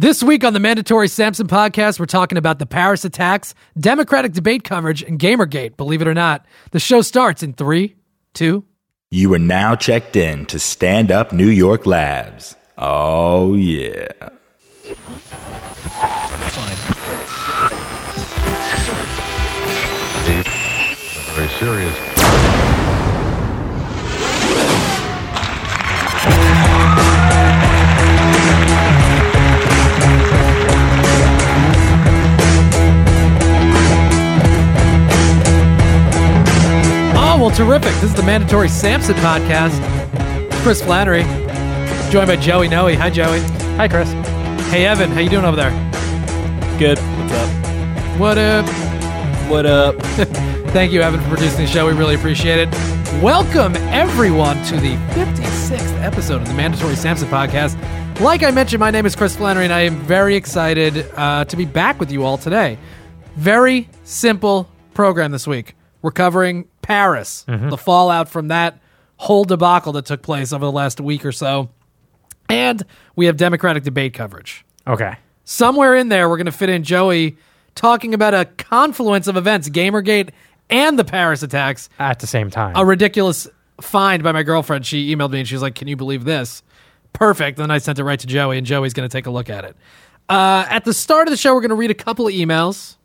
[0.00, 4.64] This week on the Mandatory Sampson podcast, we're talking about the Paris attacks, Democratic debate
[4.64, 5.76] coverage, and Gamergate.
[5.76, 7.96] Believe it or not, the show starts in three,
[8.32, 8.64] two.
[9.10, 12.56] You are now checked in to Stand Up New York Labs.
[12.78, 14.08] Oh, yeah.
[21.34, 22.09] Very serious.
[37.40, 37.94] Well, terrific.
[37.94, 39.72] This is the Mandatory Sampson podcast.
[40.62, 41.22] Chris Flannery,
[42.12, 42.94] joined by Joey Noe.
[42.94, 43.40] Hi, Joey.
[43.78, 44.12] Hi, Chris.
[44.70, 45.10] Hey, Evan.
[45.10, 45.70] How you doing over there?
[46.78, 46.98] Good.
[46.98, 48.20] What's up?
[48.20, 48.66] What up?
[49.48, 49.96] What up?
[50.74, 51.86] Thank you, Evan, for producing the show.
[51.86, 52.70] We really appreciate it.
[53.22, 57.80] Welcome, everyone, to the 56th episode of the Mandatory Sampson podcast.
[58.20, 61.56] Like I mentioned, my name is Chris Flannery, and I am very excited uh, to
[61.56, 62.76] be back with you all today.
[63.36, 65.74] Very simple program this week.
[66.02, 68.78] We're covering Paris, the fallout from that
[69.16, 71.70] whole debacle that took place over the last week or so.
[72.48, 72.82] And
[73.16, 75.14] we have Democratic debate coverage Okay.
[75.44, 77.36] somewhere in there, we're going to fit in Joey
[77.74, 80.30] talking about a confluence of events, Gamergate
[80.68, 81.88] and the Paris attacks.
[81.98, 82.74] At the same time.
[82.76, 83.46] A ridiculous
[83.80, 84.84] find by my girlfriend.
[84.86, 86.62] She emailed me and she was like, Can you believe this?
[87.12, 87.58] Perfect.
[87.58, 89.50] And then I sent it right to Joey, and Joey's going to take a look
[89.50, 89.76] at it.
[90.28, 92.96] Uh, at the start of the show, we're going to read a couple of emails.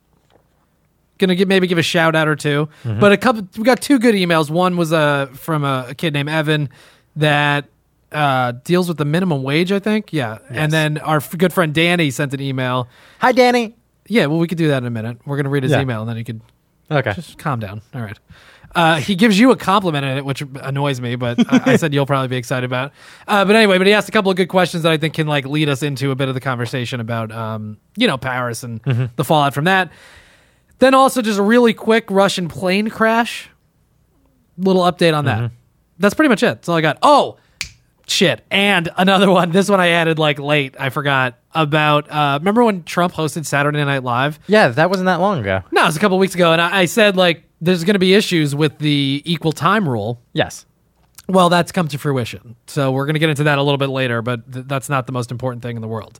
[1.17, 3.81] Going to give, maybe give a shout out or 2 But a couple, we got
[3.81, 4.49] two good emails.
[4.49, 6.67] One was uh, from a, a kid named Evan
[7.15, 7.65] that
[8.11, 10.11] uh, deals with the minimum wage, I think.
[10.11, 10.39] Yeah.
[10.49, 12.89] And then our f- good friend Danny sent an email.
[13.19, 13.75] Hi, Danny.
[14.07, 15.17] Yeah, well, we could do that in a minute.
[15.25, 15.81] We're going to read his Yeah.
[15.81, 16.41] email, and then he could
[16.91, 17.13] Okay.
[17.13, 17.81] just calm down.
[17.93, 18.19] All right.
[18.75, 21.93] Uh, he gives you a compliment in it, which annoys me, but I, I said
[21.93, 22.91] you'll probably be excited about.
[23.25, 25.27] Uh, but anyway, but he asked a couple of good questions that I think can
[25.27, 28.81] like lead us into a bit of the conversation about, um, you know, Paris and
[29.15, 29.91] the fallout from that.
[30.79, 33.49] Then also just a really quick Russian plane crash.
[34.57, 35.51] Little update on that.
[35.99, 36.47] That's pretty much it.
[36.47, 36.97] That's all I got.
[37.01, 37.37] Oh,
[38.07, 38.43] shit.
[38.51, 39.51] And another one.
[39.51, 40.75] This one I added like late.
[40.79, 42.09] I forgot about.
[42.09, 44.39] Uh, remember when Trump hosted Saturday Night Live?
[44.47, 45.61] yeah, that wasn't that long ago.
[45.71, 47.99] No, it was a couple weeks ago, and I, I said like there's going to
[47.99, 50.21] be issues with the equal time rule.
[50.33, 50.65] Yes.
[51.27, 53.89] Well, that's come to fruition, so we're going to get into that a little bit
[53.89, 54.21] later.
[54.21, 56.19] But th- that's not the most important thing in the world.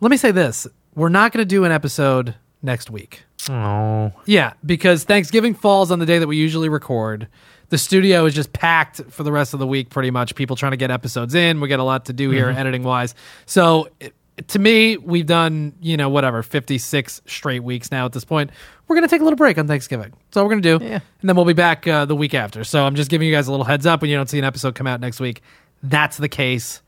[0.00, 3.22] Let me say this: we're not going to do an episode next week.
[3.50, 4.12] Oh.
[4.26, 7.28] Yeah, because Thanksgiving falls on the day that we usually record.
[7.70, 10.34] The studio is just packed for the rest of the week, pretty much.
[10.34, 11.60] People trying to get episodes in.
[11.60, 13.14] We got a lot to do here, editing wise.
[13.46, 14.14] So, it,
[14.48, 18.50] to me, we've done, you know, whatever, 56 straight weeks now at this point.
[18.86, 20.10] We're going to take a little break on Thanksgiving.
[20.10, 20.84] That's all we're going to do.
[20.84, 21.00] Yeah.
[21.20, 22.64] And then we'll be back uh, the week after.
[22.64, 24.44] So, I'm just giving you guys a little heads up when you don't see an
[24.44, 25.42] episode come out next week.
[25.82, 26.82] That's the case.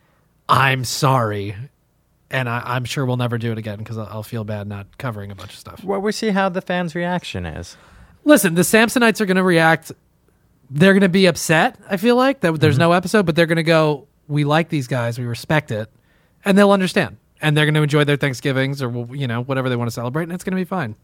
[0.48, 1.56] I'm sorry.
[2.34, 4.98] And I, I'm sure we'll never do it again because I'll, I'll feel bad not
[4.98, 5.84] covering a bunch of stuff.
[5.84, 7.76] Well, we see how the fans' reaction is.
[8.24, 9.92] Listen, the Sampsonites are going to react.
[10.68, 11.78] They're going to be upset.
[11.88, 14.08] I feel like that there's no episode, but they're going to go.
[14.26, 15.16] We like these guys.
[15.16, 15.88] We respect it,
[16.44, 17.18] and they'll understand.
[17.40, 20.24] And they're going to enjoy their Thanksgivings or you know whatever they want to celebrate,
[20.24, 20.96] and it's going to be fine.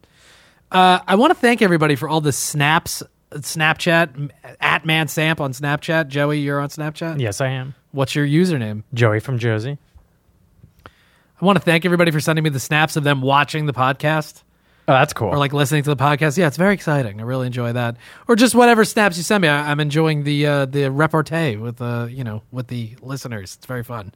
[0.72, 4.30] Uh, I want to thank everybody for all the snaps, Snapchat
[4.60, 6.08] at Man Samp on Snapchat.
[6.08, 7.20] Joey, you're on Snapchat.
[7.20, 7.76] Yes, I am.
[7.92, 8.82] What's your username?
[8.94, 9.78] Joey from Jersey.
[11.40, 14.42] I want to thank everybody for sending me the snaps of them watching the podcast.
[14.88, 15.28] Oh, that's cool.
[15.28, 16.36] or like listening to the podcast.
[16.36, 17.20] Yeah, it's very exciting.
[17.20, 17.96] I really enjoy that.
[18.26, 19.48] Or just whatever snaps you send me.
[19.48, 23.54] I, I'm enjoying the uh, the repartee with the you know with the listeners.
[23.56, 24.12] It's very fun.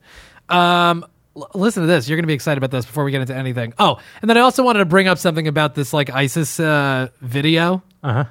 [0.49, 1.05] Um,
[1.35, 2.09] l- listen to this.
[2.09, 3.73] You're going to be excited about this before we get into anything.
[3.79, 7.07] Oh, and then I also wanted to bring up something about this like ISIS uh,
[7.21, 7.81] video.
[8.03, 8.25] uh huh.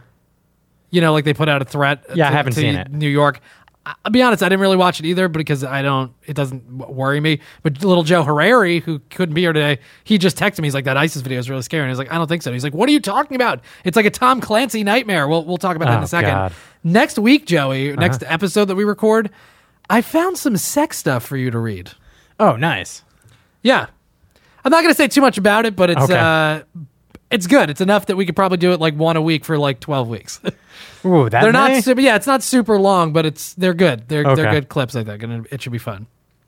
[0.90, 2.04] You know, like they put out a threat.
[2.14, 2.90] Yeah, I to- haven't to seen it.
[2.92, 3.40] New York.
[3.86, 6.12] I- I'll be honest, I didn't really watch it either because I don't.
[6.26, 7.40] It doesn't worry me.
[7.62, 10.66] But little Joe Harari, who couldn't be here today, he just texted me.
[10.68, 12.52] He's like, "That ISIS video is really scary." And he's like, "I don't think so."
[12.52, 13.60] He's like, "What are you talking about?
[13.84, 16.30] It's like a Tom Clancy nightmare." We'll we'll talk about that in Oh, a second.
[16.30, 16.52] God.
[16.82, 19.30] Next week, Joey, next episode that we record,
[19.90, 21.90] I found some sex stuff for you to read.
[22.40, 23.02] Oh, nice.
[23.62, 23.86] Yeah,
[24.64, 26.18] I'm not going to say too much about it, but it's Okay.
[26.18, 26.62] uh,
[27.34, 27.68] it's good.
[27.68, 30.08] It's enough that we could probably do it like one a week for like 12
[30.08, 30.40] weeks.
[31.04, 31.74] Ooh, that they're many?
[31.74, 32.00] not super.
[32.00, 34.08] Yeah, it's not super long, but it's they're good.
[34.08, 36.06] They're they're good clips, I think, and it, should be fun.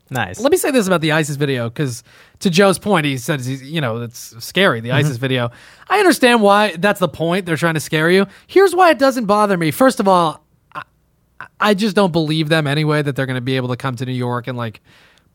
[0.08, 0.40] nice.
[0.40, 2.02] Let me say this about the ISIS video, because
[2.40, 4.80] to Joe's point, he says he's you know it's scary.
[4.80, 4.98] The mm-hmm.
[4.98, 5.50] ISIS video.
[5.88, 7.44] I understand why that's the point.
[7.44, 8.26] They're trying to scare you.
[8.46, 9.70] Here's why it doesn't bother me.
[9.70, 10.42] First of all,
[10.74, 10.82] I,
[11.60, 14.06] I just don't believe them anyway that they're going to be able to come to
[14.06, 14.80] New York and like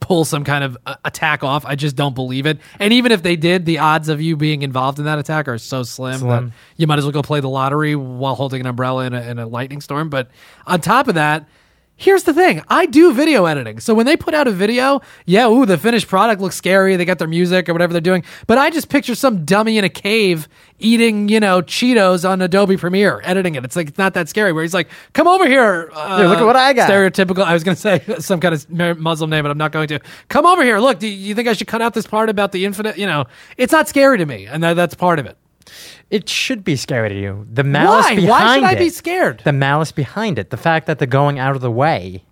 [0.01, 1.65] pull some kind of uh, attack off.
[1.65, 2.59] I just don't believe it.
[2.79, 5.57] And even if they did, the odds of you being involved in that attack are
[5.57, 6.47] so slim, Slim.
[6.47, 9.21] that you might as well go play the lottery while holding an umbrella in a,
[9.21, 10.09] in a lightning storm.
[10.09, 10.29] But
[10.67, 11.47] on top of that,
[12.01, 12.63] Here's the thing.
[12.67, 13.79] I do video editing.
[13.79, 16.95] So when they put out a video, yeah, ooh, the finished product looks scary.
[16.95, 18.23] They got their music or whatever they're doing.
[18.47, 20.47] But I just picture some dummy in a cave
[20.79, 23.63] eating, you know, Cheetos on Adobe Premiere, editing it.
[23.63, 25.91] It's like, it's not that scary where he's like, come over here.
[25.93, 26.89] Uh, Here, look at what I got.
[26.89, 27.43] Stereotypical.
[27.43, 29.99] I was going to say some kind of Muslim name, but I'm not going to.
[30.27, 30.79] Come over here.
[30.79, 32.97] Look, do you think I should cut out this part about the infinite?
[32.97, 33.25] You know,
[33.57, 34.47] it's not scary to me.
[34.47, 35.37] And that, that's part of it.
[36.09, 37.47] It should be scary to you.
[37.51, 38.15] The malice Why?
[38.15, 38.79] behind Why should I it.
[38.79, 39.41] be scared?
[39.43, 40.49] The malice behind it.
[40.49, 42.23] The fact that they're going out of the way.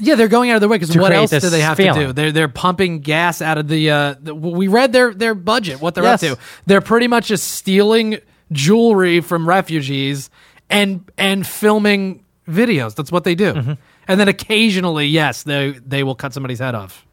[0.00, 1.60] Yeah, they're going out of their way because To what create else do this they
[1.60, 2.12] have to do?
[2.12, 3.90] They're they're pumping gas out of the.
[3.90, 6.22] Uh, the we read their their budget, what they're Yes.
[6.22, 6.44] up to.
[6.66, 8.18] They're pretty much just stealing
[8.52, 10.30] jewelry from refugees
[10.70, 12.94] and and filming videos.
[12.94, 13.54] That's what they do.
[13.54, 13.72] Mm-hmm.
[14.06, 17.04] And then occasionally, yes, they they will cut somebody's head off.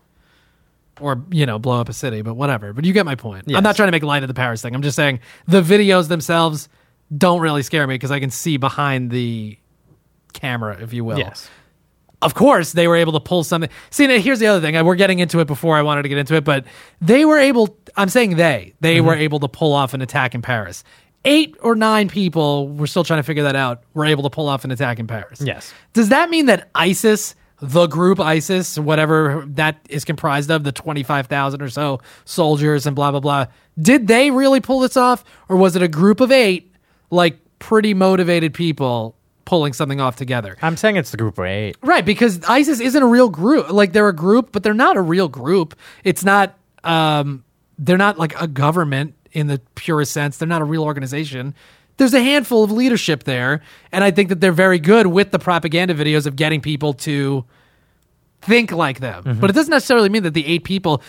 [1.01, 2.71] Or you know, blow up a city, but whatever.
[2.73, 3.45] But you get my point.
[3.47, 3.57] Yes.
[3.57, 4.73] I'm not trying to make light of the Paris thing.
[4.73, 6.69] I'm just saying the videos themselves
[7.15, 9.57] don't really scare me because I can see behind the
[10.33, 11.49] camera, if you will Yes.
[12.21, 14.95] of course they were able to pull something see now here's the other thing we're
[14.95, 16.65] getting into it before i wanted to get into it but
[17.01, 19.05] they were able i'm saying they they Mm-hmm.
[19.07, 20.83] were able to pull off an attack in paris
[21.25, 24.47] eight or nine people we're still trying to figure that out were able to pull
[24.49, 25.73] off an attack in paris Yes.
[25.93, 31.61] does that mean that isis the group isis whatever that is comprised of the 25000
[31.61, 33.45] or so soldiers and blah blah blah
[33.81, 36.71] did they really pull this off or was it a group of eight
[37.11, 39.15] like pretty motivated people
[39.45, 41.77] pulling something off together I'm saying it's the group of eight.
[41.81, 43.71] Right, because ISIS isn't a real group.
[43.71, 45.75] Like they're a group, but they're not a real group.
[46.03, 47.43] It's not um
[47.77, 50.37] they're not like a government in the purest sense.
[50.37, 51.53] They're not a real organization.
[51.97, 53.61] There's a handful of leadership there,
[53.91, 57.45] and I think that they're very good with the propaganda videos of getting people to
[58.41, 59.37] think like them.
[59.39, 61.01] But it doesn't necessarily mean that the eight people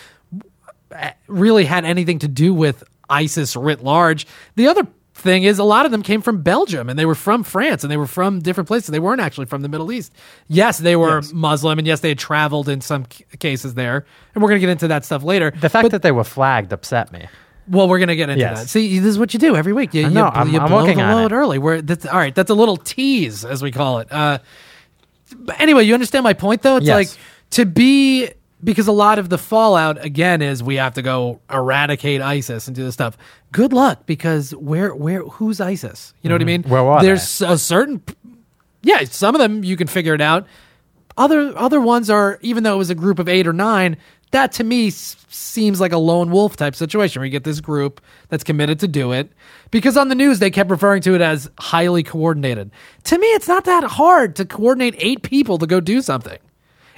[0.91, 4.25] uh, really had anything to do with ISIS writ large.
[4.55, 7.43] The other thing is a lot of them came from Belgium and they were from
[7.43, 8.89] France and they were from different places.
[8.89, 10.13] They weren't actually from the Middle East.
[10.47, 14.05] Yes, they were Muslim and yes, they had traveled in some c- cases there.
[14.35, 15.51] And we're going to get into that stuff later.
[15.51, 17.27] The fact that they were flagged upset me.
[17.69, 18.59] Well, we're gonna get into Yes.
[18.61, 18.69] that.
[18.69, 19.93] See, this is what you do every week.
[19.93, 21.35] You, I you, know, I'm- you I'm blow working the on load it.
[21.35, 21.57] early.
[21.59, 22.33] We're that's all right.
[22.33, 24.11] That's a little tease, as we call it.
[24.11, 24.39] Uh,
[25.35, 26.77] but anyway, you understand my point, though.
[26.77, 26.95] It's Yes.
[26.95, 27.09] like
[27.51, 28.29] to be
[28.63, 32.75] because a lot of the fallout again is we have to go eradicate ISIS and
[32.75, 33.17] do this stuff.
[33.51, 36.13] Good luck, because where where who's ISIS?
[36.21, 36.61] You know what I mean?
[36.63, 36.71] Mm-hmm.
[36.71, 38.01] Where are There's a certain
[38.81, 39.03] yeah.
[39.05, 40.47] Some of them you can figure it out.
[41.17, 43.97] Other other ones are even though it was a group of eight or nine.
[44.31, 47.61] That to me s- seems like a lone wolf type situation where you get this
[47.61, 49.31] group that's committed to do it.
[49.71, 52.71] Because on the news they kept referring to it as highly coordinated.
[53.05, 56.37] To me, it's not that hard to coordinate eight people to go do something.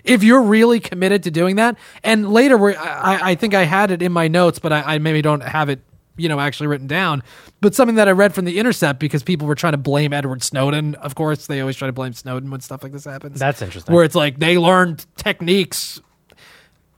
[0.03, 4.01] If you're really committed to doing that, and later I, I think I had it
[4.01, 5.81] in my notes, but I, I maybe don't have it,
[6.17, 7.21] you know, actually written down.
[7.61, 10.41] But something that I read from the Intercept because people were trying to blame Edward
[10.41, 10.95] Snowden.
[10.95, 13.39] Of course, they always try to blame Snowden when stuff like this happens.
[13.39, 13.93] That's interesting.
[13.93, 16.01] Where it's like they learned techniques.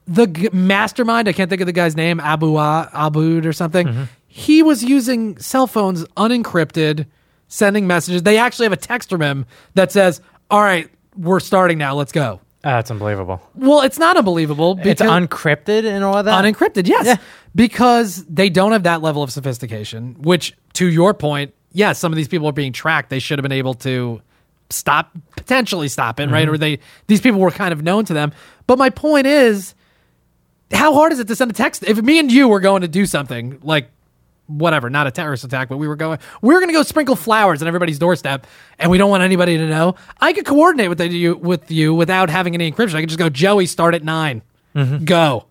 [0.08, 3.88] The g- mastermind, I can't think of the guy's name, Abu Abud or something.
[3.88, 4.04] Mm-hmm.
[4.28, 7.06] He was using cell phones unencrypted,
[7.48, 8.24] sending messages.
[8.24, 9.46] They actually have a text from him
[9.76, 11.96] that says, "All right, we're starting now.
[11.96, 13.42] Let's go." Ah, That's unbelievable.
[13.56, 14.80] Well, it's not unbelievable.
[14.84, 16.46] It's uncrypted and all that.
[16.46, 17.18] unencrypted, yes, Yeah.
[17.56, 20.16] because they don't have that level of sophistication.
[20.20, 23.10] Which, to your point, yes, some of these people are being tracked.
[23.10, 24.22] They should have been able to
[24.70, 26.48] stop, potentially stop it, right?
[26.48, 28.32] Or they these people were kind of known to them.
[28.68, 29.74] But my point is,
[30.72, 31.84] how hard is it to send a text?
[31.84, 33.90] If me and you were going to do something like
[34.48, 37.16] whatever, not a terrorist attack, but we were going, we were going to go sprinkle
[37.16, 38.46] flowers on everybody's doorstep,
[38.80, 39.96] and we don't want anybody to know.
[40.20, 42.96] I could coordinate with you with you without having any encryption.
[42.96, 44.42] I could just go, Joey, start at 9
[44.76, 45.04] mm-hmm.
[45.06, 45.46] go.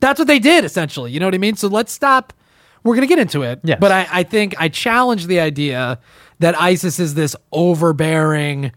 [0.00, 1.10] That's what they did essentially.
[1.12, 1.56] You know what I mean?
[1.56, 2.32] So let's stop.
[2.82, 3.78] We're going to get into it, Yes.
[3.80, 5.98] but I, I think I challenge the idea
[6.40, 8.72] that ISIS is this overbearing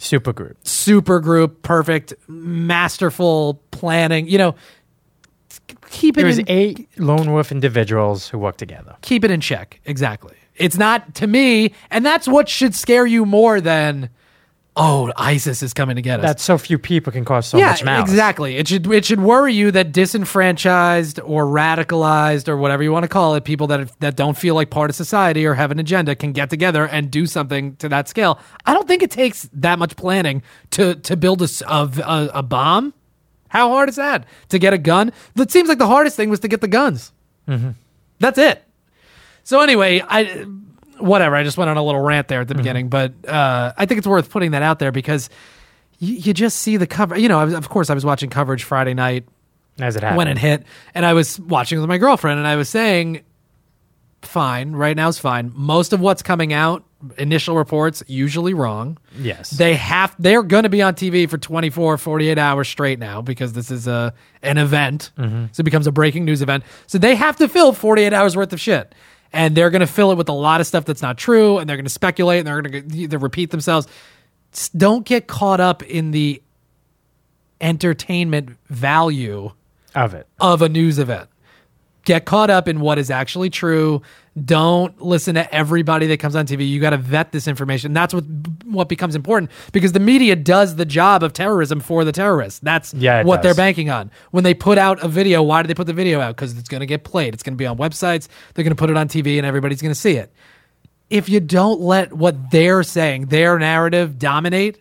[0.00, 0.56] Supergroup.
[0.64, 4.26] super group, perfect, masterful planning.
[4.26, 4.54] You know,
[5.94, 6.22] keep it.
[6.22, 8.96] It was in, eight lone wolf individuals who work together.
[9.02, 9.80] keep it in check.
[9.84, 10.34] Exactly.
[10.56, 14.08] It's not to me, and that's what should scare you more than,
[14.76, 16.26] oh, ISIS is coming to get us.
[16.26, 18.08] That so few people can cause so yeah, much malice.
[18.10, 18.56] exactly.
[18.56, 23.08] It should it should worry you that disenfranchised or radicalized or whatever you want to
[23.08, 26.14] call it, people that that don't feel like part of society or have an agenda
[26.14, 28.38] can get together and do something to that scale.
[28.64, 31.48] I don't think it takes that much planning to to build a
[32.32, 32.94] a bomb.
[33.54, 35.12] How hard is that to get a gun?
[35.38, 37.12] It seems like the hardest thing was to get the guns.
[38.18, 38.62] That's it.
[39.44, 40.44] So anyway, I
[40.98, 41.36] whatever.
[41.36, 43.98] I just went on a little rant there at the beginning, but uh, I think
[43.98, 45.30] it's worth putting that out there because
[46.00, 47.16] you, you just see the cover.
[47.16, 49.24] You know, I was, of course, I was watching coverage Friday night
[49.78, 50.16] As it happened.
[50.18, 53.22] when it hit, and I was watching with my girlfriend, and I was saying,
[54.26, 55.52] "Fine, right now is fine.
[55.54, 56.84] Most of what's coming out
[57.18, 58.98] initial reports usually wrong.
[59.18, 59.50] Yes.
[59.50, 63.52] They have they're going to be on TV for 24 48 hours straight now because
[63.52, 65.10] this is a an event.
[65.18, 65.46] Mm-hmm.
[65.52, 66.64] So it becomes a breaking news event.
[66.86, 68.94] So they have to fill 48 hours worth of shit.
[69.32, 71.68] And they're going to fill it with a lot of stuff that's not true and
[71.68, 73.88] they're going to speculate and they're going to either repeat themselves.
[74.76, 76.40] Don't get caught up in the
[77.60, 79.50] entertainment value
[79.94, 80.28] of it.
[80.38, 81.28] of a news event.
[82.04, 84.02] Get caught up in what is actually true.
[84.44, 86.68] Don't listen to everybody that comes on TV.
[86.68, 87.92] You got to vet this information.
[87.92, 88.24] That's what
[88.64, 92.58] what becomes important because the media does the job of terrorism for the terrorists.
[92.60, 94.10] That's Yeah, what they're banking on.
[94.32, 96.36] When they put out a video, why do they put the video out?
[96.36, 97.32] Because it's going to get played.
[97.32, 98.28] It's going to be on websites.
[98.54, 100.32] They're going to put it on TV, and everybody's going to see it.
[101.10, 104.80] If you don't let what they're saying, their narrative dominate,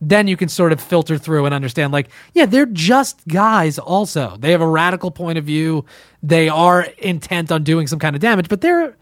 [0.00, 4.36] then you can sort of filter through and understand like yeah they're just guys also
[4.38, 5.84] they have a radical point of view
[6.22, 8.96] they are intent on doing some kind of damage but they're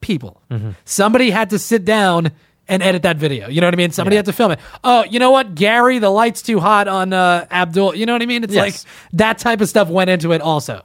[0.00, 0.42] people
[0.84, 2.30] somebody had to sit down
[2.68, 5.04] and edit that video you know what i mean somebody had to film it oh
[5.04, 8.26] you know what gary the light's too hot on uh, abdul you know what i
[8.26, 8.84] mean it's Yes.
[8.84, 10.82] like that type of stuff went into it also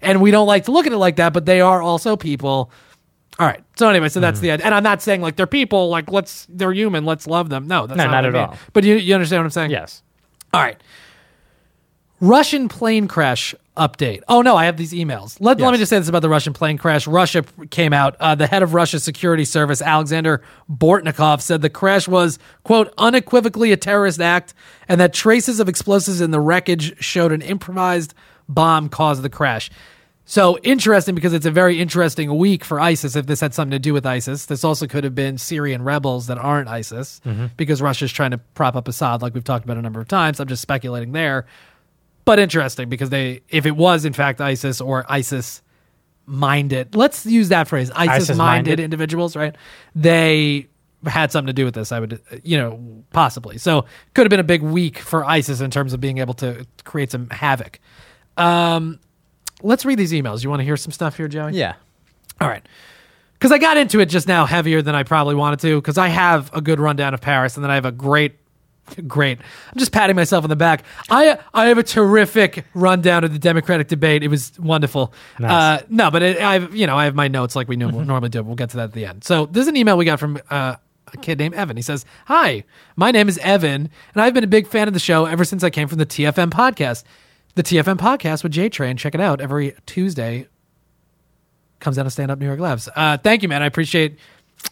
[0.00, 2.70] and we don't like to look at it like that but they are also people
[3.36, 3.64] all right.
[3.74, 4.22] So anyway, so Mm-hmm.
[4.22, 4.62] that's the end.
[4.62, 7.66] And I'm not saying like they're people, like let's they're human, let's love them.
[7.66, 8.42] No, that's No, not, not at mean.
[8.42, 8.56] all.
[8.72, 9.70] But you you understand what I'm saying?
[9.72, 10.04] Yes.
[10.52, 10.80] All right.
[12.24, 14.22] Russian plane crash update.
[14.28, 15.36] Oh no, I have these emails.
[15.40, 17.06] Let, let me just say this about the Russian plane crash.
[17.06, 18.16] Russia came out.
[18.18, 20.40] Uh, the head of Russia's security service, Alexander
[20.70, 24.54] Bortnikov, said the crash was quote unequivocally a terrorist act,
[24.88, 28.14] and that traces of explosives in the wreckage showed an improvised
[28.48, 29.70] bomb caused the crash.
[30.24, 33.16] So interesting because it's a very interesting week for ISIS.
[33.16, 36.28] If this had something to do with ISIS, this also could have been Syrian rebels
[36.28, 37.20] that aren't ISIS
[37.58, 40.40] because Russia's trying to prop up Assad, like we've talked about a number of times.
[40.40, 41.44] I'm just speculating there
[42.24, 45.62] but interesting because they if it was in fact ISIS or ISIS
[46.26, 48.80] minded let's use that phrase ISIS minded?
[48.80, 49.56] individuals right?
[49.94, 50.68] They
[51.06, 53.58] had something to do with this I would you know possibly.
[53.58, 56.66] So could have been a big week for ISIS in terms of being able to
[56.84, 57.80] create some havoc.
[58.36, 58.98] Um
[59.62, 60.42] let's read these emails.
[60.42, 61.52] You want to hear some stuff here Joey?
[61.52, 61.74] Yeah.
[62.40, 62.66] all right.
[63.34, 66.08] Because I got into it just now heavier than I probably wanted to, because I
[66.08, 68.36] have a good rundown of Paris, and then I have a great,
[69.06, 69.38] great.
[69.38, 70.84] I'm just patting myself on the back.
[71.10, 74.22] I I have a terrific rundown of the Democratic debate.
[74.22, 75.12] It was wonderful.
[75.38, 75.82] Nice.
[75.82, 78.42] Uh, no, but it, I've you know I have my notes like we normally do.
[78.42, 79.24] We'll get to that at the end.
[79.24, 80.38] So there's an email we got from.
[80.50, 80.76] Uh,
[81.12, 81.76] a kid named Evan.
[81.76, 82.64] He says, Hi,
[82.96, 85.62] my name is Evan, and I've been a big fan of the show ever since
[85.62, 87.04] I came from the TFM podcast.
[87.54, 88.96] The TFM podcast with J Train.
[88.96, 90.48] Check it out every Tuesday
[91.84, 92.88] comes out of Stand Up New York Labs.
[92.96, 93.62] Uh, thank you, man.
[93.62, 94.18] I appreciate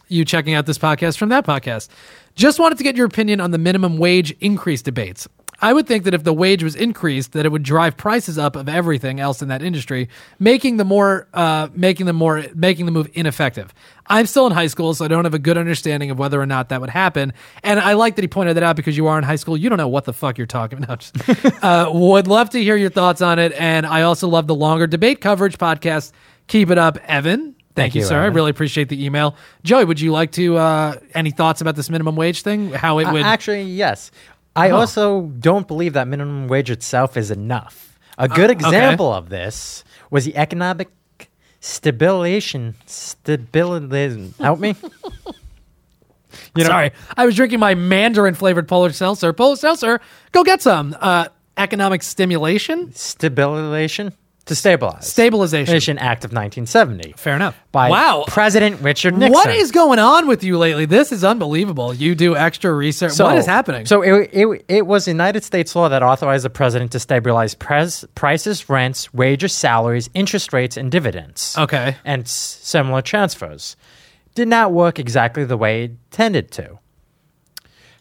[0.07, 1.89] you checking out this podcast from that podcast.
[2.35, 5.27] Just wanted to get your opinion on the minimum wage increase debates.
[5.63, 8.57] I would think that if the wage was increased, that it would drive prices up
[8.57, 12.91] of everything else in that industry, making the more, uh, making the more, making the
[12.91, 13.73] move ineffective.
[14.07, 16.45] I'm still in high school, so I don't have a good understanding of whether or
[16.45, 17.31] not that would happen.
[17.63, 19.55] And I like that he pointed that out because you are in high school.
[19.55, 21.09] You don't know what the fuck you're talking about.
[21.63, 23.53] Uh, would love to hear your thoughts on it.
[23.53, 26.11] And I also love the longer debate coverage podcast.
[26.47, 27.52] Keep it up, Evan.
[27.75, 28.21] Thank, Thank you, you, sir.
[28.21, 29.35] I really appreciate the email.
[29.63, 32.71] Joey, would you like to uh, any thoughts about this minimum wage thing?
[32.71, 34.11] How it Uh, would actually, yes.
[34.55, 34.77] I Huh.
[34.77, 37.97] also don't believe that minimum wage itself is enough.
[38.19, 38.67] A good Uh, okay.
[38.67, 40.89] example of this was the economic
[41.61, 42.75] stabilization.
[42.85, 44.33] Stability.
[44.39, 44.75] Help me.
[46.55, 49.33] You know- Sorry, I was drinking my Mandarin flavored Polar Seltzer.
[49.33, 50.01] Polar Seltzer,
[50.31, 50.95] go get some.
[50.99, 51.27] Uh,
[51.57, 54.11] economic stimulation, Stabilization
[54.45, 55.07] to stabilize.
[55.07, 55.65] stabilization.
[55.65, 57.57] Stabilization Act of 1970 Fair enough.
[57.71, 58.25] by wow.
[58.27, 59.31] President Richard Nixon.
[59.33, 60.85] What is going on with you lately?
[60.85, 61.93] This is unbelievable.
[61.93, 63.17] You do extra research.
[63.19, 63.85] what is happening?
[63.85, 68.03] So it, it, it was United States law that authorized the president to stabilize pres,
[68.15, 71.55] prices, rents, wages, salaries, interest rates, and dividends.
[71.57, 71.95] okay.
[72.03, 73.77] And s- similar transfers.
[74.35, 76.79] Did not work exactly the way it tended to.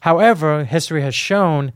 [0.01, 1.73] However, history has shown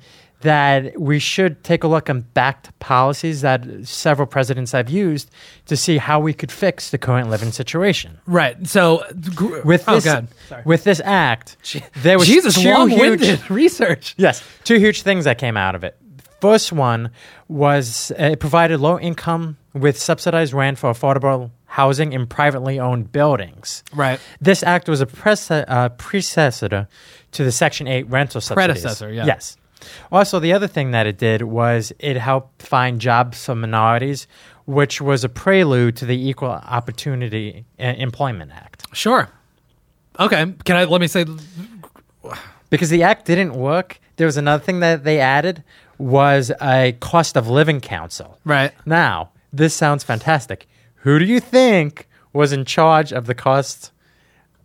[0.46, 5.28] that we should take a look on backed policies that several presidents have used
[5.66, 8.20] to see how we could fix the current living situation.
[8.26, 8.64] Right.
[8.66, 10.24] So gr- With oh, this.
[10.64, 11.56] With this act,
[11.96, 14.14] there was Jesus, two long-winded huge, research.
[14.16, 15.96] Yes, two huge things that came out of it.
[16.40, 17.10] First one
[17.48, 23.10] was uh, it provided low income with subsidized rent for affordable housing in privately owned
[23.10, 23.82] buildings.
[23.92, 24.20] Right.
[24.40, 26.88] This act was a prece- uh, predecessor
[27.32, 28.82] to the Section 8 rental subsidies.
[28.82, 29.26] Predecessor, yeah.
[29.26, 29.56] Yes.
[30.10, 34.26] Also, the other thing that it did was it helped find jobs for minorities,
[34.64, 38.84] which was a prelude to the Equal Opportunity uh, Employment Act.
[38.92, 39.28] Sure.
[40.18, 40.54] Okay.
[40.64, 41.24] Can I let me say
[42.70, 45.62] because the act didn't work there was another thing that they added
[45.98, 48.72] was a cost of living council right?
[48.84, 53.92] now this sounds fantastic who do you think was in charge of the cost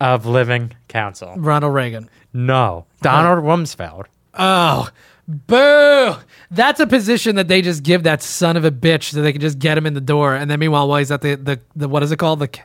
[0.02, 1.32] of Living Council.
[1.36, 2.10] Ronald Reagan.
[2.32, 4.06] No, Donald Rumsfeld.
[4.34, 4.88] Oh,
[5.28, 6.14] boo!
[6.50, 9.40] That's a position that they just give that son of a bitch so they can
[9.40, 10.34] just get him in the door.
[10.34, 12.38] And then meanwhile, while he's at the the, the what is it called?
[12.40, 12.62] The c-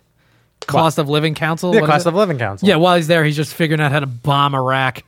[0.62, 1.72] cost of living council.
[1.72, 2.10] The What is cost it?
[2.10, 2.68] of Living Council.
[2.68, 5.04] Yeah, while he's there, he's just figuring out how to bomb Iraq.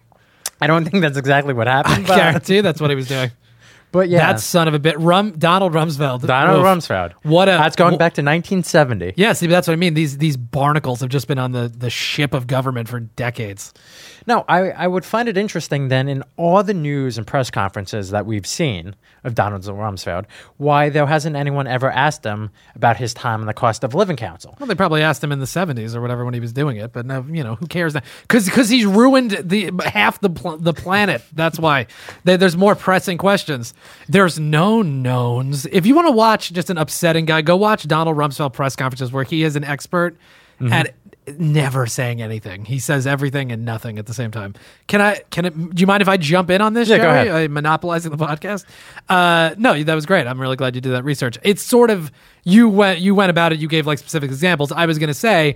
[0.61, 2.05] I don't think that's exactly what happened.
[2.05, 3.31] I But, guarantee that's what he was doing.
[3.91, 4.99] But yeah, That son of a bit.
[4.99, 6.25] Rum Donald Rumsfeld.
[6.25, 6.65] Donald Oof.
[6.65, 7.13] Rumsfeld.
[7.23, 9.13] What a That's going wh- back to 1970.
[9.17, 9.93] Yeah, see, that's what I mean.
[9.93, 13.73] These these barnacles have just been on the, the ship of government for decades.
[14.27, 18.11] No, I, I would find it interesting then in all the news and press conferences
[18.11, 20.25] that we've seen of Donald Rumsfeld,
[20.57, 24.17] why there hasn't anyone ever asked him about his time in the Cost of Living
[24.17, 24.55] Council.
[24.59, 26.93] Well, they probably asked him in the '70s or whatever when he was doing it,
[26.93, 28.01] but now you know who cares now?
[28.27, 31.23] Because he's ruined the half the pl- the planet.
[31.33, 31.87] That's why
[32.23, 33.73] There- there's more pressing questions.
[34.07, 35.65] There's no knowns.
[35.67, 39.11] If you want to watch just an upsetting guy, go watch Donald Rumsfeld press conferences
[39.11, 40.17] where he is an expert
[40.59, 40.73] Mm-hmm.
[40.73, 40.93] at
[41.39, 42.65] never saying anything.
[42.65, 44.55] He says everything and nothing at the same time.
[44.87, 45.21] Can I?
[45.29, 45.53] Can it?
[45.73, 46.89] Do you mind if I jump in on this?
[46.89, 47.27] Yeah, go ahead.
[47.29, 48.65] I'm monopolizing the podcast.
[49.07, 50.27] Uh, no, that was great.
[50.27, 51.37] I'm really glad you did that research.
[51.43, 52.11] It's sort of
[52.43, 53.59] you went you went about it.
[53.59, 54.73] You gave like specific examples.
[54.73, 55.55] I was going to say.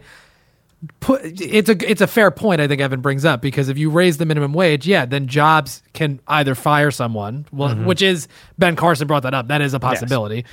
[0.99, 3.89] Put, it's a it's a fair point I think Evan brings up because if you
[3.89, 7.85] raise the minimum wage, yeah, then jobs can either fire someone, well, Mm-hmm.
[7.85, 9.47] which is Ben Carson brought that up.
[9.47, 10.43] That is a possibility.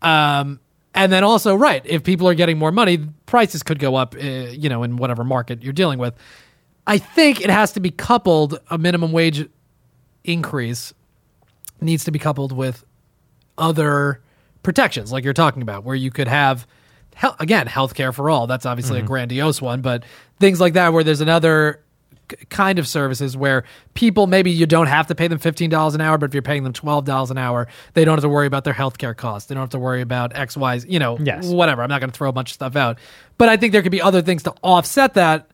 [0.00, 0.60] Um,
[0.94, 4.14] and then also, right, if people are getting more money, prices could go up.
[4.14, 6.14] Uh, you know, in whatever market you're dealing with.
[6.86, 8.58] I think it has to be coupled.
[8.70, 9.48] A minimum wage
[10.24, 10.92] increase
[11.80, 12.84] needs to be coupled with
[13.58, 14.20] other
[14.62, 16.66] protections, like you're talking about, where you could have,
[17.20, 18.46] hel- again, healthcare for all.
[18.46, 20.04] That's obviously a grandiose one, but
[20.38, 21.84] things like that, where there's another
[22.48, 26.16] kind of services where people maybe you don't have to pay them $15 an hour,
[26.16, 28.72] but if you're paying them $12 an hour, they don't have to worry about their
[28.72, 29.48] healthcare costs.
[29.48, 31.46] They don't have to worry about X, Y, you know, Yes.
[31.48, 31.82] whatever.
[31.82, 32.98] I'm not going to throw a bunch of stuff out,
[33.36, 35.50] but I think there could be other things to offset that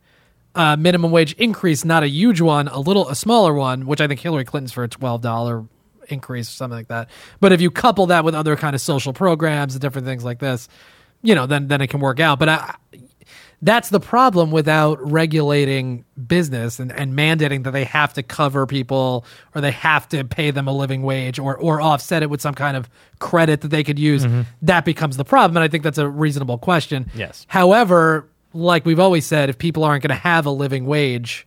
[0.55, 4.07] uh, minimum wage increase, not a huge one, a little, a smaller one, which I
[4.07, 5.65] think Hillary Clinton's for a twelve dollar
[6.09, 7.09] increase or something like that.
[7.41, 10.39] But if you couple that with other kind of social programs and different things like
[10.39, 10.69] this,
[11.23, 12.39] you know, then then it can work out.
[12.39, 12.75] But I,
[13.63, 19.25] that's the problem without regulating business and, and mandating that they have to cover people
[19.55, 22.55] or they have to pay them a living wage or or offset it with some
[22.55, 22.89] kind of
[23.19, 24.25] credit that they could use.
[24.25, 24.43] Mm-hmm.
[24.63, 25.57] That becomes the problem.
[25.57, 27.11] And I think that's a reasonable question.
[27.15, 27.47] Yes.
[27.49, 31.47] However, like we've always said, if people aren't going to have a living wage,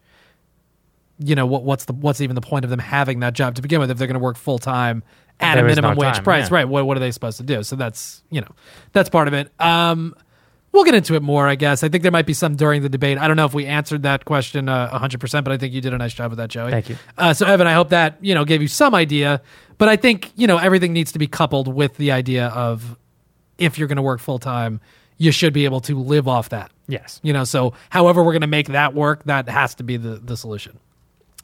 [1.20, 3.62] you know what, what's the what's even the point of them having that job to
[3.62, 5.04] begin with if they're going to work full time
[5.40, 6.56] at There a minimum no wage time, price, yeah.
[6.56, 6.68] right?
[6.68, 7.64] What what are they supposed to do?
[7.64, 8.48] So that's you know
[8.94, 9.52] that's part of it.
[9.60, 10.16] Um,
[10.72, 11.84] we'll get into it more, I guess.
[11.84, 13.18] I think there might be some during the debate.
[13.18, 15.82] I don't know if we answered that question uh, hundred percent, but I think you
[15.82, 16.72] did a nice job with that, Joey.
[16.72, 16.98] Thank you.
[17.18, 19.42] Uh, so Evan, I hope that you know gave you some idea,
[19.78, 22.98] but I think you know everything needs to be coupled with the idea of
[23.58, 24.80] if you're going to work full time,
[25.18, 26.72] you should be able to live off that.
[26.88, 27.20] Yes.
[27.24, 30.16] You know, so however we're going to make that work, that has to be the,
[30.16, 30.80] the solution.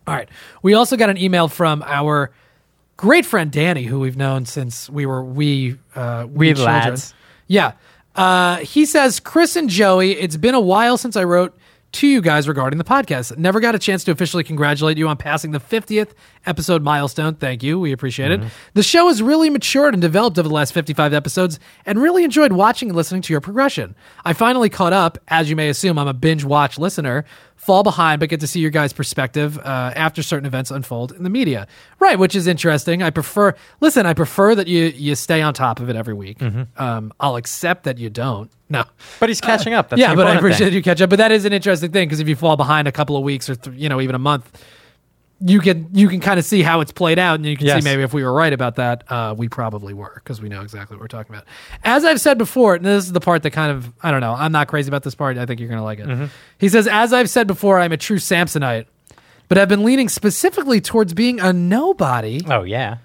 [0.07, 0.29] All right.
[0.61, 2.31] We also got an email from our
[2.97, 6.65] great friend Danny, who we've known since we were we uh, Wee children.
[6.65, 7.13] lads.
[7.47, 7.73] Yeah.
[8.15, 11.57] Uh, he says, Chris and Joey, it's been a while since I wrote
[11.91, 13.37] to you guys regarding the podcast.
[13.37, 16.09] Never got a chance to officially congratulate you on passing the 50th
[16.45, 17.35] episode milestone.
[17.35, 17.79] Thank you.
[17.79, 18.41] We appreciate it.
[18.73, 22.51] The show has really matured and developed over the last 55 episodes and really enjoyed
[22.51, 23.95] watching and listening to your progression.
[24.25, 25.17] I finally caught up.
[25.29, 27.23] As you may assume, I'm a binge watch listener.
[27.55, 31.23] Fall behind, but get to see your guys' perspective uh, after certain events unfold in
[31.23, 31.67] the media.
[31.99, 33.01] Right, which is interesting.
[33.01, 36.41] I prefer, listen, I prefer that you, you stay on top of it every week.
[36.77, 38.51] Um, I'll accept that you don't.
[38.69, 38.83] No.
[39.19, 39.89] But he's catching up.
[39.89, 40.75] That's yeah, but I appreciate thing.
[40.75, 41.09] you catch up.
[41.09, 43.49] But that is an interesting thing because if you fall behind a couple of weeks
[43.49, 44.63] or th- you know even a month,
[45.41, 47.83] you can you can kind of see how it's played out, and you can Yes.
[47.83, 50.61] see maybe if we were right about that, uh, we probably were because we know
[50.61, 51.45] exactly what we're talking about.
[51.83, 54.33] As I've said before, and this is the part that kind of I don't know.
[54.33, 55.37] I'm not crazy about this part.
[55.37, 56.07] I think you're gonna like it.
[56.07, 56.25] Mm-hmm.
[56.57, 58.85] He says, as I've said before, I'm a true Sampsonite,
[59.49, 62.97] but I've been leaning specifically towards being a nobody Oh, yeah.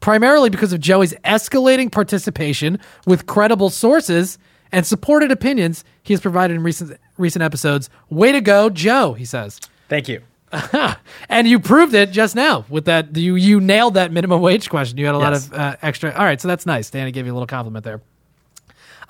[0.00, 4.38] primarily because of Joey's escalating participation with credible sources
[4.70, 7.90] and supported opinions he has provided in recent recent episodes.
[8.08, 9.60] Way to go, Joe, he says.
[9.88, 10.20] Thank you.
[11.28, 13.16] And you proved it just now with that.
[13.16, 14.96] You you nailed that minimum wage question.
[14.98, 15.24] You had a Yes.
[15.24, 16.12] lot of uh, extra.
[16.12, 16.90] All right, so that's nice.
[16.90, 18.00] Danny gave you a little compliment there.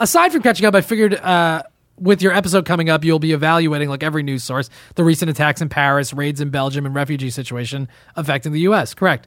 [0.01, 1.63] Aside from catching up, I figured uh,
[1.99, 5.61] with your episode coming up, you'll be evaluating, like every news source, the recent attacks
[5.61, 8.95] in Paris, raids in Belgium, and refugee situation affecting the U.S.
[8.95, 9.27] Correct.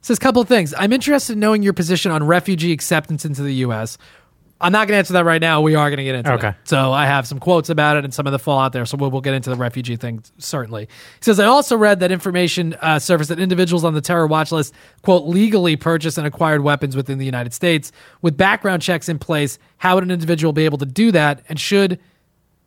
[0.00, 0.74] Says a couple of things.
[0.78, 3.98] I'm interested in knowing your position on refugee acceptance into the U.S.
[4.60, 5.60] I'm not going to answer that right now.
[5.60, 6.48] We are going to get into Okay.
[6.48, 6.54] it.
[6.64, 8.84] So I have some quotes about it and some of the fallout there.
[8.86, 10.84] So we'll, we'll get into the refugee thing certainly.
[10.86, 10.88] He
[11.24, 14.74] says I also read that information uh, surfaced that individuals on the terror watch list
[15.02, 19.58] quote legally purchased and acquired weapons within the United States with background checks in place.
[19.76, 21.42] How would an individual be able to do that?
[21.48, 22.00] And should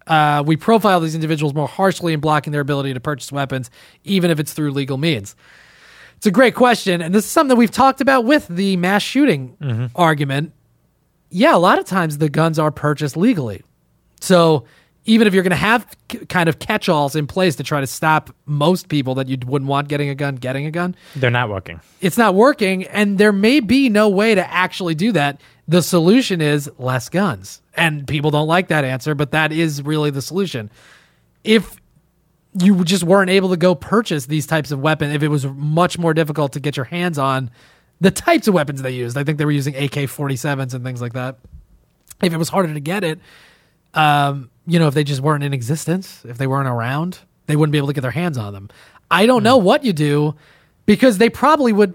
[0.08, 3.70] Uh, we profile these individuals more harshly in blocking their ability to purchase weapons,
[4.04, 5.36] even if it's through legal means.
[6.18, 9.04] It's a great question, and this is something that we've talked about with the mass
[9.04, 10.54] shooting argument.
[11.32, 13.64] Yeah, a lot of times the guns are purchased legally.
[14.20, 14.66] So
[15.06, 15.88] even if you're going to have
[16.30, 19.88] kind of catch-alls in place to try to stop most people that you wouldn't want
[19.88, 21.80] getting a gun getting a gun, They're not working.
[22.02, 26.40] it's not working and there may be no way to actually do that the solution
[26.42, 30.70] is less guns and people don't like that answer but that is really the solution
[31.44, 31.78] if
[32.60, 35.98] you just weren't able to go purchase these types of weapons if it was much
[35.98, 37.50] more difficult to get your hands on
[38.02, 41.14] the types of weapons they used i think they were using ak-47s and things like
[41.14, 41.38] that
[42.22, 43.20] if it was harder to get it
[43.94, 47.74] um, you know, if they just weren't in existence, if they weren't around, they wouldn't
[47.74, 48.70] be able to get their hands on them.
[49.10, 50.36] I don't know what you do
[50.86, 51.94] because they probably would.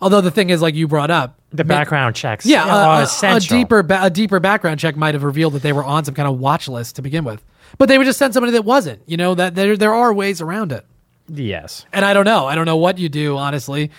[0.00, 3.40] Although the thing is, like you brought up, The ma- background checks yeah, a, a
[3.40, 6.26] deeper ba- a deeper background check might have revealed that they were on some kind
[6.26, 7.44] of watch list to begin with,
[7.76, 9.02] but they would just send somebody that wasn't.
[9.06, 10.86] You know that there there are ways around it,
[11.28, 11.84] Yes.
[11.92, 12.46] and I don't know.
[12.46, 13.90] I don't know what you do honestly,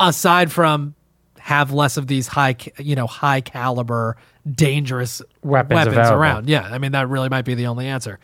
[0.00, 0.94] aside from
[1.38, 4.16] have less of these high you know high caliber
[4.50, 6.16] dangerous Weapons available.
[6.16, 6.48] around.
[6.48, 8.18] Yeah, I mean that really might be the only answer.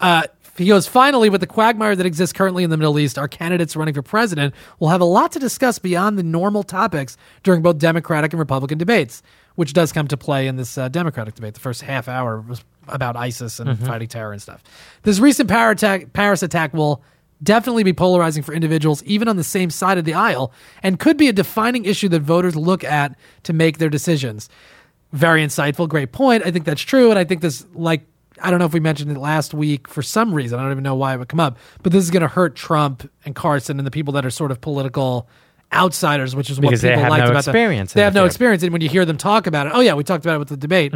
[0.00, 0.22] Uh,
[0.56, 3.18] he goes finally with the quagmire that exists currently in the Middle East.
[3.18, 7.16] Our candidates running for president will have a lot to discuss beyond the normal topics
[7.42, 9.22] during both Democratic and Republican debates,
[9.54, 11.54] which does come to play in this uh, Democratic debate.
[11.54, 14.62] The first half hour was about ISIS and fighting terror and stuff.
[15.02, 17.02] This recent power attack, Paris attack will
[17.42, 21.16] definitely be polarizing for individuals even on the same side of the aisle and could
[21.16, 24.48] be a defining issue that voters look at to make their decisions.
[25.12, 25.88] Very insightful.
[25.88, 26.44] Great point.
[26.44, 28.02] I think that's true and i think this like
[28.42, 30.58] i don't know if we mentioned it last week for some reason.
[30.58, 32.54] I don't even know why it would come up but this is going to hurt
[32.56, 35.28] trump and carson and the people that are sort of political
[35.72, 38.72] outsiders which is what Because people liked no about experience they have no experience and
[38.72, 40.56] when you hear them talk about it oh yeah we talked about it with the
[40.56, 40.92] debate.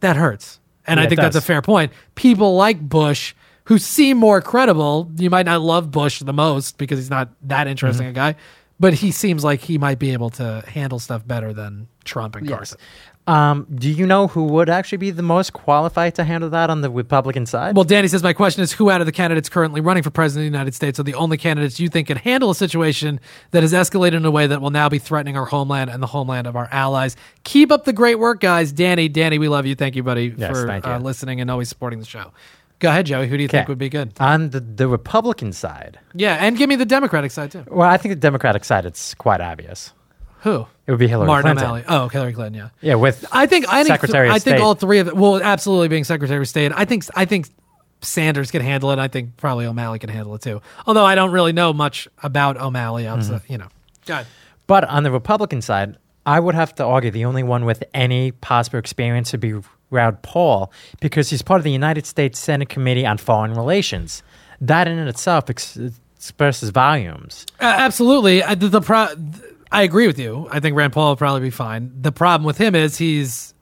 [0.00, 1.92] That hurts and Yeah, i think that's a fair point.
[2.14, 3.34] People like bush
[3.64, 7.66] who seem more credible you might not love bush the most because he's not that
[7.66, 8.10] interesting Mm-hmm.
[8.28, 8.36] a guy
[8.80, 12.48] but he seems like he might be able to handle stuff better than trump and
[12.48, 12.78] carson
[13.26, 16.82] Um, do you know who would actually be the most qualified to handle that on
[16.82, 17.74] the Republican side?
[17.74, 20.44] Well, Danny says, My question is who out of the candidates currently running for president
[20.46, 23.18] of the United States are the only candidates you think can handle a situation
[23.52, 26.06] that has escalated in a way that will now be threatening our homeland and the
[26.08, 27.16] homeland of our allies?
[27.44, 28.72] Keep up the great work, guys.
[28.72, 29.74] Danny, Danny, we love you.
[29.74, 30.92] Thank you, buddy, Yes, for thank you.
[30.92, 32.30] uh, listening and always supporting the show.
[32.80, 33.28] Go ahead, Joey.
[33.28, 33.70] Who do you think Okay.
[33.70, 34.12] would be good?
[34.20, 37.64] on the, the Republican side, Yeah, and give me the Democratic side, too.
[37.68, 39.92] well, I think the Democratic side, it's quite obvious.
[40.40, 40.66] Who?
[40.86, 41.64] It would be Hillary Martin Clinton.
[41.64, 41.84] O'Malley.
[41.88, 42.68] Oh, Hillary Clinton, yeah.
[42.82, 44.62] Yeah, with I think I think Secretary of I think State.
[44.62, 45.16] all three of it.
[45.16, 46.70] Well, absolutely being Secretary of State.
[46.74, 47.48] I think I think
[48.02, 48.98] Sanders can handle it.
[48.98, 50.60] I think probably O'Malley can handle it too.
[50.86, 53.52] Although I don't really know much about O'Malley outside, Mm-hmm.
[53.52, 53.68] you know.
[54.04, 54.26] God.
[54.66, 58.32] But on the Republican side, I would have to argue the only one with any
[58.32, 59.54] possible experience would be
[59.94, 64.22] Rand Paul because he's part of the United States Senate Committee on Foreign Relations.
[64.60, 65.78] That in itself ex-
[66.16, 67.46] expresses volumes.
[67.60, 68.42] Uh, absolutely.
[68.42, 69.14] I, the, the pro-
[69.72, 70.48] I agree with you.
[70.50, 71.90] I think Rand Paul will probably be fine.
[72.00, 73.54] The problem with him is he's,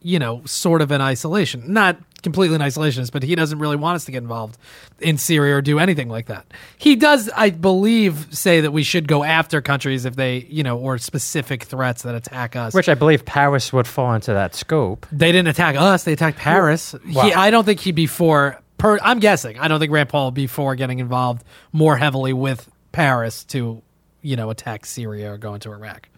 [0.00, 1.72] you know, sort of in isolation.
[1.72, 4.58] Not completely an isolationist, but he doesn't really want us to get involved
[5.00, 6.46] in Syria or do anything like that.
[6.76, 10.78] He does, I believe, say that we should go after countries if they, you know,
[10.78, 12.74] or specific threats that attack us.
[12.74, 15.06] Which I believe Paris would fall into that scope.
[15.12, 16.94] they didn't attack us; they attacked Paris.
[17.12, 17.22] Wow.
[17.22, 18.60] He, I don't think he'd be for.
[18.78, 19.58] Per, I'm guessing.
[19.58, 23.82] I don't think Rand Paul would be for getting involved more heavily with Paris to,
[24.22, 26.08] you know, attack Syria or go into Iraq.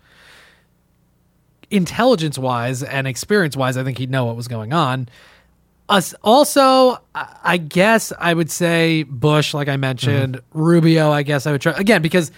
[1.71, 5.09] Intelligence wise and experience wise, I think he'd know what was going on.
[5.91, 11.11] Us also, I guess I would say Bush, like I mentioned, Rubio.
[11.11, 12.31] I guess I would try again because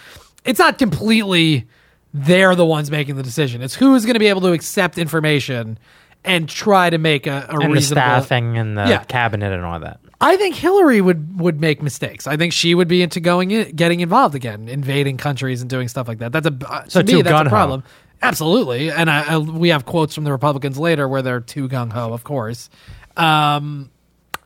[0.43, 1.67] it's not completely
[2.15, 3.61] they're the ones making the decision.
[3.61, 5.77] It's who's going to be able to accept information
[6.25, 9.03] and try to make a, a And the staffing and the Yeah.
[9.03, 9.99] cabinet and all that.
[10.19, 12.25] I think Hillary would would make mistakes.
[12.25, 15.87] I think she would be into going in, getting involved again, invading countries and doing
[15.89, 16.31] stuff like that.
[16.31, 17.83] That's a uh, So to me too that's a problem.
[18.21, 21.91] Absolutely, and I, I, we have quotes from the Republicans later where they're too gung
[21.91, 22.69] ho, of course.
[23.17, 23.91] Um,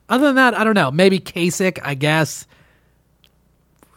[0.10, 0.92] other than that, I don't know.
[0.92, 2.48] Maybe Kasich, I guess.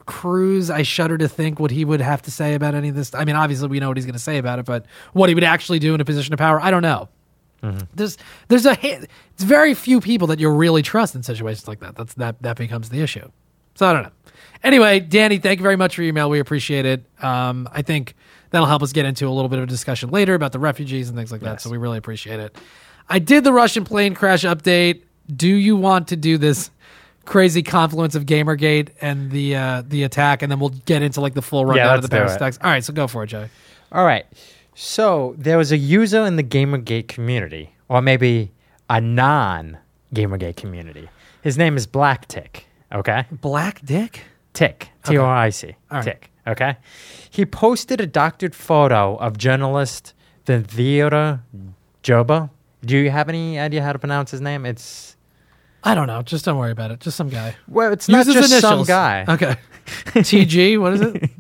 [0.07, 3.15] Cruz, I shudder to think what he would have to say about any of this.
[3.15, 5.37] I mean, obviously we know what he's going to say about it, but what he
[5.37, 7.09] would actually do in a position of power, I don't know.
[7.95, 8.17] There's
[8.49, 11.95] there's a it's very few people that you'll really trust in situations like that.
[11.95, 13.31] That's that that becomes the issue.
[13.75, 14.13] So I don't know.
[14.65, 16.29] Anyway, Danny, thank you very much for your email.
[16.29, 17.05] We appreciate it.
[17.23, 18.15] Um, I think
[18.51, 21.09] that'll help us get into a little bit of a discussion later about the refugees
[21.09, 21.61] and things like that.
[21.61, 22.57] So we really appreciate it.
[23.11, 25.03] I did the Russian plane crash update.
[25.35, 26.71] Do you want to do this
[27.25, 31.35] crazy confluence of GamerGate and the uh, the attack, and then we'll get into like
[31.35, 32.37] the full rundown of the Paris do it.
[32.37, 32.59] attacks?
[32.63, 33.49] All right, so go for it, Joey.
[33.93, 34.27] All right.
[34.75, 38.53] So there was a user in the Gamergate community, or maybe
[38.89, 39.79] a non
[40.15, 41.09] Gamergate community.
[41.43, 42.67] His name is Black Tick.
[42.93, 44.23] Okay, Black Dick.
[44.53, 44.91] Tick.
[45.05, 45.75] T O I C.
[45.91, 46.05] All right.
[46.05, 46.31] Tick.
[46.47, 46.77] Okay.
[47.29, 50.15] He posted a doctored photo of journalist
[50.47, 51.43] Theodore
[52.03, 52.51] Joba.
[52.85, 54.65] Do you have any idea how to pronounce his name?
[54.67, 55.17] It's
[55.85, 56.23] I don't know.
[56.23, 57.01] Just don't worry about it.
[57.01, 57.57] Just some guy.
[57.69, 58.89] well, it's Use not his just some initials.
[58.89, 59.25] guy.
[59.29, 59.57] Okay.
[60.15, 60.79] TG.
[60.81, 61.31] What is it?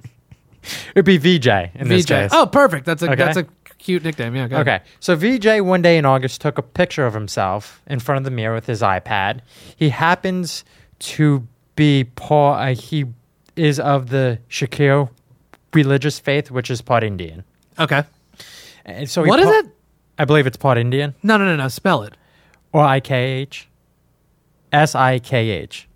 [0.94, 2.08] It'd be VJ in this VJ.
[2.08, 2.30] case.
[2.34, 2.84] Oh, perfect.
[2.86, 3.16] That's a Okay.
[3.16, 3.46] that's a
[3.78, 4.36] cute nickname.
[4.36, 4.46] Yeah.
[4.48, 4.68] go ahead.
[4.82, 8.24] Okay, so VJ one day in August took a picture of himself in front of
[8.24, 9.40] the mirror with his iPad.
[9.76, 10.64] He happens
[11.00, 12.60] to be part.
[12.60, 13.06] Uh, he
[13.56, 15.08] is of the Shakir
[15.72, 17.42] religious faith, which is part Indian.
[17.78, 18.02] Okay.
[18.84, 19.66] And so he What is po- it?
[20.20, 21.68] I believe it's part Indian No, no, no, no.
[21.68, 22.14] Spell it.
[22.72, 23.68] or I K H.
[24.70, 25.88] S I K H.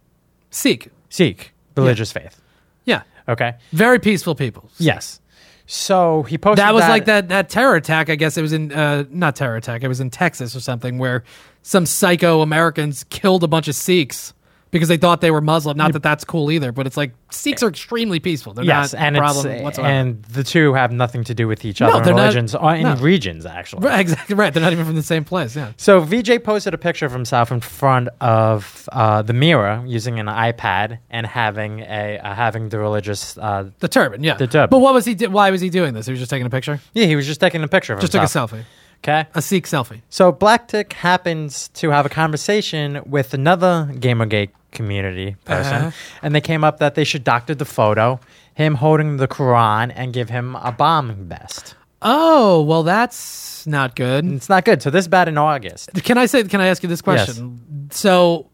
[0.50, 0.90] Sikh.
[1.10, 2.40] Sikh religious faith.
[2.84, 3.02] Yeah.
[3.28, 3.54] Okay.
[3.72, 4.70] Very peaceful people.
[4.78, 5.20] Yes.
[5.66, 8.10] So he posted That was like that that terror attack.
[8.10, 9.82] I guess it was in uh, not terror attack.
[9.82, 11.24] It was in Texas or something where
[11.62, 14.33] some psycho Americans killed a bunch of Sikhs
[14.74, 15.76] because they thought they were Muslim.
[15.78, 18.52] Not that that's cool either, but it's like Sikhs are extremely peaceful.
[18.52, 19.88] They're Yes, not and a problem it's, whatsoever.
[19.88, 22.54] and the two have nothing to do with each No, other in they're not- religions
[22.54, 22.96] or in no.
[22.96, 23.86] regions actually.
[23.86, 24.52] Right, exactly right.
[24.52, 25.54] They're not even from the same place.
[25.56, 25.72] Yeah.
[25.76, 30.26] So VJ posted a picture of himself in front of uh, the mirror using an
[30.26, 33.38] iPad and having a uh, having the religious.
[33.38, 34.34] Uh, The turban, yeah.
[34.34, 34.70] The turban.
[34.70, 35.14] But what was he?
[35.26, 36.06] Why was he doing this?
[36.06, 36.80] He was just taking a picture.
[36.94, 38.64] yeah, he was just taking a picture of Just took a selfie.
[39.06, 39.26] Okay.
[39.34, 40.00] A Sikh selfie.
[40.08, 45.90] So Black Tick happens to have a conversation with another Gamergate community person, Uh-huh.
[46.22, 48.20] and they came up that they should doctor the photo,
[48.54, 51.74] him holding the Quran, and give him a bombing vest.
[52.02, 54.26] Oh well, that's not good.
[54.26, 54.82] It's not good.
[54.82, 55.90] So this bad in August.
[56.04, 56.44] Can I say?
[56.44, 57.88] Can I ask you this question?
[57.90, 58.50] So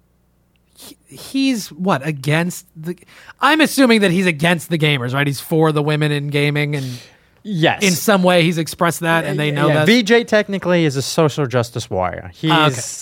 [0.77, 2.97] he- he's what against the?
[3.41, 5.27] I'm assuming that he's against the gamers, right?
[5.27, 6.87] He's for the women in gaming, and
[7.42, 7.83] Yes.
[7.83, 10.03] in some way he's expressed that, and they know yeah, that.
[10.05, 12.31] VJ technically is a social justice warrior.
[12.35, 12.50] He's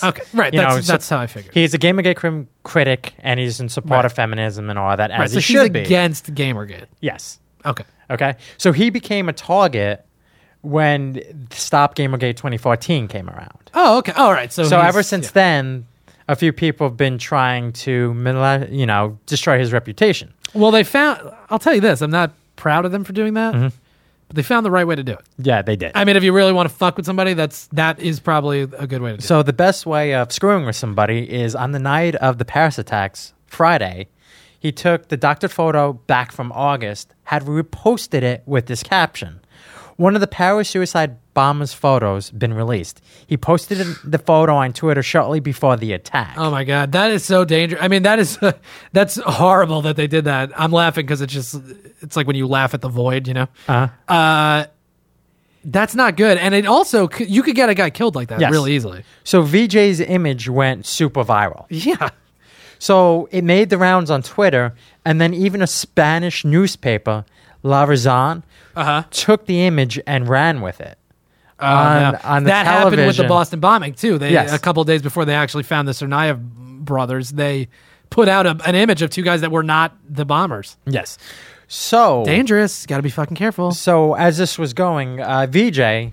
[0.05, 0.09] okay.
[0.09, 0.23] Okay.
[0.35, 0.53] Right.
[0.53, 1.55] That's- know, so- how I figured.
[1.55, 4.05] He's a Gamergate crim- critic, and he's in support Right.
[4.05, 5.29] of feminism and all that, as right.
[5.31, 5.81] So he he's should be.
[5.81, 6.87] against Gamergate.
[7.01, 7.41] Yes.
[7.67, 7.85] Okay.
[8.11, 8.37] Okay.
[8.57, 10.05] So he became a target
[10.63, 11.21] when
[11.51, 13.71] Stop Gamergate 2014 came around.
[13.75, 14.13] Oh, okay.
[14.13, 14.53] All right.
[14.53, 15.33] So So ever since yeah.
[15.35, 15.87] then,
[16.29, 18.15] a few people have been trying to,
[18.71, 20.33] you know, destroy his reputation.
[20.55, 21.21] well, they found.
[21.51, 22.01] I'll tell you this.
[22.03, 23.69] I'm not proud of them for doing that, Mm-hmm.
[24.29, 25.25] But they found the right way to do it.
[25.39, 25.93] Yeah, they did.
[25.95, 28.87] I mean, if you really want to fuck with somebody, that's that is probably a
[28.87, 29.27] good way to do it.
[29.27, 32.79] So the best way of screwing with somebody is on the night of the Paris
[32.79, 34.09] attacks, Friday,
[34.59, 39.41] he took the doctored photo back from August, had reposted it with this caption.
[39.99, 43.03] One of the Paris suicide bombers' photos been released.
[43.27, 46.35] He posted the photo on Twitter shortly before the attack.
[46.39, 47.83] Oh my god, that is so dangerous.
[47.83, 48.39] I mean, that is
[48.93, 50.53] that's horrible that they did that.
[50.57, 51.57] I'm laughing because it's just
[52.01, 53.49] it's like when you laugh at the void, you know.
[53.67, 53.89] Uh-huh.
[54.13, 54.67] Uh,
[55.65, 58.53] that's not good, and it also you could get a guy killed like that Yes.
[58.53, 59.03] really easily.
[59.25, 61.67] So VJ's image went super viral.
[61.71, 62.11] Yeah.
[62.79, 67.25] So it made the rounds on Twitter, and then even a Spanish newspaper,
[67.63, 68.43] La Razón,
[68.77, 69.03] Uh huh.
[69.11, 70.97] took the image and ran with it.
[71.61, 73.25] Uh, On- on the that happened with the.
[73.25, 74.17] Boston bombing too.
[74.19, 74.53] They Yes.
[74.53, 76.39] a couple days before they actually found the Tsarnaev
[76.85, 77.69] brothers, they
[78.11, 80.77] put out a, an image of two guys that were not the bombers.
[80.87, 81.19] Yes.
[81.67, 82.87] So Dangerous.
[82.87, 83.73] Got to be fucking careful.
[83.73, 86.13] So as this was going, uh, VJ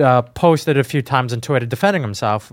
[0.00, 2.50] uh, posted a few times on Twitter defending himself,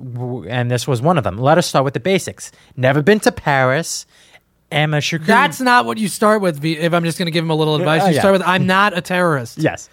[0.47, 1.37] and this was one of them.
[1.37, 2.51] Let us start with the basics.
[2.75, 4.05] Never been to Paris.
[4.71, 5.25] Emma Shukri.
[5.25, 6.59] That's not what you start with.
[6.59, 8.19] V- If I'm just going to give him a little advice, uh, you yeah.
[8.19, 9.89] start with "I'm not a terrorist." yes.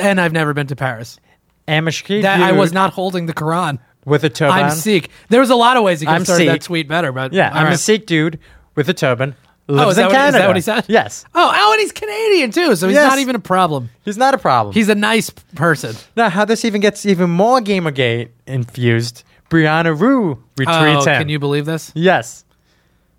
[0.00, 1.18] And I've never been to Paris.
[1.66, 2.22] Emma Shukri.
[2.22, 3.78] That I was not holding the Quran.
[4.04, 4.64] with a turban.
[4.64, 5.10] I'm Sikh.
[5.28, 6.62] There was a lot of ways you could I'm have started that Sikh.
[6.64, 7.78] tweet better, but Yeah, all I'm a right.
[7.78, 8.38] Sikh dude
[8.74, 9.34] with a turban.
[9.68, 10.38] Lives Oh, is that, in what, is Canada.
[10.38, 10.84] that what he said?
[10.88, 11.24] Yes.
[11.36, 13.08] Oh, oh, and he's Canadian too, so he's Yes.
[13.08, 13.90] not even a problem.
[14.04, 14.74] He's not a problem.
[14.74, 15.94] He's a nice person.
[16.16, 21.20] now, how this even gets even more Gamergate infused, Brianna Wu retweets Oh, him.
[21.22, 21.92] can you believe this?
[21.94, 22.44] Yes.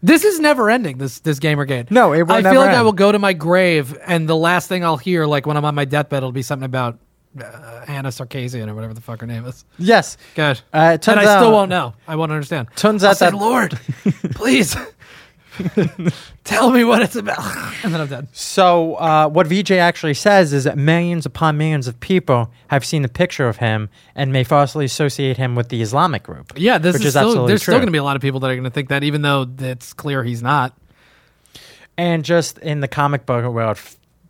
[0.04, 0.98] This is never ending.
[0.98, 1.86] This this gamer game.
[1.90, 4.68] No, it will I feel like I will go to my grave, and the last
[4.68, 7.00] thing I'll hear, like when I'm on my deathbed, it'll be something about
[7.42, 9.64] uh, Anna Sarkeesian or whatever the fuck her name is.
[9.80, 10.18] Yes.
[10.36, 11.94] God, Uh, and I still won't know.
[12.08, 12.68] I won't understand.
[12.76, 13.72] Turns I'll out say, that- Lord,
[14.36, 14.76] please
[16.44, 17.40] tell me what it's about,
[17.84, 18.28] and then I'm dead.
[18.32, 23.02] So, uh, what VJ actually says is that millions upon millions of people have seen
[23.02, 26.54] the picture of him and may falsely associate him with the Islamic group.
[26.56, 28.22] Yeah, this which is, is still, absolutely there's still going to be a lot of
[28.22, 30.76] people that are going to think that, even though it's clear he's not.
[31.98, 33.80] And just in the comic book world,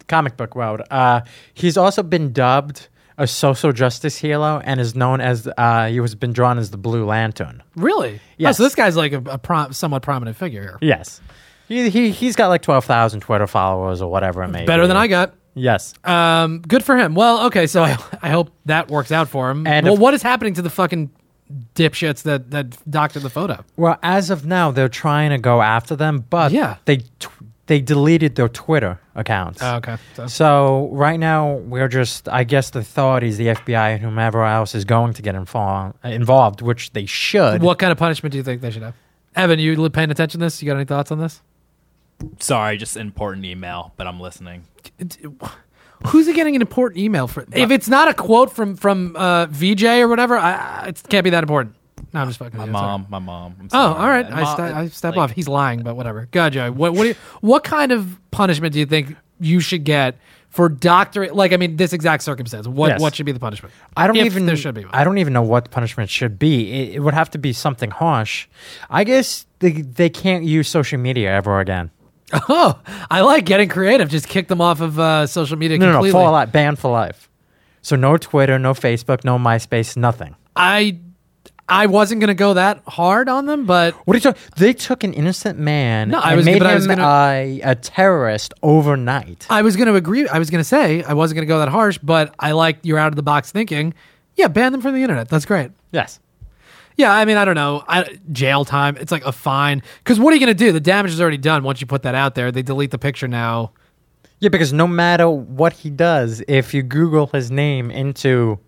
[0.08, 1.22] comic book world, uh,
[1.54, 6.15] he's also been dubbed a social justice hero and is known as uh, he was
[6.15, 7.62] been drawn as the Blue Lantern.
[7.76, 8.19] Really?
[8.38, 8.56] Yes.
[8.56, 10.78] Oh, so this guy's like a, a prom- somewhat prominent figure here.
[10.82, 11.21] Yes,
[11.67, 14.62] he he he's got like twelve thousand Twitter followers or whatever it may.
[14.62, 14.65] Be.
[14.65, 14.88] Better be.
[14.88, 15.34] than I got.
[15.56, 15.93] Yes.
[16.04, 17.13] Um, good for him.
[17.13, 17.91] Well, okay, so I,
[18.23, 19.67] I hope that works out for him.
[19.67, 21.12] And well, if- what is happening to the fucking
[21.76, 23.63] dipshits that that doctored the photo.
[23.78, 26.78] Well, as of now, they're trying to go after them, but Yeah.
[26.86, 27.30] they tw-
[27.67, 29.62] they deleted their Twitter accounts.
[29.62, 29.97] Oh, okay.
[30.15, 34.76] So, So right now we're just, I guess, the authorities, the FBI, and whomever else
[34.76, 37.62] is going to get involved, involved, which they should.
[37.62, 38.95] what kind of punishment do you think they should have?
[39.36, 40.62] Evan, you li- paying attention to this?
[40.62, 41.41] You got any thoughts on this?
[42.39, 44.65] Sorry, just important email, but I'm listening.
[46.08, 47.45] Who's he getting an important email for?
[47.54, 51.23] If it's not a quote from from uh, VJ or whatever, I, I, it can't
[51.23, 51.76] be that important.
[52.13, 52.58] No, I'm just fucking.
[52.58, 52.88] My with you, sorry.
[52.88, 53.56] mom, my mom.
[53.60, 54.30] I'm Oh, all right.
[54.30, 55.32] My I, mom- st- I step like, off.
[55.32, 56.28] He's lying, but whatever.
[56.32, 56.70] Go, Joey.
[56.70, 60.18] What what, do you, what kind of punishment do you think you should get
[60.50, 61.36] for doctorate?
[61.36, 62.68] Like, I mean, this exact circumstance.
[62.68, 63.02] What Yes.
[63.02, 63.74] what should be the punishment?
[63.98, 64.46] I don't If even.
[64.46, 64.82] there should be.
[64.86, 64.94] One.
[64.94, 66.72] I don't even know what punishment should be.
[66.72, 68.48] It, it would have to be something harsh.
[68.89, 71.92] I guess they they can't use social media ever again.
[72.50, 72.80] Oh,
[73.12, 74.10] I like getting creative.
[74.10, 76.20] Just kick them off of uh, social media No, no, no, completely.
[76.20, 77.30] for life, banned for life.
[77.84, 80.36] So no Twitter, no Facebook, no MySpace, nothing.
[80.56, 80.98] I
[81.69, 84.41] I wasn't gonna go that hard on them, but What are you talking?
[84.58, 87.04] They took an innocent man No, I and was- made but I him was gonna-
[87.08, 89.47] a, a terrorist overnight.
[89.49, 90.28] I was gonna agree.
[90.28, 93.08] I was gonna say I wasn't gonna go that harsh, but I like your out
[93.13, 93.93] of the box thinking.
[94.36, 95.30] Yeah, ban them from the internet.
[95.30, 95.71] That's great.
[95.91, 96.19] yes.
[96.95, 97.84] Yeah, I mean, I don't know.
[97.88, 98.97] I, jail time.
[98.97, 99.82] It's like a fine.
[100.04, 100.71] Because what are you going to do?
[100.71, 102.52] The damage is already done once you put that out there.
[102.52, 103.71] They delete the picture now.
[104.39, 108.60] Yeah, because no matter what he does, if you Google his name into,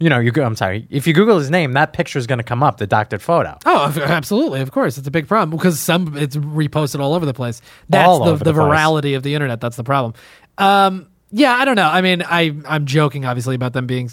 [0.00, 2.38] you know, you go, I'm sorry, if you Google his name, that picture is going
[2.38, 3.56] to come up, the doctored photo.
[3.64, 4.60] Oh, absolutely.
[4.60, 4.98] Of course.
[4.98, 7.62] It's a big problem because some it's reposted all over the place.
[7.88, 8.56] That's the, the, the place.
[8.56, 9.60] virality of the internet.
[9.60, 10.14] That's the problem.
[10.58, 11.88] Um, yeah, I don't know.
[11.88, 14.10] I mean, I, I'm joking, obviously, about them being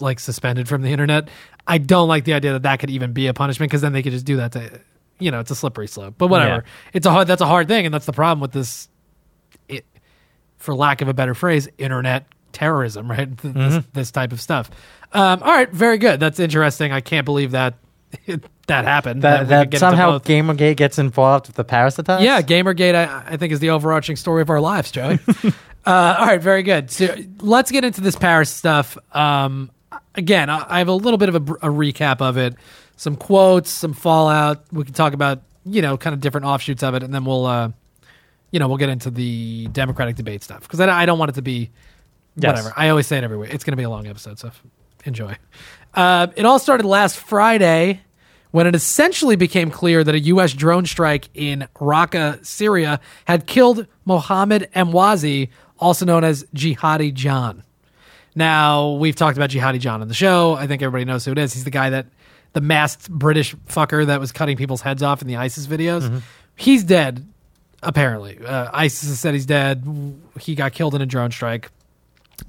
[0.00, 1.28] like suspended from the internet.
[1.66, 4.02] I don't like the idea that that could even be a punishment because then they
[4.02, 4.80] could just do that to,
[5.18, 6.14] you know, it's a slippery slope.
[6.16, 6.64] But whatever.
[6.64, 6.90] Yeah.
[6.94, 7.84] It's a hard, that's a hard thing.
[7.84, 8.88] And that's the problem with this,
[9.68, 9.84] it,
[10.56, 13.36] for lack of a better phrase, internet terrorism, right?
[13.36, 13.88] This, Mm-hmm.
[13.92, 14.70] this type of stuff.
[15.12, 16.20] Um, all right, very good.
[16.20, 16.92] That's interesting.
[16.92, 17.74] I can't believe that
[18.66, 19.22] that happened.
[19.22, 20.18] That, could that somehow.
[20.18, 22.22] Gamergate gets involved with the Paris attacks?
[22.22, 25.18] Yeah, Gamergate, I, I think, is the overarching story of our lives, Joey.
[25.86, 26.90] uh, all right, very good.
[26.90, 28.98] So let's get into this Paris stuff.
[29.14, 29.70] Um,
[30.14, 32.54] again, I, I have a little bit of a, a recap of it,
[32.96, 34.64] some quotes, some fallout.
[34.72, 37.46] We can talk about, you know, kind of different offshoots of it, and then we'll,
[37.46, 37.70] uh,
[38.50, 41.34] you know, we'll get into the Democratic debate stuff because I, I don't want it
[41.34, 41.70] to be
[42.40, 42.52] Yes.
[42.56, 42.72] whatever.
[42.76, 43.52] I always say it every week.
[43.52, 44.52] It's going to be a long episode, so
[45.08, 45.36] enjoy.
[45.94, 48.02] Uh, it all started last Friday
[48.50, 50.52] when it essentially became clear that a U.S.
[50.52, 57.62] drone strike in Raqqa, Syria, had killed Mohammed Emwazi, also known as Jihadi John.
[58.34, 60.54] Now, we've talked about Jihadi John on the show.
[60.54, 61.52] I think everybody knows who it is.
[61.52, 62.06] He's the guy that,
[62.52, 66.22] the masked British fucker that was cutting people's heads off in the ISIS videos.
[66.56, 67.26] He's dead,
[67.82, 68.38] apparently.
[68.38, 69.84] Uh, ISIS has said he's dead.
[70.40, 71.70] He got killed in a drone strike.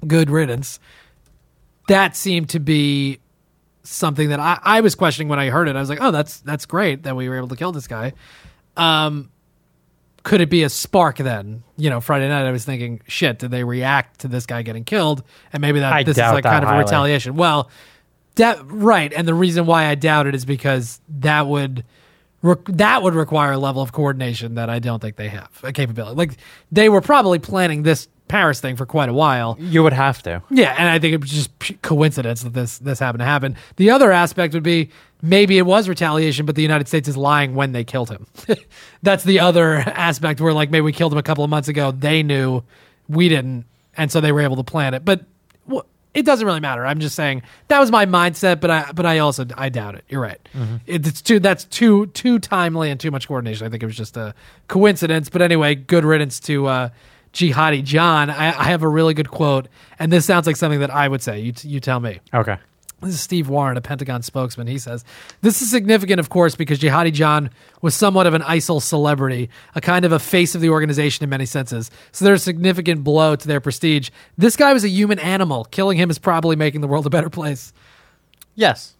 [0.06, 0.80] Good riddance.
[1.89, 3.19] That seemed to be
[3.84, 5.75] something that I, I was questioning when I heard it.
[5.75, 8.13] I was like, oh, that's that's great that we were able to kill this guy.
[8.78, 9.32] Um,
[10.23, 11.63] could it be a spark then?
[11.78, 14.84] You know, Friday night I was thinking, shit, did they react to this guy getting
[14.84, 15.23] killed?
[15.52, 17.36] And maybe that I this is like kind of a retaliation.
[17.36, 17.69] Well,
[18.36, 21.84] that right, and the reason why I doubt it is because that would
[22.41, 26.15] that would require a level of coordination that I don't think they have a capability.
[26.15, 26.38] Like
[26.71, 29.58] they were probably planning this Paris thing for quite a while.
[29.60, 30.42] You would have to.
[30.50, 33.58] Yeah, and I think it was just coincidence that this this happened to happen.
[33.76, 37.56] The other aspect would be maybe it was retaliation, but the United States is lying
[37.56, 38.26] when they killed him.
[39.04, 41.92] That's the other aspect where like maybe we killed him a couple of months ago.
[41.92, 42.63] They knew,
[43.10, 43.65] we didn't,
[43.98, 45.04] and so they were able to plan it.
[45.04, 45.26] But
[45.70, 45.80] wh-
[46.13, 46.86] it doesn't really matter.
[46.86, 50.06] I'm just saying that was my mindset, but I but I also I doubt it.
[50.08, 50.39] You're right.
[50.86, 53.65] It, it's too that's too too timely and too much coordination.
[53.65, 54.36] I think it was just a
[54.68, 55.30] coincidence.
[55.30, 56.68] But anyway, good riddance to.
[56.68, 56.89] uh
[57.39, 60.91] Jihadi John, I, I have a really good quote, and this sounds like something that
[60.91, 61.39] I would say.
[61.39, 62.19] You, t- you tell me.
[62.34, 62.58] Okay.
[63.02, 64.67] This is Steve Warren, a Pentagon spokesman.
[64.67, 65.06] He says,
[65.41, 67.49] This is significant, of course, because Jihadi John
[67.82, 71.30] was somewhat of an ISIL celebrity, a kind of a face of the organization in
[71.30, 71.89] many senses.
[72.12, 74.10] So there's a significant blow to their prestige.
[74.38, 75.63] This guy was a human animal.
[75.65, 77.71] Killing him is probably making the world a better place.
[78.56, 78.95] Yes.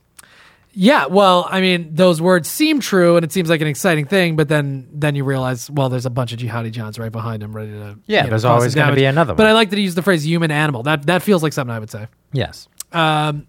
[0.74, 4.36] Yeah, well, I mean, those words seem true, and it seems like an exciting thing,
[4.36, 7.56] but then then you realize, well, there's a bunch of jihadi johns right behind him,
[7.56, 9.38] ready to Yeah, you know, there's always gonna be another one.
[9.38, 9.48] But.
[9.48, 11.80] I like that he used the phrase "human animal." That that feels like something I
[11.80, 12.08] would say.
[12.34, 12.68] Yes.
[12.92, 13.48] Um,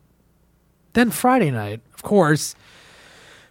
[0.95, 2.55] then Friday night, of course,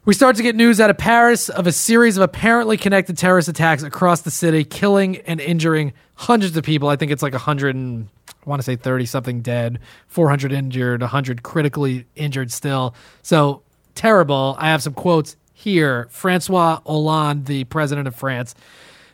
[0.05, 3.47] we start to get news out of Paris of a series of apparently connected terrorist
[3.47, 6.89] attacks across the city, killing and injuring hundreds of people.
[6.89, 8.09] I think it's like a 100 and
[8.49, 12.93] want to say 30 something dead, 400 injured, 100 critically injured still.
[13.21, 13.63] So
[13.95, 14.55] terrible.
[14.59, 16.07] I have some quotes here.
[16.09, 18.55] Francois Hollande, the president of France,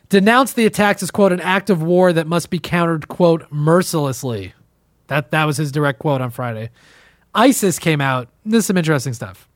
[0.08, 4.54] denounced the attacks as quote an act of war that must be countered quote mercilessly.
[5.08, 6.70] That that was his direct quote on Friday.
[7.34, 8.28] ISIS came out.
[8.44, 9.48] This is some interesting stuff.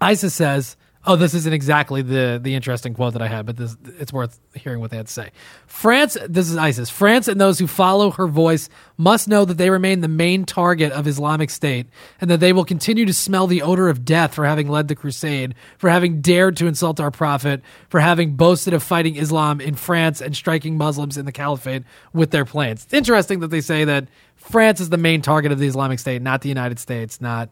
[0.00, 0.76] ISIS says,
[1.06, 4.40] "Oh, this isn't exactly the the interesting quote that I had, but this it's worth
[4.54, 5.30] hearing what they had to say."
[5.66, 6.90] France, this is ISIS.
[6.90, 10.92] France and those who follow her voice must know that they remain the main target
[10.92, 11.86] of Islamic State,
[12.20, 14.94] and that they will continue to smell the odor of death for having led the
[14.94, 19.74] crusade, for having dared to insult our prophet, for having boasted of fighting Islam in
[19.74, 21.82] France and striking Muslims in the caliphate
[22.12, 22.84] with their planes.
[22.84, 26.22] It's interesting that they say that France is the main target of the Islamic State,
[26.22, 27.48] not the United States, not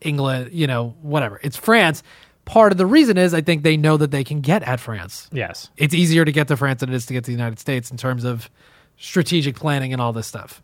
[0.00, 1.40] England, you know, whatever.
[1.42, 2.02] It's France.
[2.44, 5.30] Part of the reason is I think they know that they can get at France.
[5.32, 5.70] Yes.
[5.76, 7.90] It's easier to get to France than it is to get to the United States
[7.90, 8.50] in terms of
[8.98, 10.62] strategic planning and all this stuff.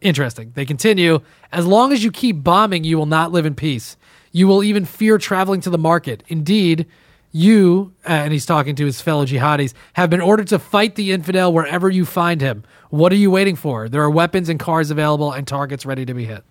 [0.00, 0.52] Interesting.
[0.54, 1.20] They continue
[1.52, 3.96] As long as you keep bombing, you will not live in peace.
[4.30, 6.22] You will even fear traveling to the market.
[6.28, 6.86] Indeed,
[7.32, 11.12] you, uh, and he's talking to his fellow jihadis, have been ordered to fight the
[11.12, 12.62] infidel wherever you find him.
[12.90, 13.88] What are you waiting for?
[13.88, 16.44] There are weapons and cars available and targets ready to be hit.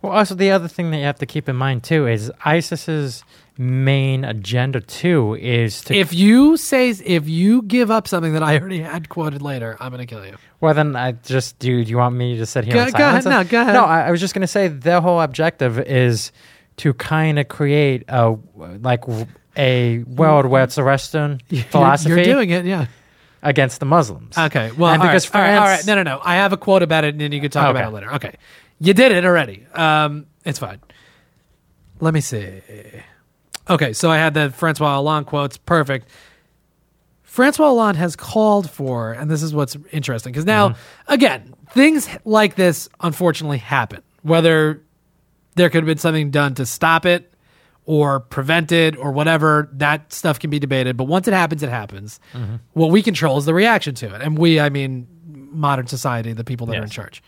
[0.00, 3.24] Well, also the other thing that you have to keep in mind too is ISIS's
[3.58, 5.94] main agenda too is to.
[5.94, 9.90] If you say if you give up something that I already had quoted later, I'm
[9.92, 10.36] going to kill you.
[10.60, 11.58] well, then I just.
[11.58, 12.74] Do you want me to sit here?
[12.74, 13.24] Go- and go ahead.
[13.24, 13.74] No, go ahead.
[13.74, 16.32] No, I, I was just going to say the whole objective is
[16.78, 19.04] to kind of create a like
[19.56, 21.38] a world where it's a Western
[21.70, 22.86] philosophy You're, doing it, yeah.
[23.42, 24.38] against the Muslims.
[24.38, 24.70] Okay.
[24.72, 25.94] Well, and all because right, all right, all France, right.
[25.96, 26.20] No, no, no.
[26.24, 27.78] I have a quote about it, and then you can talk Okay.
[27.78, 28.14] about it later.
[28.14, 28.34] Okay.
[28.80, 29.66] You did it already.
[29.74, 30.80] Um, it's fine.
[32.00, 32.60] Let me see.
[33.70, 35.56] Okay, so I had the Francois Hollande quotes.
[35.56, 36.08] Perfect.
[37.22, 41.12] Francois Hollande has called for, and this is what's interesting, because now, mm-hmm.
[41.12, 44.02] again, things like this unfortunately happen.
[44.22, 44.82] Whether
[45.54, 47.32] there could have been something done to stop it
[47.86, 50.96] or prevent it or whatever, that stuff can be debated.
[50.96, 52.20] But once it happens, it happens.
[52.32, 52.56] Mm-hmm.
[52.74, 54.20] What we control is the reaction to it.
[54.20, 57.22] And we, I mean, modern society, the people that are in charge.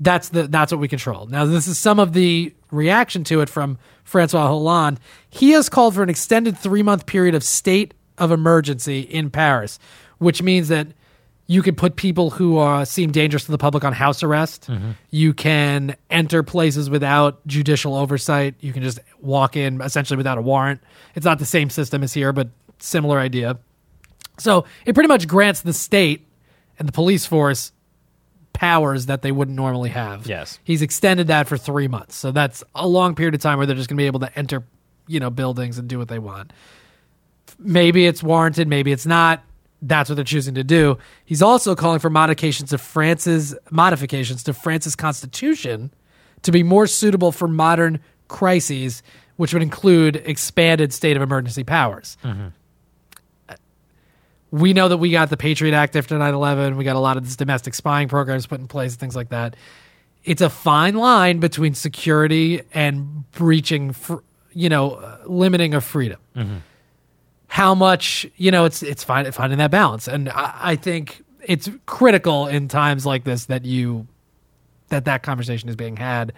[0.00, 1.26] That's the that's what we control.
[1.26, 3.78] Now, this is some of the reaction to it from
[4.10, 4.98] Francois Hollande.
[5.30, 9.78] He has called for an extended three month period of state of emergency in Paris,
[10.18, 10.88] which means that
[11.46, 14.68] you can put people who uh, seem dangerous to the public on house arrest.
[15.10, 18.56] You can enter places without judicial oversight.
[18.60, 20.80] You can just walk in essentially without a warrant.
[21.14, 22.48] It's not the same system as here, but
[22.78, 23.58] similar idea.
[24.38, 26.26] So it pretty much grants the state
[26.78, 27.72] and the police force
[28.52, 30.26] powers that they wouldn't normally have.
[30.26, 30.58] Yes.
[30.64, 32.16] He's extended that for three months.
[32.16, 34.38] So that's a long period of time where they're just going to be able to
[34.38, 34.64] enter,
[35.06, 36.52] you know, buildings and do what they want.
[37.58, 39.42] Maybe it's warranted, maybe it's not.
[39.82, 40.98] That's what they're choosing to do.
[41.24, 45.92] He's also calling for modifications to France's modifications to France's constitution
[46.42, 49.02] to be more suitable for modern crises,
[49.36, 52.48] which would include expanded state of emergency powers mm-hmm.
[54.50, 56.76] We know that we got the Patriot Act after 9 11.
[56.76, 59.56] We got a lot of these domestic spying programs put in place, things like that.
[60.24, 64.16] It's a fine line between security and breaching, fr-
[64.52, 66.20] you know, limiting of freedom.
[66.36, 66.56] Mm-hmm.
[67.46, 71.68] How much, you know, it's it's find, finding that balance, and I, I think it's
[71.86, 74.06] critical in times like this that you
[74.88, 76.32] that that conversation is being had.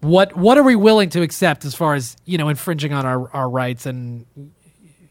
[0.00, 3.30] What what are we willing to accept as far as you know infringing on our
[3.34, 4.26] our rights and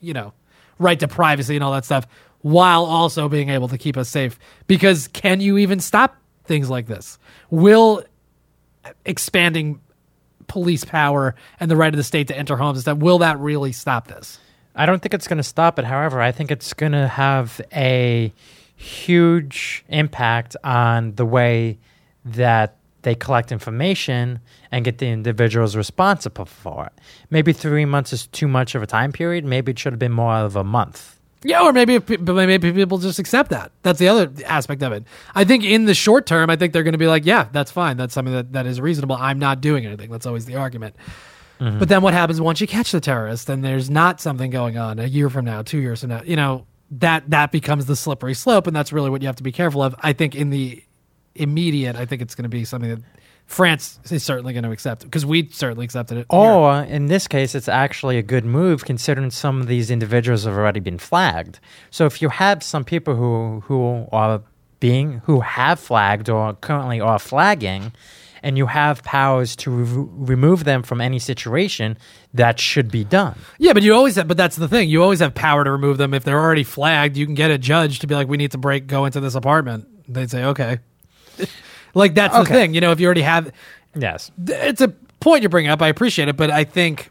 [0.01, 0.33] you know,
[0.79, 2.07] right to privacy and all that stuff,
[2.47, 4.39] while also being able to keep us safe.
[4.67, 7.19] Because can you even stop things like this?
[7.49, 8.03] Will
[9.05, 9.81] expanding
[10.47, 13.73] police power and the right of the state to enter homes that will that really
[13.73, 14.39] stop this?
[14.75, 15.83] I don't think it's going to stop it.
[15.83, 18.31] However, I think it's going to have a
[18.77, 21.79] huge impact on the way
[22.23, 24.39] that they collect information
[24.71, 26.93] and get the individuals responsible for it.
[27.29, 29.43] Maybe three months is too much of a time period.
[29.43, 31.16] Maybe it should have been more of a month.
[31.43, 33.71] Yeah, or maybe if, maybe people just accept that.
[33.83, 35.03] That's the other aspect of it.
[35.35, 37.71] I think in the short term, I think they're going to be like, yeah, that's
[37.71, 37.95] fine.
[37.97, 39.15] That's something that, that is reasonable.
[39.15, 40.09] I'm not doing anything.
[40.09, 40.95] That's always the argument.
[41.59, 41.79] Mm-hmm.
[41.79, 44.99] But then what happens once you catch the terrorist and there's not something going on
[44.99, 48.33] a year from now, two years from now, you know, that that becomes the slippery
[48.33, 49.95] slope and that's really what you have to be careful of.
[49.99, 50.83] I think in the
[51.35, 53.01] immediate, I think it's going to be something that
[53.47, 56.27] France is certainly going to accept because we certainly accepted it.
[56.29, 56.51] Oh, here.
[56.51, 60.43] Or uh, in this case, it's actually a good move considering some of these individuals
[60.43, 61.59] have already been flagged.
[61.89, 64.41] So if you have some people who who are
[64.79, 67.93] being who have flagged or currently are flagging,
[68.43, 71.97] and you have powers to re- remove them from any situation,
[72.33, 73.39] that should be done.
[73.59, 74.89] Yeah, but you always have, but that's the thing.
[74.89, 76.13] You always have power to remove them.
[76.13, 78.57] If they're already flagged, you can get a judge to be like, we need to
[78.57, 79.87] break, go into this apartment.
[80.07, 80.79] They'd say, okay.
[81.97, 82.73] Like, that's the thing.
[82.73, 83.51] You know, if you already have,
[83.95, 84.31] Yes.
[84.47, 84.89] it's a
[85.19, 85.81] point you bring up.
[85.81, 86.37] I appreciate it.
[86.37, 87.09] But I think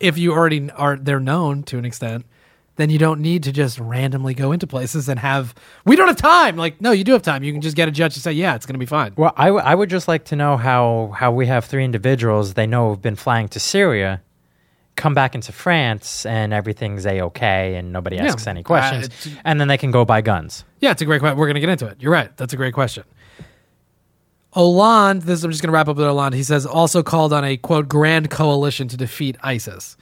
[0.00, 2.26] if you already are, they're known to an extent,
[2.76, 5.54] then you don't need to just randomly go into places and have,
[5.86, 6.56] we don't have time.
[6.56, 7.42] Like, no, you do have time.
[7.42, 9.14] You can just get a judge to say, yeah, it's going to be fine.
[9.16, 12.52] Well, I, w- I would just like to know how, how we have three individuals
[12.52, 14.20] they know have been flying to Syria
[14.96, 18.50] come back into France and everything's a okay and nobody asks Yeah.
[18.50, 20.64] any questions, Uh, and then they can go buy guns.
[20.80, 21.38] Yeah, it's a great question.
[21.38, 21.96] We're going to get into it.
[22.00, 22.34] You're right.
[22.36, 23.04] That's a great question.
[24.56, 26.34] Hollande, this I'm just going to wrap up with Hollande.
[26.34, 29.98] He says also called on a quote grand coalition to defeat ISIS.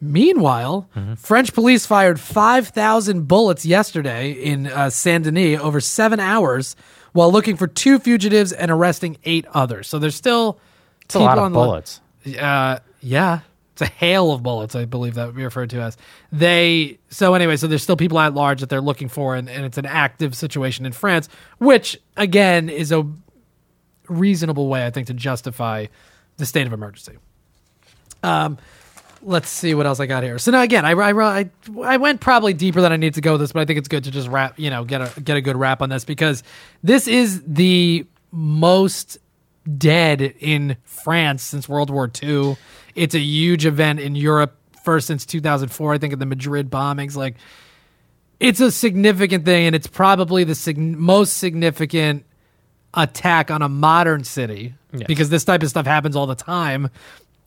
[0.00, 6.74] Meanwhile, French police fired 5,000 bullets yesterday in uh, Saint Denis over seven hours
[7.12, 9.86] while looking for two fugitives and arresting eight others.
[9.86, 10.58] So there's still
[11.02, 12.00] It's a lot people of on the- bullets.
[12.40, 13.40] uh, yeah,
[13.74, 14.74] it's a hail of bullets.
[14.74, 15.96] I believe that would be referred to as
[16.32, 16.98] they.
[17.10, 19.78] So anyway, so there's still people at large that they're looking for, and, and it's
[19.78, 21.28] an active situation in France,
[21.58, 23.06] which again is a
[24.12, 25.86] reasonable way, I think, to justify
[26.36, 27.18] the state of emergency.
[28.22, 28.58] Um,
[29.22, 30.38] let's see what else I got here.
[30.38, 31.50] So now again, I, I,
[31.82, 33.88] I, went probably deeper than I need to go with this, but I think it's
[33.88, 36.42] good to just wrap, you know, get a get a good wrap on this because
[36.82, 39.18] this is the most
[39.78, 42.56] dead in France since World War II.
[42.94, 47.16] It's a huge event in Europe, first since 2004, I think, of the Madrid bombings.
[47.16, 47.36] Like,
[48.40, 52.24] it's a significant thing, and it's probably the sig- most significant
[52.94, 55.06] attack on a modern city Yes.
[55.06, 56.90] because this type of stuff happens all the time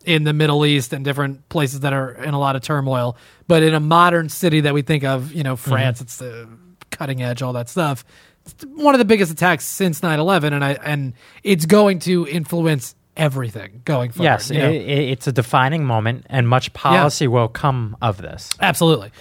[0.03, 3.17] in the Middle East and different places that are in a lot of turmoil.
[3.47, 5.69] But in a modern city that we think of, you know, mm-hmm.
[5.71, 6.47] France, it's the
[6.91, 8.05] cutting edge, all that stuff.
[8.45, 12.95] It's one of the biggest attacks since 9/11, and I and it's going to influence
[13.17, 14.29] everything going forward.
[14.29, 14.69] Yes, you know?
[14.69, 18.55] i i it's a defining moment, and much policy will come of this.
[18.61, 19.11] Absolutely.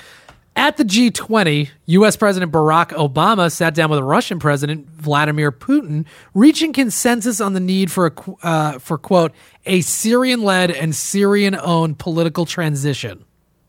[0.56, 2.16] At the G20, U.S.
[2.16, 7.90] President Barack Obama sat down with Russian President Vladimir Putin, reaching consensus on the need
[7.90, 9.32] for a uh, for quote
[9.66, 13.24] a Syrian-led and Syrian-owned political transition.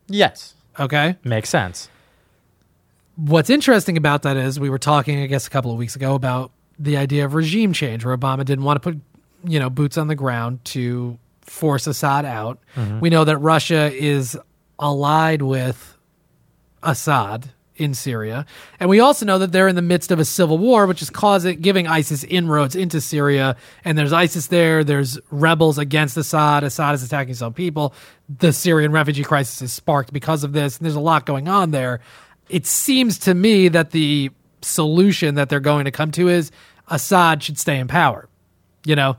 [0.07, 1.15] Yes, Okay.
[1.23, 1.89] makes sense.
[3.15, 6.13] What's interesting about that is we were talking, I guess, a couple of weeks ago
[6.15, 8.99] about the idea of regime change, where Obama didn't want to put,
[9.45, 12.59] you know, boots on the ground to force Assad out.
[12.99, 14.38] We know that Russia is
[14.79, 15.94] allied with
[16.86, 18.45] Assad in Syria,
[18.79, 21.09] and we also know that they're in the midst of a civil war, which is
[21.09, 23.57] causing giving ISIS inroads into Syria.
[23.83, 24.83] And there's ISIS there.
[24.83, 26.63] There's rebels against Assad.
[26.63, 27.93] Assad is attacking some people.
[28.29, 30.77] The Syrian refugee crisis is sparked because of this.
[30.77, 31.99] And there's a lot going on there.
[32.47, 34.31] It seems to me that the
[34.61, 36.51] solution that they're going to come to is
[36.88, 38.29] Assad should stay in power.
[38.86, 39.17] You know,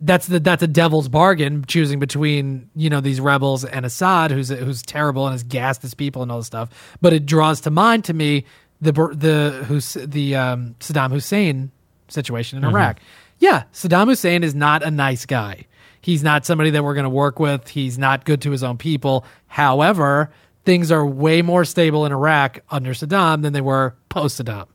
[0.00, 4.48] that's the that's a devil's bargain choosing between you know these rebels and Assad who's
[4.48, 6.96] who's terrible and has gassed his people and all this stuff.
[7.00, 8.44] But it draws to mind to me
[8.80, 11.70] the the who's the um, Saddam Hussein
[12.08, 12.98] situation in Iraq.
[13.38, 15.66] Yeah Saddam Hussein is not a nice guy.
[16.00, 17.68] He's not somebody that we're going to work with.
[17.68, 19.24] He's not good to his own people.
[19.48, 20.30] However
[20.64, 24.66] things are way more stable in Iraq under Saddam than they were post Saddam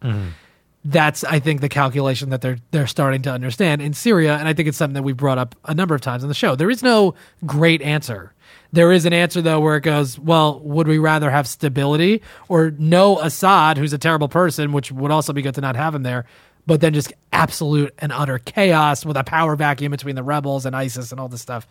[0.86, 4.54] that's I think the calculation that they're they're starting to understand in Syria, and I
[4.54, 6.56] think it's something that we've brought up a number of times on the show.
[6.56, 7.16] There is no
[7.46, 8.34] great answer.
[8.72, 12.72] There is an answer though where it goes, well, would we rather have stability or
[12.78, 16.04] no Assad, who's a terrible person, which would also be good to not have him
[16.04, 16.26] there,
[16.68, 20.76] but then just absolute and utter chaos with a power vacuum between the rebels and
[20.76, 21.68] ISIS and all this stuff.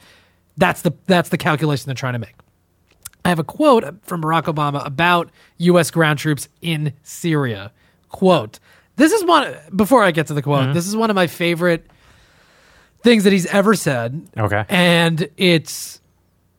[0.56, 2.34] That's the that's the calculation they're trying to make.
[3.24, 5.90] I have a quote from Barack Obama about U.S.
[5.92, 7.72] ground troops in Syria.
[8.08, 8.58] Quote,
[8.96, 10.72] this is one, before I get to the quote, mm-hmm.
[10.72, 11.86] this is one of my favorite
[13.02, 14.28] things that he's ever said.
[14.36, 14.64] Okay.
[14.68, 16.00] And it's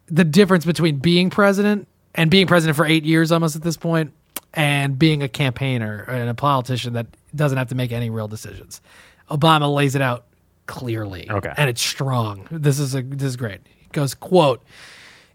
[0.07, 4.13] the difference between being president and being president for eight years almost at this point
[4.53, 8.81] and being a campaigner and a politician that doesn't have to make any real decisions.
[9.29, 10.25] Obama lays it out
[10.67, 11.29] clearly.
[11.29, 11.53] Okay.
[11.57, 12.47] And it's strong.
[12.51, 13.61] This is a this is great.
[13.65, 14.63] He goes, quote,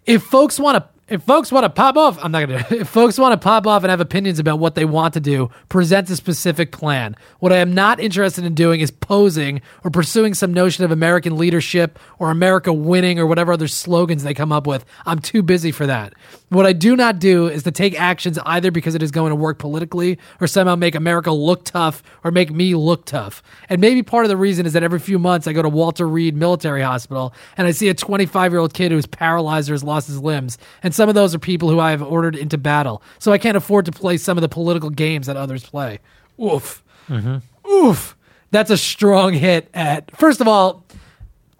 [0.06, 2.66] if folks want to if folks want to pop off, I'm not gonna.
[2.70, 5.50] If folks want to pop off and have opinions about what they want to do,
[5.68, 7.16] present a specific plan.
[7.40, 11.36] What I am not interested in doing is posing or pursuing some notion of American
[11.36, 14.84] leadership or America winning or whatever other slogans they come up with.
[15.04, 16.14] I'm too busy for that.
[16.50, 19.36] What I do not do is to take actions either because it is going to
[19.36, 23.42] work politically or somehow make America look tough or make me look tough.
[23.68, 26.08] And maybe part of the reason is that every few months I go to Walter
[26.08, 29.84] Reed Military Hospital and I see a 25 year old kid who's paralyzed or has
[29.84, 30.58] lost his limbs.
[30.82, 33.02] And some of those are people who I have ordered into battle.
[33.20, 35.98] So I can't afford to play some of the political games that others play.
[36.38, 36.84] Oof.
[37.08, 37.70] Mm-hmm.
[37.70, 38.18] Oof.
[38.50, 40.84] That's a strong hit at, first of all,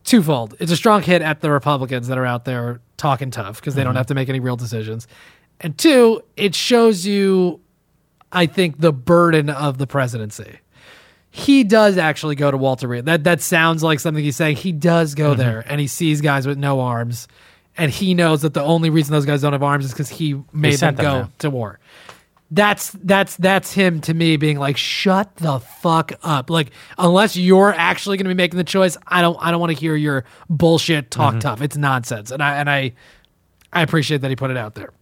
[0.05, 0.57] twofold.
[0.61, 3.82] It's a strong hit at the Republicans that are out there talking tough because they
[3.82, 3.97] don't mm-hmm.
[3.97, 5.09] have to make any real decisions.
[5.59, 7.62] And two, it shows you,
[8.30, 10.59] I think, the burden of the presidency.
[11.30, 13.07] He does actually go to Walter Reed.
[13.07, 14.57] That that sounds like something he's saying.
[14.57, 15.41] He does go mm-hmm.
[15.41, 17.26] there and he sees guys with no arms,
[17.81, 20.41] and he knows that the only reason those guys don't have arms is because he
[20.53, 21.28] made them them go there.
[21.39, 21.81] to war
[22.53, 27.72] that's that's that's him to me being like shut the fuck up like unless you're
[27.72, 30.24] actually going to be making the choice i don't i don't want to hear your
[30.49, 31.41] bullshit talk mm-hmm.
[31.41, 32.93] tough it's nonsense and i and i
[33.72, 34.93] I appreciate that he put it out there.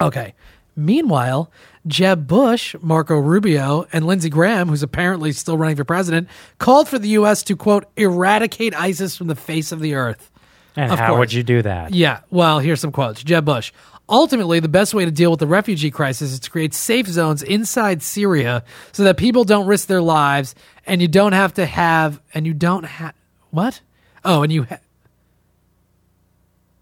[0.00, 0.34] Okay.
[0.74, 1.50] Meanwhile,
[1.86, 6.28] Jeb Bush, Marco Rubio, and Lindsey Graham, who's apparently still running for president,
[6.58, 7.42] called for the U.S.
[7.44, 10.30] to, quote, eradicate ISIS from the face of the earth.
[10.76, 11.18] And Of how course.
[11.20, 11.94] would you do that?
[11.94, 13.22] Yeah, well, here's some quotes.
[13.24, 13.72] Jeb Bush.
[14.08, 17.42] Ultimately, the best way to deal with the refugee crisis is to create safe zones
[17.42, 18.62] inside Syria
[18.92, 20.54] so that people don't risk their lives
[20.86, 23.14] and you don't have to have, and you don't have,
[23.50, 23.80] what?
[24.24, 24.78] Oh, and you, ha-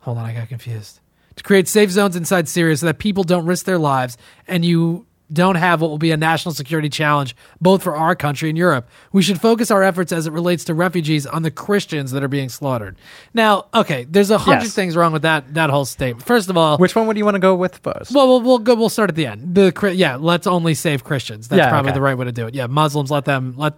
[0.00, 1.00] hold on, I got confused.
[1.36, 4.16] To create safe zones inside Syria so that people don't risk their lives
[4.46, 8.48] and you don't have what will be a national security challenge both for our country
[8.50, 8.88] and Europe.
[9.10, 12.28] We should focus our efforts as it relates to refugees on the Christians that are
[12.28, 12.96] being slaughtered.
[13.32, 14.74] Now, okay, there's a hundred Yes.
[14.74, 16.26] things wrong with that that whole statement.
[16.26, 18.12] First of all, Which one would you want to go with first?
[18.14, 18.74] well, we'll we'll go.
[18.74, 19.54] We'll start at the end.
[19.54, 21.48] The yeah, let's only save Christians.
[21.48, 21.96] That's Yeah, probably okay.
[21.96, 22.54] the right way to do it.
[22.54, 23.74] Yeah, Muslims let them let.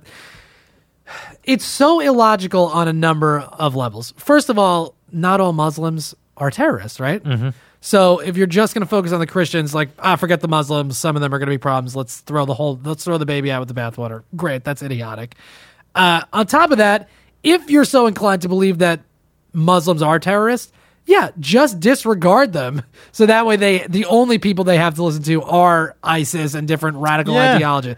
[1.45, 4.13] It's so illogical on a number of levels.
[4.17, 7.23] First of all, not all Muslims are terrorists, right?
[7.23, 7.51] Mm-hmm.
[7.87, 10.99] So if you're just going to focus on the Christians, like ah, forget the Muslims.
[10.99, 11.95] Some of them are going to be problems.
[11.95, 12.81] Let's throw the whole.
[12.83, 14.25] Let's throw the baby out with the bathwater.
[14.35, 15.37] Great, that's idiotic.
[15.95, 17.09] Uh, on top of that,
[17.45, 19.03] if you're so inclined to believe that
[19.53, 20.73] Muslims are terrorists,
[21.05, 22.83] yeah, just disregard them.
[23.13, 26.67] So that way they the only people they have to listen to are ISIS and
[26.67, 27.55] different radical Yeah.
[27.55, 27.95] ideology.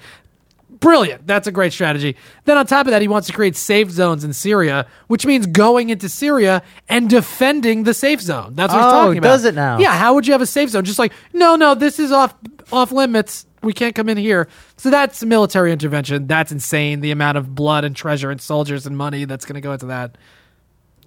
[0.81, 1.27] Brilliant.
[1.27, 2.17] That's a great strategy.
[2.45, 5.47] Then on top of that, he wants to create safe zones in Syria, which means
[5.47, 8.55] going into Syria and defending the safe zone.
[8.55, 9.29] That's what he's Oh, talking about.
[9.29, 9.79] does it now?
[9.79, 10.85] Yeah, how would you have a safe zone?
[10.85, 12.35] Just like, no, no, this is off
[12.73, 13.47] off limits.
[13.63, 14.47] We can't come in here.
[14.77, 16.29] So that's military intervention.
[16.29, 17.01] That's insane.
[17.01, 19.87] The amount of blood and treasure and soldiers and money that's going to go into
[19.87, 20.17] that.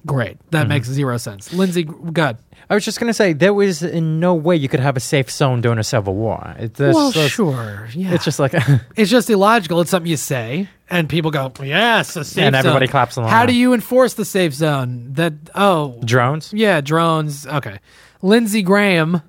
[0.05, 0.37] Great.
[0.51, 0.69] That Mm-hmm.
[0.69, 1.53] makes zero sense.
[1.53, 2.37] Lindsey, good.
[2.71, 5.01] I was just going to say there was in no way you could have a
[5.01, 6.55] safe zone during a civil war.
[6.57, 7.89] It, this- well, this- sure.
[7.93, 8.13] Yeah.
[8.13, 8.53] It's just like
[8.95, 9.81] it's just illogical.
[9.81, 13.29] It's something you say, and people go, "Yes, a safe And everybody zone." claps along.
[13.29, 15.11] How do you enforce the safe zone?
[15.15, 16.53] That oh, drones.
[16.53, 17.45] yeah, drones.
[17.45, 17.79] Okay,
[18.21, 19.21] Lindsey Graham.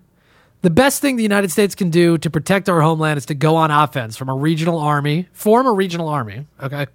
[0.61, 3.57] The best thing the United States can do to protect our homeland is to go
[3.57, 6.47] on offense from a regional army, form a regional army.
[6.63, 6.87] Okay.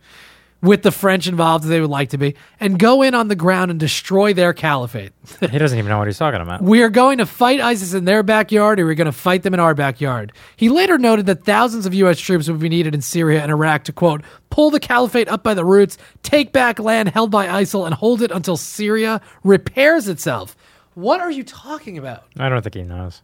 [0.60, 3.36] With the French involved, as they would like to be, and go in on the
[3.36, 5.12] ground and destroy their caliphate.
[5.40, 6.64] He doesn't even know what he's talking about.
[6.64, 9.54] We are going to fight ISIS in their backyard, or we're going to fight them
[9.54, 10.34] in our backyard.
[10.56, 12.20] He later noted that thousands of U.S.
[12.20, 15.54] troops would be needed in Syria and Iraq to, quote, pull the caliphate up by
[15.54, 20.56] the roots, take back land held by ISIL, and hold it until Syria repairs itself.
[20.96, 22.24] What are you talking about?
[22.40, 23.22] I don't think he knows.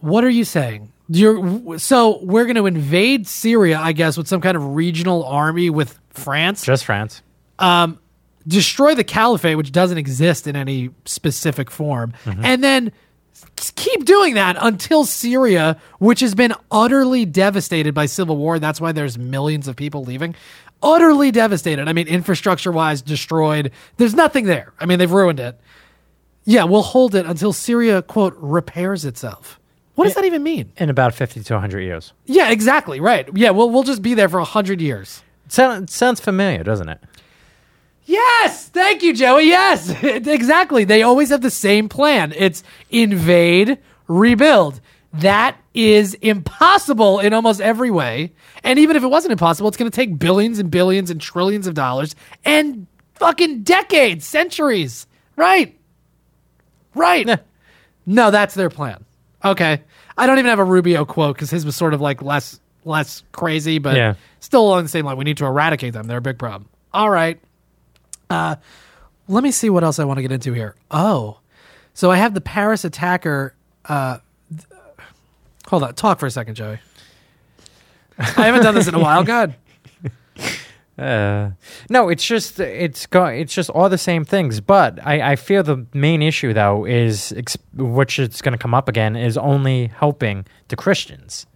[0.00, 0.90] What are you saying?
[1.08, 5.68] You're, so we're going to invade Syria, I guess, with some kind of regional army
[5.68, 6.64] with France?
[6.64, 7.22] Just France.
[7.58, 7.98] Um,
[8.46, 12.92] destroy the caliphate, which doesn't exist in any specific form, and then
[13.76, 18.58] keep doing that until Syria, which has been utterly devastated by civil war.
[18.58, 20.34] That's why there's millions of people leaving.
[20.82, 21.88] Utterly devastated.
[21.88, 23.70] I mean, infrastructure wise, destroyed.
[23.98, 24.72] There's nothing there.
[24.80, 25.60] I mean, they've ruined it.
[26.44, 29.60] Yeah, we'll hold it until Syria, quote, repairs itself.
[29.94, 30.72] What does that even mean?
[30.78, 32.12] In about 50 to 100 years.
[32.24, 32.98] Yeah, exactly.
[32.98, 33.28] Right.
[33.34, 35.22] Yeah, we'll, we'll just be there for 100 years.
[35.52, 36.98] Sound, sounds familiar, doesn't it?
[38.06, 39.48] Yes, thank you, Joey.
[39.48, 40.84] Yes, exactly.
[40.84, 42.32] They always have the same plan.
[42.34, 43.76] It's invade,
[44.08, 44.80] rebuild.
[45.12, 48.32] That is impossible in almost every way.
[48.64, 51.66] And even if it wasn't impossible, it's going to take billions and billions and trillions
[51.66, 52.86] of dollars and
[53.16, 55.06] fucking decades, centuries.
[55.36, 55.78] Right.
[56.94, 57.26] Right.
[57.26, 57.36] Yeah.
[58.06, 59.04] No, that's their plan.
[59.44, 59.82] Okay.
[60.16, 63.22] I don't even have a Rubio quote because his was sort of like less less
[63.32, 64.14] crazy, but Yeah.
[64.40, 65.16] still along the same line.
[65.16, 66.06] We need to eradicate them.
[66.06, 66.68] They're a big problem.
[66.92, 67.40] All right.
[68.30, 68.56] Uh,
[69.28, 70.74] let me see what else I want to get into here.
[70.90, 71.38] Oh,
[71.94, 73.54] so I have the Paris attacker.
[73.84, 74.18] Uh,
[74.50, 74.66] th-
[75.68, 76.78] hold on, talk for a second, Joey.
[78.18, 79.24] I haven't done this in a while.
[79.24, 79.54] God,
[80.98, 81.50] Uh,
[81.88, 84.60] no, it's just it's go, it's just all the same things.
[84.60, 88.74] But I, I feel the main issue though is ex- which it's going to come
[88.74, 91.46] up again is only helping the Christians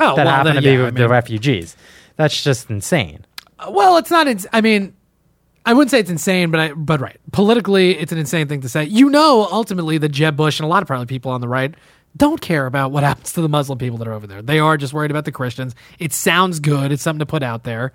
[0.00, 1.76] oh that well, happen then, to be yeah, I the mean- refugees.
[2.16, 3.24] That's just insane.
[3.68, 4.26] Well, it's not.
[4.26, 4.94] Ins- I mean,
[5.64, 7.16] I wouldn't say it's insane, but I, but right.
[7.32, 8.84] Politically, it's an insane thing to say.
[8.84, 11.74] You know, ultimately, that Jeb Bush and a lot of probably people on the right
[12.16, 14.42] don't care about what happens to the Muslim people that are over there.
[14.42, 15.74] They are just worried about the Christians.
[15.98, 16.90] It sounds good.
[16.90, 17.92] It's something to put out there,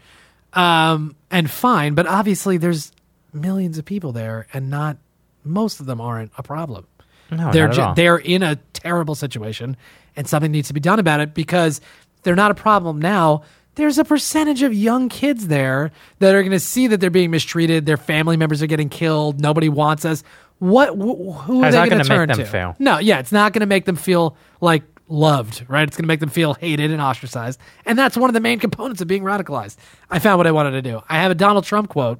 [0.53, 1.93] um, and fine.
[1.95, 2.91] But obviously, there's
[3.33, 4.97] millions of people there, and not
[5.43, 6.87] most of them aren't a problem
[7.31, 7.93] No, they're not at all.
[7.95, 9.75] they're in a terrible situation
[10.15, 11.81] and something needs to be done about it because
[12.23, 13.43] they're not a problem now.
[13.75, 17.31] There's a percentage of young kids there that are going to see that they're being
[17.31, 20.23] mistreated their family members are getting killed nobody wants us.
[20.59, 22.45] What wh- who are How's they that going to gonna make turn them to?
[22.45, 22.75] feel?
[22.79, 25.87] no yeah it's not going to make them feel like loved right?
[25.87, 27.59] It's going to make them feel hated and ostracized.
[27.85, 29.75] And that's one of the main components of being radicalized.
[30.09, 31.01] I found what i wanted to do.
[31.09, 32.19] I have a donald trump quote.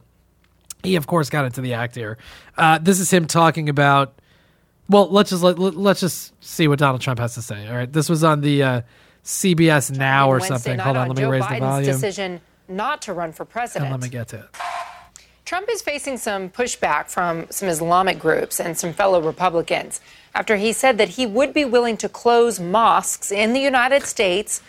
[0.81, 2.17] He of course got into the act here.
[2.57, 4.19] Uh, this is him talking about
[4.89, 7.67] Well, let's just let, let- let's just see what Donald Trump has to say.
[7.67, 8.81] All right, this was on the uh,
[9.23, 10.79] CBS Now or Wednesday something.
[10.79, 13.45] Hold on, on let me Joe raise Biden's the volume decision not to run for
[13.45, 13.91] president.
[13.91, 14.45] and let me get to it.
[15.45, 19.99] Trump is facing some pushback from some Islamic groups and some fellow Republicans
[20.33, 24.61] after he said that he would be willing to close mosques in the United States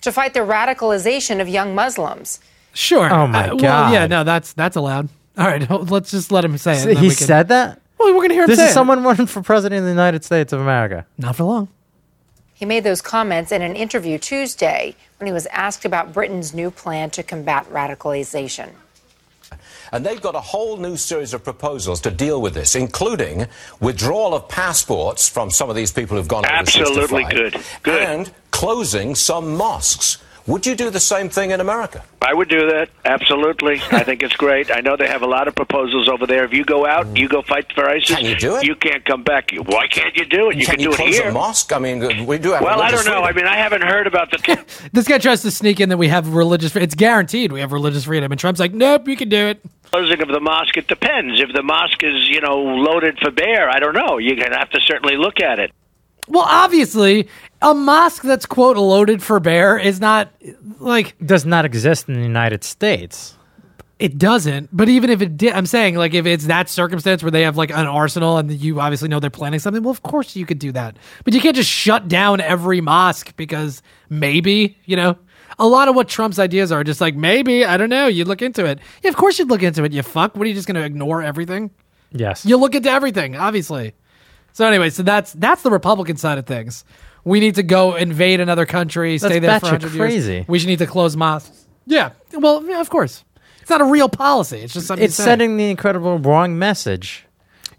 [0.00, 2.40] to fight the radicalization of young Muslims.
[2.72, 3.12] Sure.
[3.12, 5.08] Oh, my Uh, Well, yeah, no, that's that's allowed.
[5.36, 6.80] All right, let's just let him say it.
[6.82, 7.81] So he we can- said that.
[8.02, 8.74] Well, we're gonna hear him This say is it.
[8.74, 11.06] someone running for president of the United States of America.
[11.18, 11.68] Not for long.
[12.54, 16.70] He made those comments in an interview Tuesday when he was asked about Britain's new
[16.70, 18.70] plan to combat radicalization.
[19.92, 23.46] And they've got a whole new series of proposals to deal with this, including
[23.80, 27.56] withdrawal of passports from some of these people who've gone overseas to Absolutely fight, good.
[27.82, 28.02] Good.
[28.02, 30.18] and closing some mosques.
[30.46, 32.02] Would you do the same thing in America?
[32.20, 32.88] I would do that.
[33.04, 33.80] Absolutely.
[33.92, 34.70] I think it's great.
[34.70, 36.44] I know they have a lot of proposals over there.
[36.44, 38.16] If you go out, you go fight for ISIS.
[38.16, 38.64] Can you do it?
[38.64, 39.50] You can't come back.
[39.52, 40.56] Why can't you do it?
[40.56, 41.28] You Can can, you do it close here.
[41.28, 41.72] a mosque?
[41.72, 42.62] I mean, we do have.
[42.62, 43.22] well, I don't know.
[43.22, 44.64] I mean, I haven't heard about the.
[44.92, 46.74] This guy tries to sneak in that we have religious.
[46.74, 49.60] It's guaranteed we have religious freedom, and Trump's like, nope, you can do it.
[49.90, 50.76] closing of the mosque.
[50.76, 51.40] It depends.
[51.40, 54.18] If the mosque is, you know, loaded for bear, I don't know.
[54.18, 55.70] You're gonna have to certainly look at it.
[56.28, 57.28] Well, obviously,
[57.60, 60.32] a mosque that's quote loaded for bear is not
[60.78, 63.36] like Does not exist in the United States.
[63.98, 64.68] it doesn't.
[64.72, 67.56] But even if it did, I'm saying like if it's that circumstance where they have
[67.56, 70.58] like an arsenal and you obviously know they're planning something, well, of course you could
[70.58, 70.96] do that.
[71.24, 75.16] But you can't just shut down every mosque because maybe you know.
[75.58, 78.06] A lot of what Trump's ideas are just like maybe I don't know.
[78.06, 78.78] You look into it.
[79.02, 79.92] Yeah, of course you'd look into it.
[79.92, 80.34] You fuck.
[80.34, 81.70] What are you just going to ignore everything?
[82.10, 82.46] Yes.
[82.46, 83.92] You look into everything, obviously.
[84.52, 86.84] So anyway, so that's that's the Republican side of things.
[87.24, 89.96] We need to go invade another country, stay there for batshit 100 years.
[89.96, 90.44] crazy.
[90.48, 91.66] We should need to close mosques.
[91.86, 92.10] Yeah.
[92.34, 93.24] Well, yeah, of course.
[93.60, 94.58] It's not a real policy.
[94.58, 95.04] It's just something.
[95.04, 95.30] it's you say.
[95.30, 97.24] sending the incredible wrong message.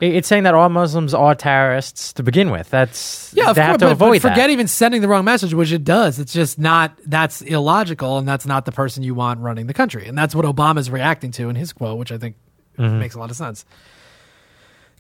[0.01, 2.69] I- It's saying that all Muslims are terrorists to begin with.
[2.69, 3.67] That's Yeah, of they course.
[3.71, 4.49] have to but, avoid but forget that.
[4.49, 6.19] even sending the wrong message, which it does.
[6.19, 6.97] It's just not.
[7.05, 10.07] That's illogical, and that's not the person you want running the country.
[10.07, 12.35] And that's what Obama's reacting to in his quote, which I think
[12.79, 12.99] Mm-hmm.
[12.99, 13.65] makes a lot of sense.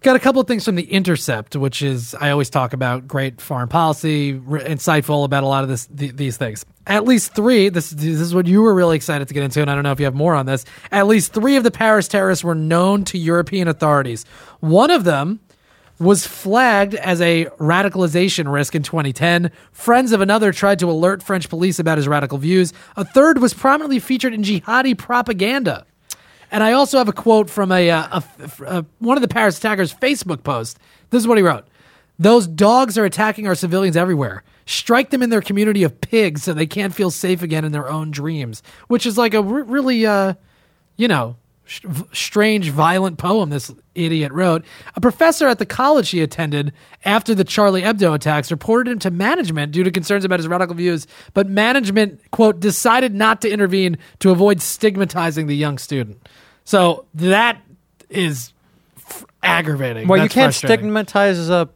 [0.03, 3.39] Got a couple of things from the Intercept, which is I always talk about great
[3.39, 6.65] foreign policy, r- insightful about a lot of this th- these things.
[6.85, 7.69] At least three.
[7.69, 9.93] This this is what you were really excited to get into, and I don't know
[9.93, 10.65] if you have more on this.
[10.91, 14.25] At least three of the Paris terrorists were known to European authorities.
[14.59, 15.39] One of them
[15.99, 19.51] was flagged as a radicalization risk in 2010.
[19.71, 22.73] Friends of another tried to alert French police about his radical views.
[22.97, 25.85] A third was prominently featured in jihadi propaganda.
[26.53, 29.57] And I also have a quote from a, uh, a, a one of the Paris
[29.57, 30.77] attackers' Facebook post.
[31.09, 31.65] This is what he wrote:
[32.19, 34.43] "Those dogs are attacking our civilians everywhere.
[34.67, 37.89] Strike them in their community of pigs so they can't feel safe again in their
[37.89, 40.35] own dreams." Which is like a r- really, uh,
[40.95, 44.63] you know, sh- strange, violent poem this idiot wrote.
[44.95, 46.71] A professor at the college he attended
[47.03, 50.75] after the Charlie Hebdo attacks reported him to management due to concerns about his radical
[50.75, 56.21] views, but management, quote, decided not to intervene to avoid stigmatizing the young student.
[56.65, 57.61] So that
[58.09, 58.53] is
[58.97, 60.07] f- aggravating.
[60.07, 60.85] well, you can't frustrating.
[60.85, 61.69] stigmatize a,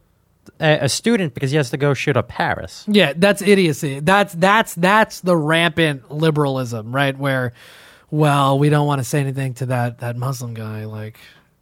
[0.59, 2.85] a a student because he has to go shoot up Paris.
[2.87, 3.99] Yeah, that's idiocy.
[3.99, 7.17] That's that's that's the rampant liberalism, right?
[7.17, 7.53] Where,
[8.09, 11.17] well, we don't want to say anything to that that Muslim guy, like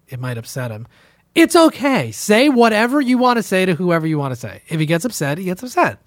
[0.08, 0.88] it might upset him.
[1.34, 2.12] It's okay.
[2.12, 4.62] Say whatever you want to say to whoever you want to say.
[4.70, 6.00] If he gets upset, he gets upset.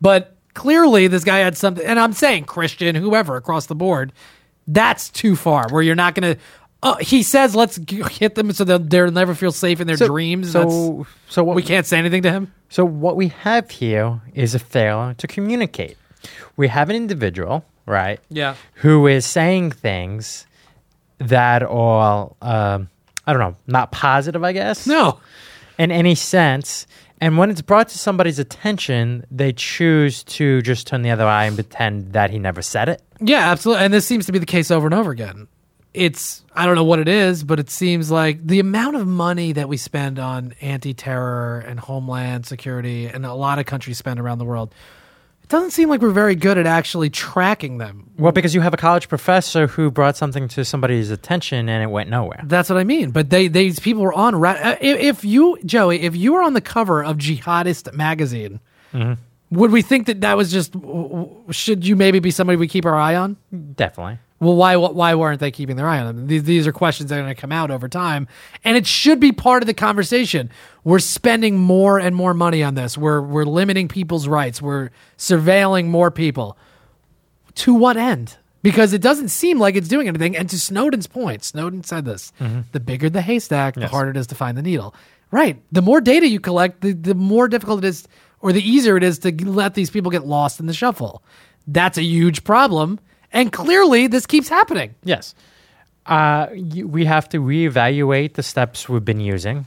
[0.00, 4.12] But clearly, this guy had something, and I'm saying Christian, whoever across the board,
[4.66, 5.68] that's too far.
[5.70, 6.40] Where you're not going to.
[6.84, 9.96] Uh, he says, "Let's g- hit them so that they'll never feel safe in their
[9.96, 12.52] So- dreams." so- so what- we can't say anything to him.
[12.68, 15.96] So what we have here is a failure to communicate.
[16.56, 18.20] We have an individual, right?
[18.30, 18.54] Yeah.
[18.76, 20.46] Who is saying things
[21.18, 22.88] that are, um,
[23.26, 24.86] I don't know, not positive, I guess.
[24.86, 25.18] No.
[25.78, 26.86] In any sense.
[27.20, 31.44] And when it's brought to somebody's attention, they choose to just turn the other eye
[31.46, 33.00] and pretend that he never said it.
[33.20, 33.84] Yeah, absolutely.
[33.84, 35.46] And this seems to be the case over and over again.
[35.94, 39.52] It's I don't know what it is, but it seems like the amount of money
[39.52, 44.38] that we spend on anti-terror and homeland security and a lot of countries spend around
[44.38, 44.74] the world.
[45.44, 48.10] It doesn't seem like we're very good at actually tracking them.
[48.18, 51.88] Well, because you have a college professor who brought something to somebody's attention and it
[51.88, 52.40] went nowhere.
[52.44, 53.10] That's what I mean.
[53.10, 56.54] But they these people were on ra- uh, if, you Joey, if you were on
[56.54, 58.58] the cover of Jihadist magazine,
[59.50, 60.74] would we think that that was just
[61.50, 63.36] should you maybe be somebody we keep our eye on?
[63.76, 64.18] Definitely.
[64.44, 66.26] Well, why why weren't they keeping their eye on them?
[66.26, 68.28] These, these are questions that are going to come out over time,
[68.62, 70.50] and it should be part of the conversation.
[70.84, 72.98] We're spending more and more money on this.
[72.98, 74.60] We're we're limiting people's rights.
[74.60, 76.58] We're surveilling more people.
[77.54, 78.36] To what end?
[78.62, 80.36] Because it doesn't seem like it's doing anything.
[80.36, 82.60] And to Snowden's point, Snowden said this: mm-hmm.
[82.72, 84.94] the bigger the haystack, the harder it is to find the needle.
[85.30, 85.60] Right.
[85.72, 88.06] The more data you collect, the, the more difficult it is,
[88.40, 91.22] or the easier it is to let these people get lost in the shuffle.
[91.66, 93.00] That's a huge problem.
[93.34, 94.94] And clearly, this keeps happening.
[95.04, 95.34] Yes.
[96.06, 96.46] Uh,
[96.84, 99.66] we have to reevaluate the steps we've been using.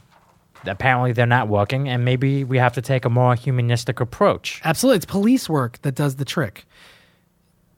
[0.64, 4.60] Apparently, they're not working, and maybe we have to take a more humanistic approach.
[4.64, 4.96] Absolutely.
[4.96, 6.64] It's police work that does the trick.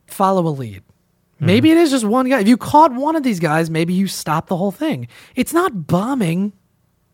[0.07, 0.81] Follow a lead.
[1.43, 2.41] Maybe it is just one guy.
[2.41, 5.07] If you caught one of these guys, maybe you stop the whole thing.
[5.35, 6.53] It's not bombing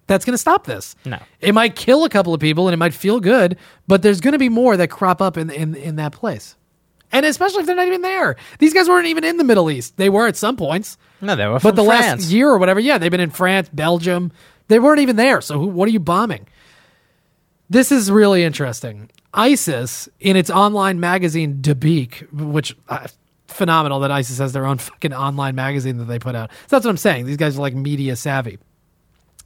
[0.08, 0.96] that's going to stop this.
[1.06, 1.18] No.
[1.40, 3.58] It might kill a couple of people and it might feel good,
[3.88, 6.56] but there's going to be more that crop up in, in, in that place.
[7.12, 8.36] And especially if they're not even there.
[8.60, 9.96] These guys weren't even in the Middle East.
[9.98, 10.98] They were at some points.
[11.22, 12.24] No, they were But the France.
[12.24, 14.32] last year or whatever, yeah, they've been in France, Belgium.
[14.68, 15.40] They weren't even there.
[15.42, 16.48] So who, what are you bombing?
[17.70, 19.10] This is really interesting.
[19.34, 23.08] ISIS, in its online magazine Dabiq, which uh,
[23.48, 26.50] phenomenal that ISIS has their own fucking online magazine that they put out.
[26.68, 27.26] So that's what I'm saying.
[27.26, 28.58] These guys are like media savvy.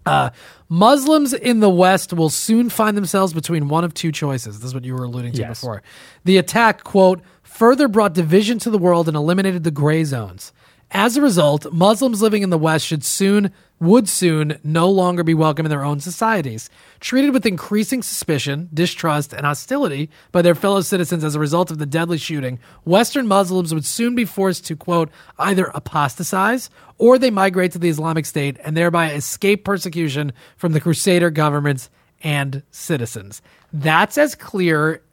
[0.06, 0.32] Uh,
[0.68, 4.58] Muslims in the West will soon find themselves between one of two choices.
[4.60, 5.60] This is what you were alluding to Yes.
[5.62, 5.84] before.
[6.24, 7.22] The attack, quote,
[7.52, 10.54] further brought division to the world and eliminated the gray zones.
[10.90, 15.34] As a result, Muslims living in the West should soon, would soon, no longer be
[15.34, 16.70] welcome in their own societies.
[17.02, 21.78] Treated with increasing suspicion, distrust, and hostility by their fellow citizens as a result of
[21.78, 27.32] the deadly shooting, Western Muslims would soon be forced to, quote, either apostatize or they
[27.32, 31.90] migrate to the Islamic State and thereby escape persecution from the Crusader governments
[32.24, 33.42] and citizens.
[33.72, 35.04] That's as clear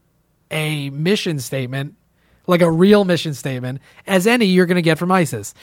[0.50, 1.94] a mission statement,
[2.48, 5.54] like a real mission statement, as any you're going to get from ISIS.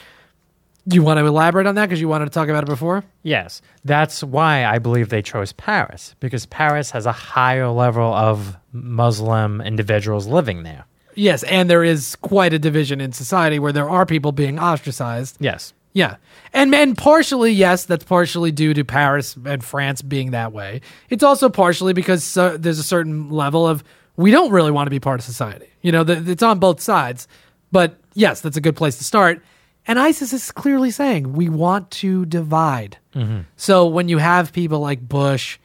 [0.88, 3.02] Do you want to elaborate on that because you wanted to talk about it before?
[3.24, 8.56] Yes, that's why I believe they chose Paris because Paris has a higher level of
[8.72, 10.86] Muslim individuals living there.
[11.16, 15.38] Yes, and there is quite a division in society where there are people being ostracized.
[15.40, 15.72] Yes.
[15.92, 16.16] Yeah.
[16.52, 20.82] And and partially, yes, that's partially due to Paris and France being that way.
[21.08, 23.82] It's also partially because uh, there's a certain level of
[24.16, 25.68] we don't really want to be part of society.
[25.82, 27.28] You know, the, it's on both sides.
[27.72, 29.42] But yes, that's a good place to start.
[29.86, 32.98] And ISIS is clearly saying we want to divide.
[33.14, 33.40] Mm-hmm.
[33.56, 35.58] So when you have people like Bush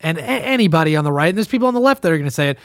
[0.00, 2.24] and a- anybody on the right, and there's people on the left that are going
[2.24, 2.58] to say it,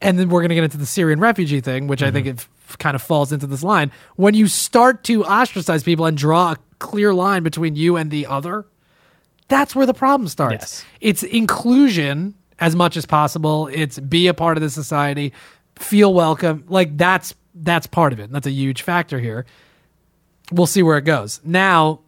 [0.00, 2.38] and then we're going to get into the Syrian refugee thing, which I think mm-hmm.
[2.38, 3.92] it f- kind of falls into this line.
[4.16, 8.26] When you start to ostracize people and draw a clear line between you and the
[8.26, 8.66] other,
[9.48, 10.54] that's where the problem starts.
[10.54, 10.84] Yes.
[11.00, 13.68] It's inclusion as much as possible.
[13.72, 15.32] It's be a part of the society,
[15.76, 16.64] feel welcome.
[16.68, 18.30] Like that's that's part of it.
[18.30, 19.46] That's a huge factor here.
[20.52, 21.40] We'll see where it goes.
[21.44, 22.00] Now,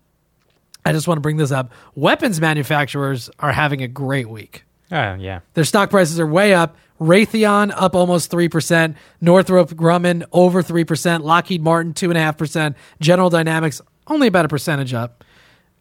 [0.84, 1.72] I just want to bring this up.
[1.94, 4.64] Weapons manufacturers are having a great week.
[4.92, 5.40] Oh, yeah.
[5.54, 6.76] Their stock prices are way up.
[7.00, 8.94] Raytheon up almost 3%.
[9.20, 11.22] Northrop Grumman over 3%.
[11.22, 12.74] Lockheed Martin 2.5%.
[13.00, 15.24] General Dynamics only about a percentage up.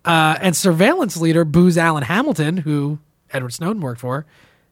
[0.04, 3.00] Uh, and surveillance leader Booz Allen Hamilton, who
[3.32, 4.26] Edward Snowden worked for,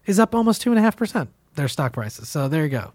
[0.05, 1.27] is up almost 2.5%.
[1.55, 2.29] Their stock prices.
[2.29, 2.93] So there you go.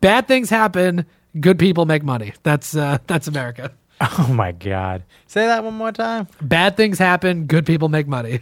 [0.00, 1.06] Bad things happen.
[1.40, 2.34] Good people make money.
[2.42, 3.72] That's uh, that's America.
[4.00, 5.02] Oh, my God.
[5.26, 6.28] Say that one more time.
[6.42, 7.46] Bad things happen.
[7.46, 8.40] Good people make money.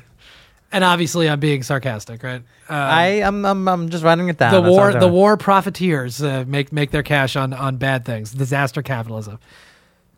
[0.73, 2.43] And obviously, I'm being sarcastic, right?
[2.69, 4.53] Uh, I, I'm, I'm, I'm just writing it down.
[4.55, 8.33] the That's war the war profiteers uh, make make their cash on on bad things
[8.33, 9.39] disaster capitalism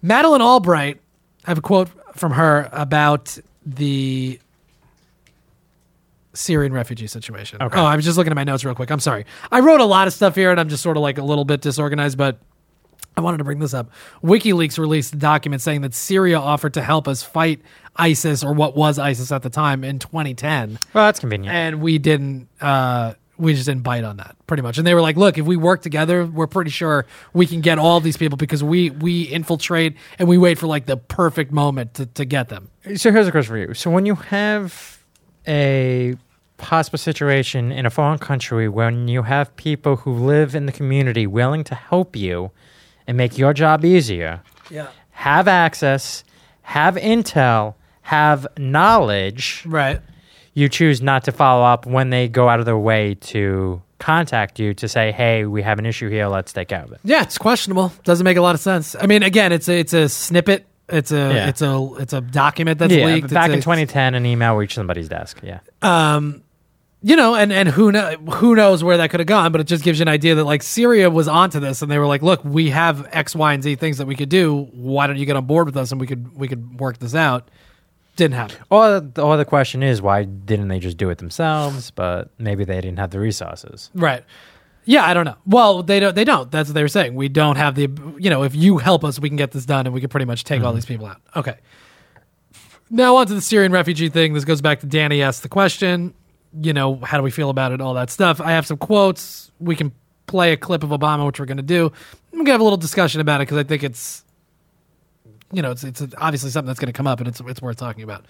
[0.01, 1.01] madeleine albright
[1.45, 3.37] i have a quote from her about
[3.67, 4.39] the
[6.35, 7.79] syrian refugee situation Okay.
[7.79, 9.85] oh i was just looking at my notes real quick i'm sorry i wrote a
[9.85, 12.39] lot of stuff here and i'm just sort of like a little bit disorganized but
[13.17, 13.93] I wanted to bring this up.
[14.25, 17.61] WikiLeaks released a document saying that Syria offered to help us fight
[17.95, 21.55] ISIS or what was ISIS at the time in 2010 Well, that's convenient.
[21.55, 25.01] and we didn't uh we just didn't bite on that pretty much and they were
[25.01, 28.37] like look if we work together we're pretty sure we can get all these people
[28.37, 32.49] because we we infiltrate and we wait for like the perfect moment to, to get
[32.49, 33.75] them So here's a question for you.
[33.75, 34.94] So when you have
[35.47, 36.17] a
[36.57, 41.27] possible situation in a foreign country when you have people who live in the community
[41.27, 42.51] willing to help you
[43.07, 44.41] and make your job easier,
[44.71, 44.89] yeah.
[45.11, 46.25] Have access,
[46.63, 50.01] have intel, have knowledge, right.
[50.57, 54.61] You choose not to follow up when they go out of their way to contact
[54.61, 56.29] you to say, "Hey, we have an issue here.
[56.29, 57.93] Let's take care of it." yeah it's questionable.
[58.05, 58.95] Doesn't make a lot of sense.
[59.01, 61.49] I mean again it's a it's a snippet it's a Yeah.
[61.49, 64.55] it's a it's a document that's yeah, leaked back It's in a- 2010, an email
[64.55, 65.41] reached somebody's desk.
[65.43, 65.61] Yeah.
[65.83, 66.43] Um,
[67.03, 69.67] you know, and and who know, who knows where that could have gone, but it
[69.67, 72.23] just gives you an idea that like Syria was onto this, and they were like,
[72.23, 74.69] "Look, we have X, Y, and Z things that we could do.
[74.73, 77.15] Why don't you get on board with us, and we could we could work this
[77.15, 77.51] out?"
[78.17, 78.57] Didn't happen.
[78.71, 81.91] Or, or the question is, why didn't they just do it themselves?
[81.91, 83.91] But maybe they didn't have the resources.
[83.93, 84.23] Right.
[84.85, 85.37] Yeah, I don't know.
[85.47, 86.15] Well, they don't.
[86.15, 86.51] They don't.
[86.51, 87.15] That's what they were saying.
[87.15, 87.89] We don't have the.
[88.19, 90.27] You know, if you help us, we can get this done, and we can pretty
[90.27, 91.21] much take all these people out.
[91.35, 91.57] Okay.
[92.91, 94.35] Now on to the Syrian refugee thing.
[94.35, 96.15] This goes back to Danny asked the question.
[96.61, 97.81] You know, how do we feel about it?
[97.81, 98.41] All that stuff.
[98.41, 99.51] I have some quotes.
[99.59, 99.93] We can
[100.27, 101.87] play a clip of Obama, which we're going to do.
[102.33, 104.25] I'm going to have a little discussion about it because I think it's,
[105.53, 107.77] you know, it's it's obviously something that's going to come up and it's it's worth
[107.77, 108.27] talking about.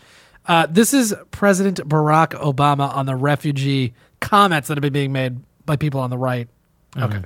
[0.47, 5.39] Uh, this is President Barack Obama on the refugee comments that have been being made
[5.67, 6.49] by people on the right.
[6.97, 7.23] Okay.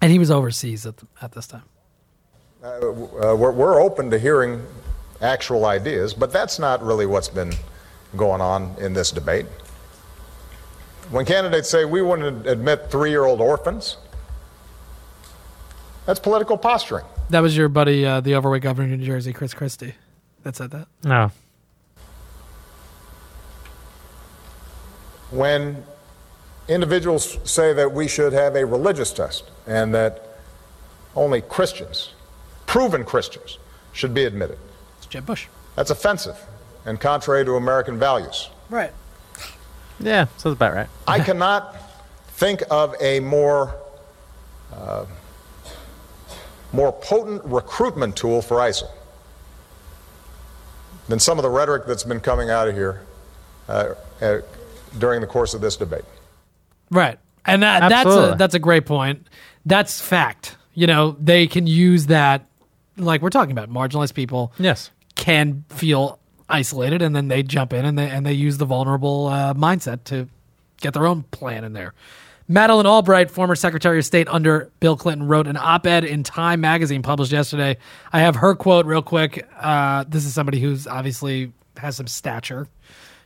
[0.00, 1.62] And he was overseas at the, at this time.
[2.62, 2.78] Uh,
[3.36, 4.64] we're, we're open to hearing
[5.20, 7.52] actual ideas, but that's not really what's been
[8.16, 9.46] going on in this debate.
[11.10, 13.96] When candidates say we wouldn't admit three year old orphans,
[16.06, 17.04] that's political posturing.
[17.30, 19.94] That was your buddy, uh, the overweight governor of New Jersey, Chris Christie,
[20.42, 20.88] that said that.
[21.04, 21.30] No.
[25.32, 25.84] When
[26.68, 30.22] individuals say that we should have a religious test and that
[31.16, 32.12] only Christians,
[32.66, 33.58] proven Christians,
[33.92, 34.58] should be admitted,
[34.98, 35.46] It's Jeb Bush.
[35.74, 36.36] that's offensive
[36.84, 38.48] and contrary to American values.
[38.70, 38.92] Right.
[40.00, 40.88] Yeah, So sounds about right.
[41.06, 41.76] I cannot
[42.28, 43.74] think of a more
[44.74, 45.06] uh,
[46.72, 48.90] more potent recruitment tool for ISIL
[51.08, 53.02] than some of the rhetoric that's been coming out of here
[53.68, 54.38] uh, uh,
[54.98, 56.04] during the course of this debate.
[56.90, 57.18] Right.
[57.44, 59.26] And that, that's a, that's a great point.
[59.66, 60.56] That's fact.
[60.74, 62.46] You know, they can use that
[62.96, 64.90] like we're talking about marginalized people Yes.
[65.14, 66.18] can feel
[66.48, 70.04] isolated and then they jump in and they and they use the vulnerable uh, mindset
[70.04, 70.28] to
[70.80, 71.94] get their own plan in there.
[72.48, 77.00] Madeleine Albright, former Secretary of State under Bill Clinton, wrote an op-ed in Time magazine
[77.00, 77.78] published yesterday.
[78.12, 79.48] I have her quote real quick.
[79.58, 82.66] Uh, this is somebody who's obviously has some stature.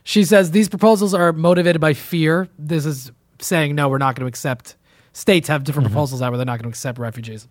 [0.07, 2.47] She says these proposals are motivated by fear.
[2.57, 4.77] This is saying no, we're not going to accept.
[5.11, 7.45] States have different proposals out where they're not going to accept refugees.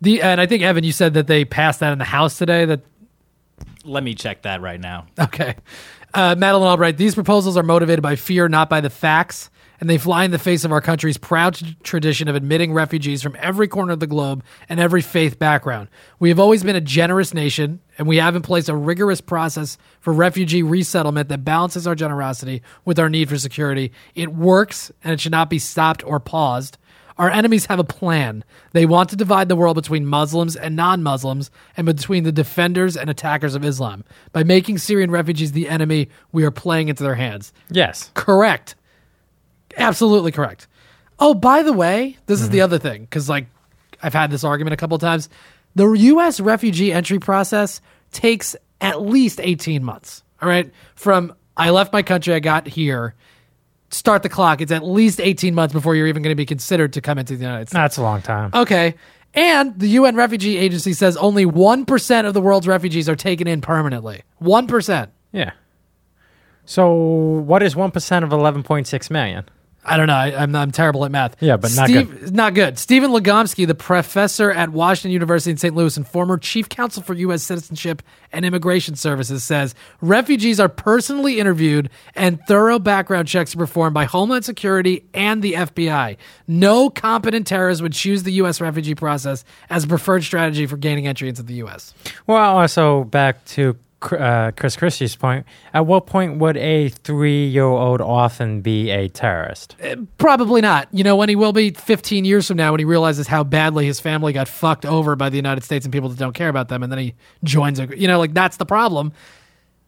[0.00, 2.64] The and I think Evan, you said that they passed that in the House today.
[2.64, 2.80] That
[3.84, 5.06] Let me check that right now.
[5.20, 5.56] Okay.
[6.14, 9.50] Uh, Madeleine Albright, these proposals are motivated by fear, not by the facts,
[9.80, 13.22] and they fly in the face of our country's proud t- tradition of admitting refugees
[13.22, 15.88] from every corner of the globe and every faith background.
[16.18, 19.78] We have always been a generous nation, and we have in place a rigorous process
[20.00, 23.92] for refugee resettlement that balances our generosity with our need for security.
[24.14, 26.78] It works, and it should not be stopped or paused.
[27.18, 28.44] Our enemies have a plan.
[28.72, 32.96] They want to divide the world between Muslims and non Muslims and between the defenders
[32.96, 34.04] and attackers of Islam.
[34.32, 37.52] By making Syrian refugees the enemy, we are playing into their hands.
[37.70, 38.12] Yes.
[38.14, 38.76] Correct.
[39.78, 40.66] Absolutely correct.
[41.18, 42.64] Oh, by the way, this is the mm-hmm.
[42.64, 43.46] other thing because, like,
[44.02, 45.28] I've had this argument a couple of times.
[45.74, 46.40] The U.S.
[46.40, 47.80] refugee entry process
[48.12, 50.22] takes at least 18 months.
[50.40, 50.70] All right.
[50.94, 53.14] From I left my country, I got here,
[53.90, 54.60] start the clock.
[54.60, 57.36] It's at least 18 months before you're even going to be considered to come into
[57.36, 57.74] the United States.
[57.74, 58.50] That's a long time.
[58.54, 58.94] Okay.
[59.34, 63.60] And the UN Refugee Agency says only 1% of the world's refugees are taken in
[63.60, 64.22] permanently.
[64.40, 65.08] 1%.
[65.32, 65.50] Yeah.
[66.64, 69.44] So what is 1% of 11.6 million?
[69.88, 70.14] I don't know.
[70.14, 71.36] I, I'm, I'm terrible at math.
[71.40, 72.78] Yeah, but not Steve, Not good.
[72.78, 75.74] Stephen Legomsky, the professor at Washington University in St.
[75.74, 77.42] Louis and former chief counsel for U.S.
[77.42, 83.94] Citizenship and Immigration Services, says refugees are personally interviewed and thorough background checks are performed
[83.94, 86.16] by Homeland Security and the FBI.
[86.46, 88.60] No competent terrorist would choose the U.S.
[88.60, 91.94] refugee process as a preferred strategy for gaining entry into the U.S.
[92.26, 98.60] Well, also back to uh, Chris Christie's point, at what point would a three-year-old often
[98.60, 99.76] be a terrorist?
[100.18, 100.88] Probably not.
[100.92, 103.86] You know, when he will be 15 years from now, when he realizes how badly
[103.86, 106.68] his family got fucked over by the United States and people that don't care about
[106.68, 109.12] them, and then he joins a, you know, like that's the problem.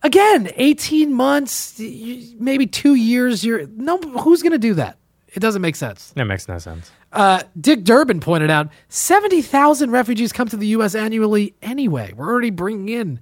[0.02, 3.44] Again, 18 months, maybe two years.
[3.44, 4.96] You're no, who's going to do that?
[5.32, 6.12] It doesn't make sense.
[6.16, 6.90] It makes no sense.
[7.12, 10.94] Uh, Dick Durbin pointed out 70,000 refugees come to the U.S.
[10.94, 12.12] annually anyway.
[12.16, 13.20] We're already bringing in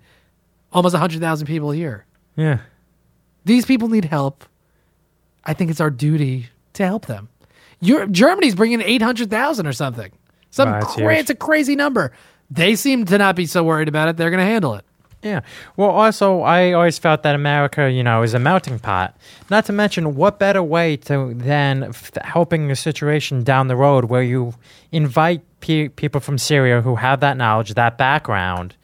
[0.73, 2.05] almost 100,000 people a year.
[2.37, 2.59] Yeah.
[3.45, 4.45] These people need help.
[5.45, 7.29] I think it's our duty to help them.
[7.81, 10.13] Europe, Germany's bringing 800,000 or something.
[10.51, 12.13] Some Wow, cra- it's a crazy number.
[12.51, 14.17] They seem to not be so worried about it.
[14.17, 14.85] They're going to handle it.
[15.23, 15.41] Yeah.
[15.77, 19.17] Well, also, I always felt that America, you know, is a melting pot.
[19.51, 24.05] Not to mention, what better way to than f- helping a situation down the road
[24.07, 24.55] where you
[24.93, 28.77] invite pe- people from Syria who have that knowledge, that background,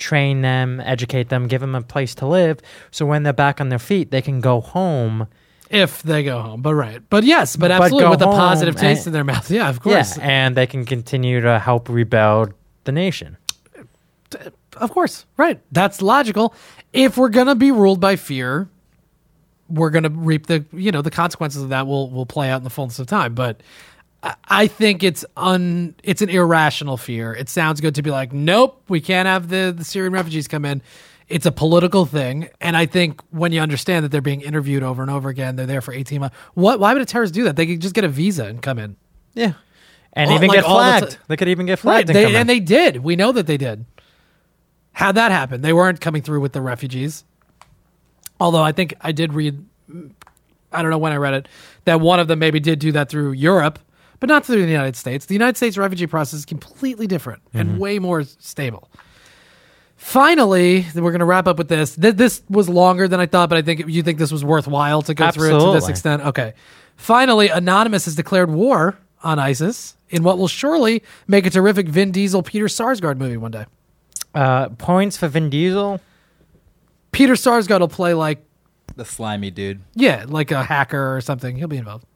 [0.00, 2.58] train them, educate them, give them a place to live,
[2.90, 5.28] so when they're back on their feet, they can go home.
[5.70, 6.62] If they go home.
[6.62, 7.00] But right.
[7.08, 9.48] But yes, but But absolutely go with a positive taste and- in their mouth.
[9.50, 10.18] Yeah, of course.
[10.18, 13.36] Yeah, and they can continue to help rebuild the nation.
[14.76, 15.26] Of course.
[15.36, 15.60] Right.
[15.72, 16.54] That's logical.
[16.92, 18.68] If we're going to be ruled by fear,
[19.68, 22.58] we're going to reap the, you know, the consequences of that will will play out
[22.58, 23.60] in the fullness of time, but
[24.22, 27.32] I- think it's un it's an irrational fear.
[27.34, 30.64] It sounds good to be like, nope, we can't have the, the Syrian refugees come
[30.64, 30.82] in.
[31.28, 35.00] It's a political thing, and I think when you understand that they're being interviewed over
[35.00, 36.36] and over again, they're there for eighteen months.
[36.54, 36.80] What?
[36.80, 37.54] Why would a terrorist do that?
[37.56, 38.96] They could just get a visa and come in.
[39.34, 39.52] Yeah.
[40.12, 41.18] And All- even like get all the flagged.
[41.28, 42.08] they could even get Right, flagged.
[42.08, 42.46] they, and, come and in.
[42.48, 42.96] they did.
[43.04, 43.84] We know that they did.
[44.92, 45.60] How'd that happen?
[45.60, 47.22] They weren't coming through with the refugees.
[48.40, 49.64] Although I think I did read,
[50.72, 51.48] I don't know when I read it,
[51.84, 53.78] that one of them maybe did do that through Europe,
[54.20, 55.26] but not through the United States.
[55.26, 58.88] The United States refugee process is completely different and way more stable.
[59.96, 61.94] Finally, we're going to wrap up with this.
[61.94, 65.02] Th- This was longer than I thought, but I think you think this was worthwhile
[65.02, 66.22] to go through it to this extent.
[66.22, 66.54] Okay.
[66.96, 72.12] Finally, Anonymous has declared war on ISIS in what will surely make a terrific Vin
[72.12, 73.66] Diesel Peter Sarsgaard movie one day.
[74.34, 76.00] uh, points for Vin Diesel.
[77.12, 78.42] Peter Sarsgaard will play like
[78.96, 79.80] The slimy dude.
[79.94, 81.56] yeah, like a hacker or something.
[81.56, 82.06] He'll be involved.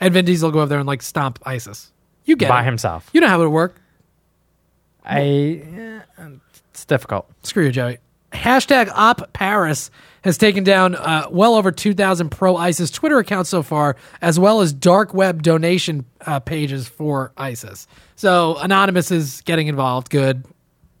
[0.00, 1.92] And Vin Diesel will go over there and like stomp ISIS.
[2.24, 2.64] You get By it.
[2.66, 3.08] himself.
[3.12, 3.80] You know how it would work.
[5.04, 5.20] I.
[6.18, 6.28] eh,
[6.70, 7.28] it's difficult.
[7.42, 7.98] Screw you, Joey.
[8.32, 9.90] Hashtag Op Paris
[10.24, 14.60] has taken down uh, well over 2,000 pro ISIS Twitter accounts so far, as well
[14.60, 17.86] as dark web donation uh, pages for ISIS.
[18.16, 20.08] So Anonymous is getting involved.
[20.10, 20.44] Good.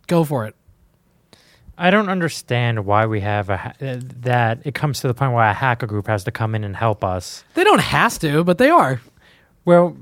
[0.08, 0.54] Go for it.
[1.78, 5.32] I don't understand why we have a ha- uh, that it comes to the point
[5.32, 7.44] where a hacker group has to come in and help us.
[7.54, 9.00] They don't have to, but they are.
[9.64, 9.96] Well,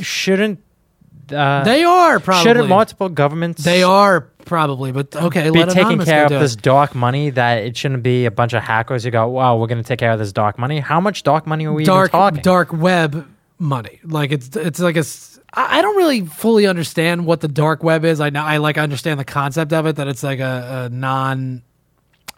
[0.00, 0.60] shouldn't
[1.32, 2.42] uh, They are probably.
[2.44, 6.38] shouldn't multiple governments They are probably, but okay, be let taking care of it.
[6.38, 7.30] this dark money?
[7.30, 9.98] That it shouldn't be a bunch of hackers who go, "Wow, we're going to take
[9.98, 12.40] care of this dark money." How much dark money are we dark talking?
[12.42, 13.26] dark web
[13.58, 14.00] money.
[14.04, 15.04] Like it's it's like a.
[15.58, 18.20] I I don't really fully understand what the dark web is.
[18.20, 21.62] I know I like understand the concept of it that it's like a, a non.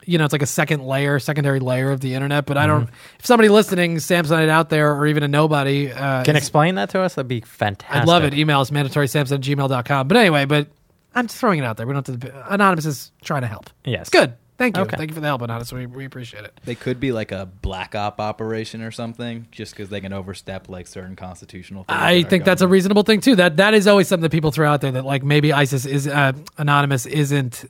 [0.07, 2.47] You know, it's like a second layer, secondary layer of the internet.
[2.47, 2.87] But I don't.
[2.87, 2.95] Mm-hmm.
[3.19, 7.01] If somebody listening, Sampsonite out there, or even a nobody, uh, Can explain that to
[7.03, 7.15] us?
[7.15, 8.03] That'd be fantastic.
[8.03, 8.33] I'd love it.
[8.33, 10.09] Email us mandatorysampson at gmail.com.
[10.09, 10.69] But anyway, but
[11.15, 11.87] I'm just throwing it out there.
[11.87, 12.53] We don't have to.
[12.53, 13.69] Anonymous is trying to help.
[13.85, 14.09] Yes.
[14.09, 14.35] Good.
[14.61, 14.83] Thank you.
[14.83, 14.97] Okay.
[14.99, 15.73] Thank you for the help, Anonymous.
[15.73, 16.61] We, we appreciate it.
[16.67, 20.69] They could be like a black op operation or something, just because they can overstep
[20.69, 21.85] like certain constitutional.
[21.85, 23.37] things I that are think that's a reasonable thing too.
[23.37, 26.07] That that is always something that people throw out there that like maybe ISIS is
[26.07, 27.65] uh, anonymous isn't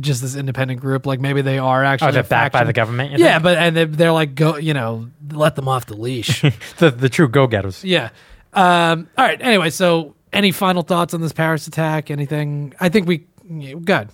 [0.00, 1.06] just this independent group.
[1.06, 2.66] Like maybe they are actually Oh, they're a backed by faction.
[2.66, 3.42] the government, you Yeah, think?
[3.44, 6.40] but and they, they're like go, you know, let them off the leash.
[6.78, 7.84] the the true go getters.
[7.84, 8.10] yeah.
[8.52, 9.40] Um, all right.
[9.40, 12.10] Anyway, so any final thoughts on this Paris attack?
[12.10, 12.74] Anything?
[12.80, 14.08] I think we yeah, good.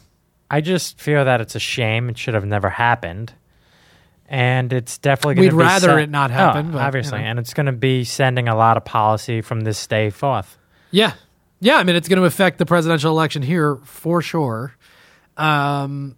[0.51, 2.09] I just feel that it's a shame.
[2.09, 3.33] It should have never happened.
[4.29, 6.85] And it's definitely going We'd to be rather sen- it not happen, Oh, but, you
[6.85, 7.19] obviously.
[7.19, 7.25] know.
[7.25, 10.57] And it's going to be sending a lot of policy from this day forth.
[10.91, 11.15] Yeah.
[11.61, 14.75] Yeah, I mean it's going to affect the presidential election here for sure.
[15.37, 16.17] Um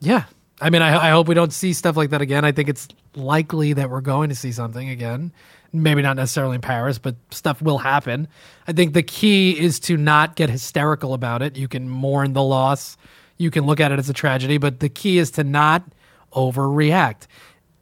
[0.00, 0.24] yeah.
[0.60, 2.44] I mean I I hope we don't see stuff like that again.
[2.44, 5.32] I think it's likely that we're going to see something again.
[5.72, 8.28] Maybe not necessarily in Paris, but stuff will happen.
[8.66, 11.56] I think the key is to not get hysterical about it.
[11.58, 12.96] You can mourn the loss.
[13.38, 15.84] You can look at it as a tragedy, but the key is to not
[16.32, 17.26] overreact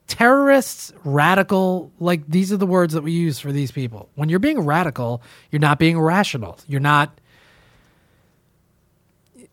[0.06, 4.10] terrorists, radical, like these are the words that we use for these people.
[4.14, 6.58] When you're being radical, you're not being rational.
[6.66, 7.18] You're not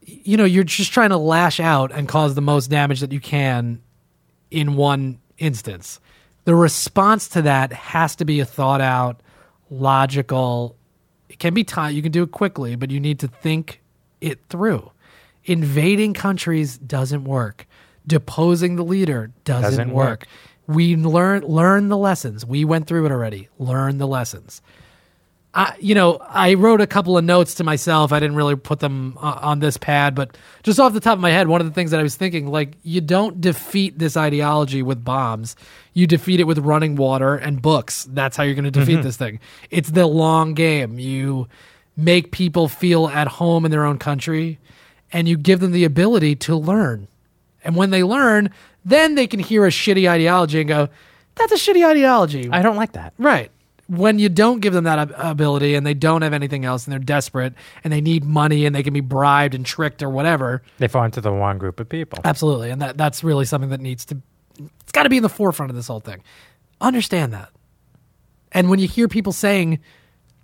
[0.04, 3.20] you know, you're just trying to lash out and cause the most damage that you
[3.20, 3.82] can
[4.50, 6.00] in one instance.
[6.44, 9.22] The response to that has to be a thought out,
[9.70, 10.76] logical.
[11.30, 11.96] It can be time.
[11.96, 13.82] You can do it quickly, but you need to think
[14.20, 14.92] it through.
[15.46, 17.68] Invading countries doesn't work.
[18.08, 20.22] Deposing the leader doesn't, Doesn't work.
[20.22, 20.28] work.
[20.68, 22.46] We learn learn the lessons.
[22.46, 23.50] We went through it already.
[23.60, 24.62] Learn the lessons.
[25.54, 28.14] I, you know, I wrote a couple of notes to myself.
[28.14, 31.20] I didn't really put them uh, on this pad, but just off the top of
[31.20, 34.16] my head, one of the things that I was thinking, like, you don't defeat this
[34.16, 35.58] ideology with bombs.
[35.92, 38.08] You defeat it with running water and books.
[38.10, 39.42] That's how you're going to defeat this thing.
[39.70, 40.98] It's the long game.
[40.98, 41.50] You
[41.98, 44.58] make people feel at home in their own country,
[45.12, 47.08] and you give them the ability to learn.
[47.64, 48.50] And when they learn,
[48.84, 50.90] then they can hear a shitty ideology and go,
[51.36, 53.14] "That's a shitty ideology." I don't like that.
[53.18, 53.52] Right.
[53.88, 56.94] When you don't give them that ab- ability and they don't have anything else and
[56.94, 60.62] they're desperate and they need money and they can be bribed and tricked or whatever.
[60.78, 62.20] They fall into the one group of people.
[62.24, 62.70] Absolutely.
[62.70, 64.18] And that that's really something that needs to
[64.82, 66.22] it's got to be in the forefront of this whole thing.
[66.80, 67.50] Understand that.
[68.52, 69.80] And when you hear people saying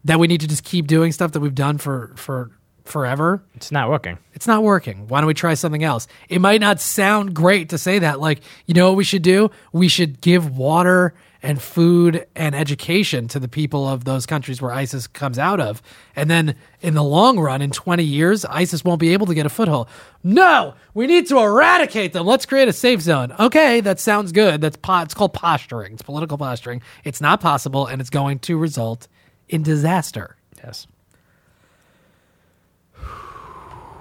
[0.04, 2.52] that we need to just keep doing stuff that we've done for for
[2.88, 4.18] forever, It's not working.
[4.34, 5.08] it's not working.
[5.08, 6.08] Why don't we try something else?
[6.30, 8.20] It might not sound great to say that.
[8.20, 9.52] Like, you know what we should do?
[9.72, 14.72] We should give water and food and education to the people of those countries where
[14.72, 15.84] ISIS comes out of.
[16.16, 19.46] And then in the long run, in 20 years, ISIS won't be able to get
[19.46, 19.88] a foothold.
[20.24, 22.26] No, we need to eradicate them.
[22.26, 23.34] Let's create a safe zone.
[23.40, 24.62] Okay, that sounds good.
[24.62, 25.94] That's po- it's called posturing.
[25.94, 26.82] It's political posturing.
[27.04, 29.08] It's not possible and it's going to result
[29.48, 30.36] in disaster.
[30.64, 30.88] Yes.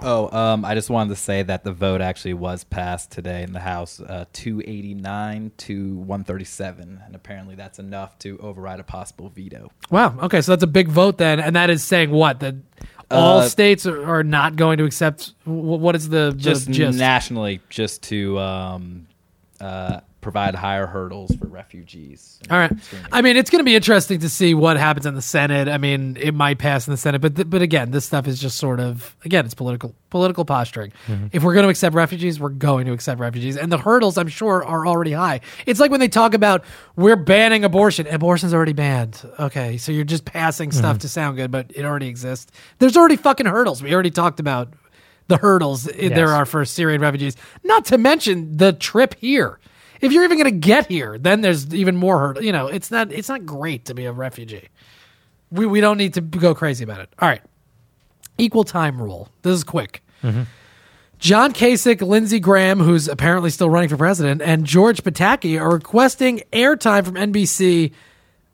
[0.01, 3.51] Oh, um, I just wanted to say that the vote actually was passed today in
[3.51, 9.71] the House, uh, 289 to 137, and apparently that's enough to override a possible veto.
[9.89, 10.15] Wow.
[10.19, 12.55] Okay, so that's a big vote then, and that is saying what that
[13.09, 15.33] all Uh, states are, are not going to accept.
[15.45, 16.99] What is the, the Just gist?
[16.99, 19.07] nationally, just to um,
[19.59, 22.37] uh, provide higher hurdles for refugees.
[22.51, 22.73] All right.
[23.13, 25.69] I mean, it's going to be interesting to see what happens in the Senate.
[25.69, 28.37] I mean, it might pass in the Senate, but th- but again, this stuff is
[28.37, 30.91] just sort of again, it's political political posturing.
[31.07, 31.27] Mm-hmm.
[31.31, 34.27] If we're going to accept refugees, we're going to accept refugees, and the hurdles, I'm
[34.27, 35.39] sure, are already high.
[35.65, 36.65] It's like when they talk about
[36.97, 38.05] we're banning abortion.
[38.07, 39.25] Abortion's already banned.
[39.39, 40.99] Okay, so you're just passing stuff mm-hmm.
[40.99, 42.51] to sound good, but it already exists.
[42.79, 43.81] There's already fucking hurdles.
[43.81, 44.73] We already talked about
[45.29, 47.37] the hurdles i- there are for Syrian refugees.
[47.63, 49.59] Not to mention the trip here.
[50.01, 52.43] If you're even going to get here, then there's even more hurdle.
[52.43, 54.69] You know, it's not it's not great to be a refugee.
[55.51, 57.09] We we don't need to go crazy about it.
[57.19, 57.41] All right,
[58.37, 59.29] equal time rule.
[59.43, 60.03] This is quick.
[61.19, 66.43] John Kasich, Lindsey Graham, who's apparently still running for president, and George Pataki are requesting
[66.53, 67.91] airtime from NBC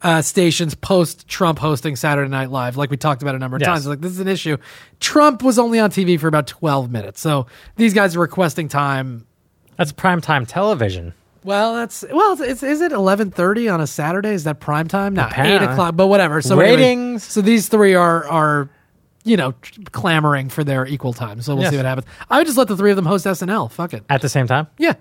[0.01, 3.61] uh, stations post Trump hosting Saturday Night Live, like we talked about a number of
[3.61, 3.67] Yes.
[3.67, 3.87] times.
[3.87, 4.57] Like this is an issue.
[5.01, 9.25] Trump was only on TV for about twelve minutes, so these guys are requesting time.
[9.77, 11.13] That's primetime television.
[11.43, 12.41] Well, that's well.
[12.41, 14.29] It's, is it eleven thirty on a Saturday?
[14.29, 15.13] Is that prime time?
[15.13, 15.67] No, eight Apparently.
[15.73, 15.95] o'clock.
[15.95, 16.41] But whatever.
[16.41, 17.23] So anyway, Ratings.
[17.23, 18.69] so these three are are
[19.23, 19.53] you know
[19.91, 21.41] clamoring for their equal time.
[21.41, 21.71] So we'll Yes.
[21.71, 22.07] see what happens.
[22.29, 23.71] I would just let the three of them host SNL.
[23.71, 24.03] Fuck it.
[24.09, 24.67] At the same time?
[24.77, 24.93] Yeah.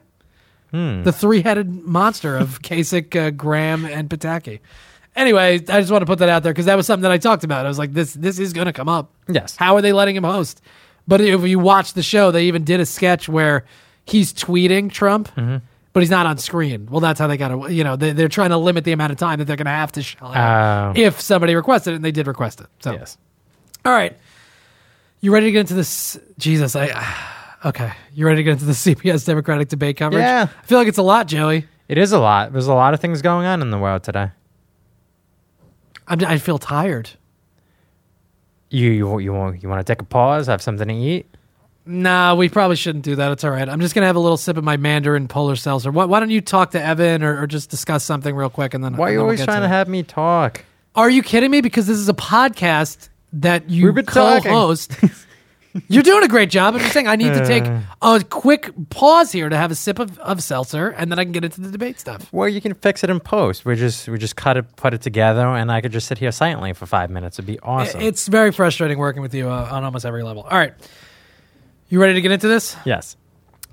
[0.70, 1.02] Hmm.
[1.02, 4.60] The three headed monster of Kasich, uh, Graham, and Pataki.
[5.14, 7.18] Anyway, I just want to put that out there because that was something that I
[7.18, 7.66] talked about.
[7.66, 9.10] I was like, this this is going to come up.
[9.28, 9.56] Yes.
[9.56, 10.62] How are they letting him host?
[11.06, 13.64] But if you watch the show, they even did a sketch where
[14.06, 15.56] he's tweeting Trump, Mm-hmm.
[15.92, 16.88] But he's not on screen.
[16.90, 19.12] Well, that's how they got to, you know, they, they're trying to limit the amount
[19.12, 21.00] of time that they're going to have to shell out Oh.
[21.00, 22.66] if somebody requested it, and they did request it.
[22.80, 23.18] So, Yes.
[23.84, 24.16] all right.
[25.20, 26.18] You ready to get into this?
[26.38, 26.88] Jesus, I.
[27.64, 27.92] Okay.
[28.12, 30.20] You ready to get into the CBS Democratic debate coverage?
[30.20, 30.48] Yeah.
[30.50, 31.68] I feel like it's a lot, Joey.
[31.86, 32.52] It is a lot.
[32.52, 34.30] There's a lot of things going on in the world today.
[36.08, 37.10] I'm, I feel tired.
[38.70, 41.26] You you you want you want to take a pause, have something to eat?
[41.84, 43.32] Nah, we probably shouldn't do that.
[43.32, 43.68] It's all right.
[43.68, 45.90] I'm just gonna have a little sip of my Mandarin Polar Seltzer.
[45.90, 48.84] Why, why don't you talk to Evan or, or just discuss something real quick and
[48.84, 49.70] then Why are you then we'll always get trying to it.
[49.70, 50.64] have me talk?
[50.94, 51.60] Are you kidding me?
[51.60, 54.50] Because this is a podcast that you We've been talking.
[54.50, 54.92] co-host.
[55.88, 56.74] You're doing a great job.
[56.74, 57.80] I'm just saying I need to take Uh.
[58.20, 61.32] a quick pause here to have a sip of, of seltzer, and then I can
[61.32, 62.30] get into the debate stuff.
[62.30, 63.64] Well, you can fix it in post.
[63.64, 66.30] We just we just cut it, put it together, and I could just sit here
[66.30, 67.36] silently for five minutes.
[67.38, 68.02] It'd be awesome.
[68.02, 70.42] It's very frustrating working with you uh, on almost every level.
[70.42, 70.74] All right,
[71.92, 72.74] you ready to get into this?
[72.86, 73.18] yes.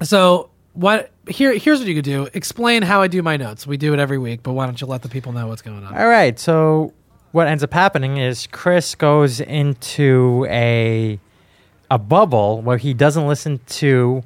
[0.02, 1.10] So what?
[1.30, 2.28] Here, here's what you could do.
[2.34, 3.66] Explain how I do my notes.
[3.66, 5.86] We do it every week, but why don't you let the people know what's going
[5.86, 5.98] on?
[5.98, 6.38] All right.
[6.38, 6.94] So
[7.32, 11.18] what ends up happening is Chris goes into a
[11.90, 14.22] a bubble where he doesn't listen to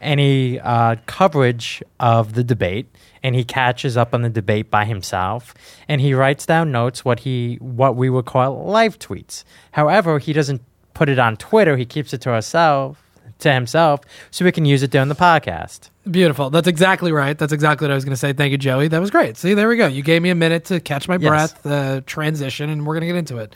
[0.00, 5.54] any uh, coverage of the debate, and he catches up on the debate by himself,
[5.88, 9.44] and he writes down notes what he what we would call live tweets.
[9.72, 10.60] However, he doesn't
[10.92, 11.78] put it on Twitter.
[11.78, 13.02] He keeps it to himself
[13.40, 14.00] to himself
[14.30, 15.90] so we can use it during the podcast.
[16.10, 16.50] Beautiful.
[16.50, 17.36] That's exactly right.
[17.38, 18.32] That's exactly what I was going to say.
[18.32, 18.88] Thank you, Joey.
[18.88, 19.36] That was great.
[19.36, 19.86] See, there we go.
[19.86, 21.28] You gave me a minute to catch my Yes.
[21.28, 23.54] breath, uh, transition, and we're going to get into it.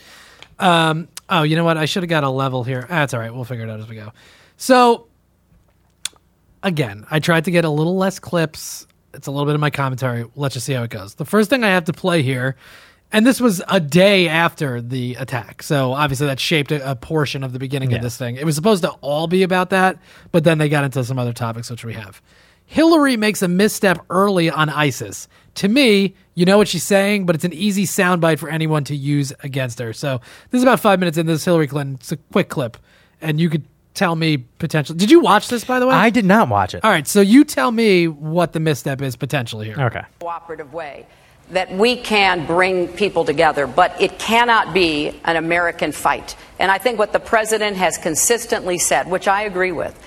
[0.59, 1.77] Um, oh, you know what?
[1.77, 2.85] I should have got a level here.
[2.89, 3.33] That's all right.
[3.33, 4.13] We'll figure it out as we go.
[4.57, 5.07] So,
[6.63, 8.87] again, I tried to get a little less clips.
[9.13, 10.25] It's a little bit of my commentary.
[10.35, 11.15] Let's just see how it goes.
[11.15, 12.55] The first thing I have to play here,
[13.15, 15.63] and this was a day after the attack.
[15.63, 18.35] So obviously that shaped a, a portion of the beginning of this thing.
[18.35, 19.97] It was supposed to all be about that,
[20.33, 22.21] but then they got into some other topics, which we have.
[22.65, 25.29] Hillary makes a misstep early on ISIS.
[25.55, 28.95] To me, you know what she's saying, but it's an easy soundbite for anyone to
[28.95, 29.93] use against her.
[29.93, 30.19] So
[30.49, 31.95] this is about five minutes in this Hillary Clinton.
[31.95, 32.75] It's a quick clip,
[33.21, 33.63] and you could
[33.93, 34.97] tell me potentially.
[34.97, 35.95] Did you watch this, by the way?
[35.95, 36.83] I did not watch it.
[36.83, 39.79] All right, so you tell me what the misstep is potentially here.
[39.79, 40.01] Okay.
[40.19, 41.05] cooperative way
[41.51, 46.35] that we can bring people together, but it cannot be an American fight.
[46.59, 49.97] And I think what the president has consistently said, which I agree with,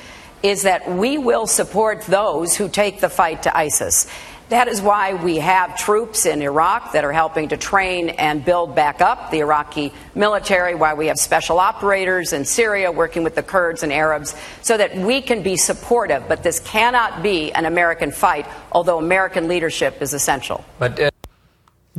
[0.43, 4.07] is that we will support those who take the fight to ISIS.
[4.49, 8.75] That is why we have troops in Iraq that are helping to train and build
[8.75, 13.43] back up the Iraqi military, why we have special operators in Syria working with the
[13.43, 16.27] Kurds and Arabs, so that we can be supportive.
[16.29, 20.65] But this cannot be an American fight, although American leadership is essential.
[20.81, 21.11] Uh,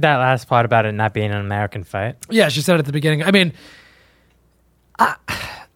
[0.01, 2.15] That last part about it not being an American fight.
[2.29, 3.23] Yeah, she said at the beginning.
[3.23, 3.53] I mean,
[4.97, 5.15] I,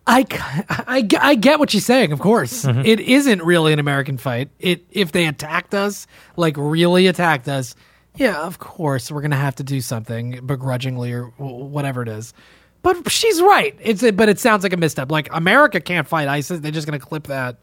[0.05, 0.25] I,
[0.69, 2.11] I, I get what she's saying.
[2.11, 2.81] Of course, Mm-hmm.
[2.85, 4.49] It isn't really an American fight.
[4.59, 7.75] It if they attacked us, like really attacked us,
[8.15, 12.33] yeah, of course we're gonna have to do something begrudgingly or whatever it is.
[12.81, 13.75] But she's right.
[13.81, 15.09] It's but it sounds like a misstep.
[15.09, 16.59] Like America can't fight ISIS.
[16.59, 17.57] They're just gonna clip that,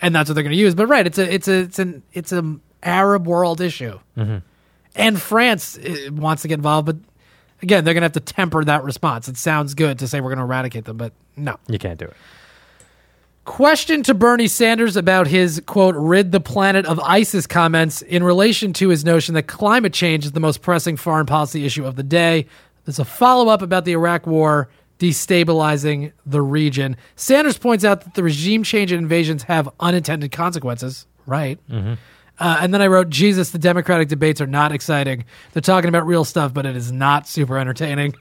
[0.00, 0.74] and that's what they're gonna use.
[0.76, 3.98] But right, it's a it's a it's an it's a Arab world issue,
[4.94, 6.86] and France uh, wants to get involved.
[6.86, 6.96] But
[7.62, 9.28] again, they're gonna have to temper that response.
[9.28, 11.56] It sounds good to say we're gonna eradicate them, but no.
[11.68, 12.14] You can't do it.
[13.44, 18.72] Question to Bernie Sanders about his quote, rid the planet of ISIS comments in relation
[18.74, 22.04] to his notion that climate change is the most pressing foreign policy issue of the
[22.04, 22.46] day.
[22.84, 24.68] There's a follow up about the Iraq war
[25.00, 26.96] destabilizing the region.
[27.16, 31.06] Sanders points out that the regime change and invasions have unintended consequences.
[31.26, 31.58] Right.
[32.38, 35.24] Uh, and then I wrote, Jesus, the Democratic debates are not exciting.
[35.52, 38.14] They're talking about real stuff, but it is not super entertaining.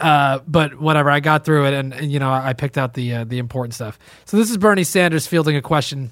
[0.00, 3.14] Uh, but whatever, I got through it, and, and, you know, I picked out the
[3.14, 3.98] uh, the important stuff.
[4.24, 6.10] So this is Bernie Sanders fielding a question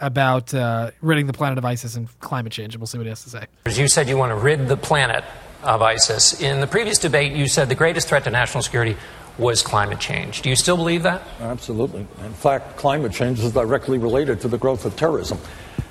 [0.00, 3.10] about uh, ridding the planet of ISIS and climate change, and we'll see what he
[3.10, 3.46] has to say.
[3.70, 5.22] You said you want to rid the planet
[5.62, 6.40] of ISIS.
[6.40, 8.96] In the previous debate, you said the greatest threat to national security
[9.38, 10.42] was climate change.
[10.42, 11.22] Do you still believe that?
[11.40, 12.06] Absolutely.
[12.24, 15.38] In fact, climate change is directly related to the growth of terrorism.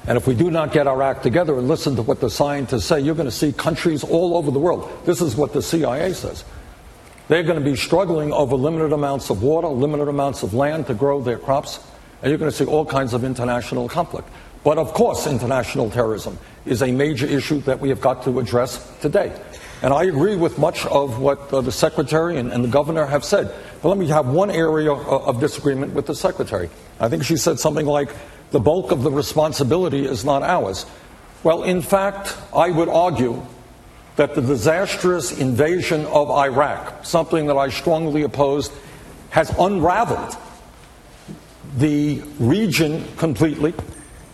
[0.07, 2.85] And if we do not get our act together and listen to what the scientists
[2.85, 4.89] say, you're going to see countries all over the world.
[5.05, 6.43] This is what the CIA says.
[7.27, 10.95] They're going to be struggling over limited amounts of water, limited amounts of land to
[10.95, 11.79] grow their crops,
[12.21, 14.27] and you're going to see all kinds of international conflict.
[14.63, 18.91] But of course, international terrorism is a major issue that we have got to address
[18.99, 19.31] today.
[19.81, 23.23] And I agree with much of what uh, the Secretary and, and the Governor have
[23.23, 23.53] said.
[23.81, 26.69] But let me have one area of, of disagreement with the Secretary.
[26.99, 28.09] I think she said something like,
[28.51, 30.85] the bulk of the responsibility is not ours.
[31.43, 33.45] Well, in fact, I would argue
[34.15, 38.71] that the disastrous invasion of Iraq, something that I strongly opposed,
[39.29, 40.35] has unraveled
[41.77, 43.73] the region completely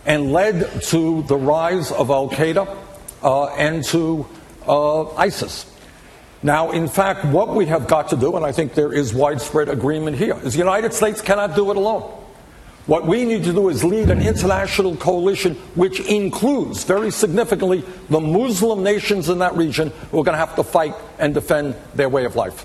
[0.04, 2.76] and led to the rise of Al Qaeda
[3.22, 4.26] uh, and to
[4.66, 5.72] uh, ISIS.
[6.42, 9.68] Now, in fact, what we have got to do, and I think there is widespread
[9.68, 12.25] agreement here, is the United States cannot do it alone.
[12.86, 18.20] What we need to do is lead an international coalition which includes, very significantly, the
[18.20, 22.08] Muslim nations in that region who are going to have to fight and defend their
[22.08, 22.64] way of life.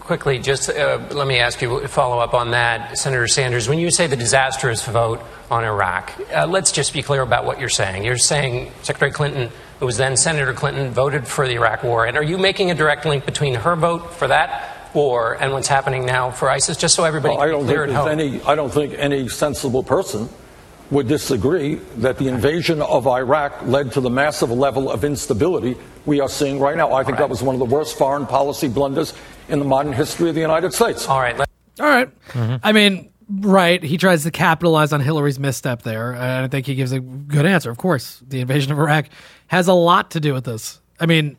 [0.00, 3.68] Quickly, just uh, let me ask you follow up on that, Senator Sanders.
[3.68, 7.60] When you say the disastrous vote on Iraq, uh, let's just be clear about what
[7.60, 8.04] you're saying.
[8.04, 12.18] You're saying Secretary Clinton, who was then Senator Clinton, voted for the Iraq War, and
[12.18, 16.04] are you making a direct link between her vote for that war and what's happening
[16.06, 16.76] now for ISIS?
[16.76, 18.20] Just so everybody Well, I don't be clear think at there's home.
[18.36, 18.42] any.
[18.42, 20.28] I don't think any sensible person
[20.90, 25.76] would disagree that the invasion of Iraq led to the massive level of instability
[26.06, 26.92] we are seeing right now.
[26.92, 29.14] I think that was one of the worst foreign policy blunders
[29.48, 31.08] in the modern history of the United States.
[31.08, 31.38] All right.
[31.40, 31.46] All
[31.80, 32.08] right.
[32.28, 32.56] Mm-hmm.
[32.62, 33.10] I mean,
[33.40, 33.82] right.
[33.82, 36.12] He tries to capitalize on Hillary's misstep there.
[36.12, 37.70] And I think he gives a good answer.
[37.70, 39.06] Of course, the invasion of Iraq
[39.48, 40.80] has a lot to do with this.
[41.00, 41.36] I mean,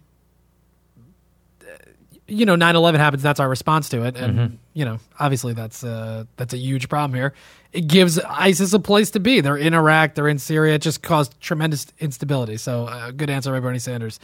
[2.28, 3.24] you know, 9 11 happens.
[3.24, 4.16] That's our response to it.
[4.18, 7.34] And, you know, obviously that's, uh, that's a huge problem here.
[7.72, 9.42] It gives ISIS a place to be.
[9.42, 10.76] They're in Iraq, they're in Syria.
[10.76, 12.58] It just caused tremendous instability.
[12.58, 14.20] So, uh, good answer by Bernie Sanders.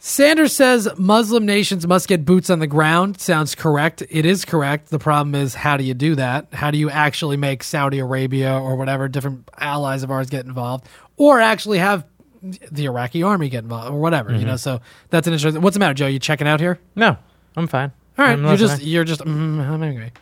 [0.00, 3.20] Sanders says Muslim nations must get boots on the ground.
[3.20, 4.02] Sounds correct.
[4.08, 4.90] It is correct.
[4.90, 6.46] The problem is, how do you do that?
[6.52, 10.86] How do you actually make Saudi Arabia or whatever different allies of ours get involved,
[11.16, 12.04] or actually have
[12.42, 14.34] the Iraqi army get involved, or whatever?
[14.34, 14.56] You know.
[14.56, 15.62] So that's an interesting.
[15.62, 16.06] What's the matter, Joe?
[16.06, 16.78] You checking out here?
[16.96, 17.16] No,
[17.56, 17.92] I'm fine.
[18.16, 19.20] All right, I'm you're just you're just.
[19.20, 20.12] Mm, I'm angry.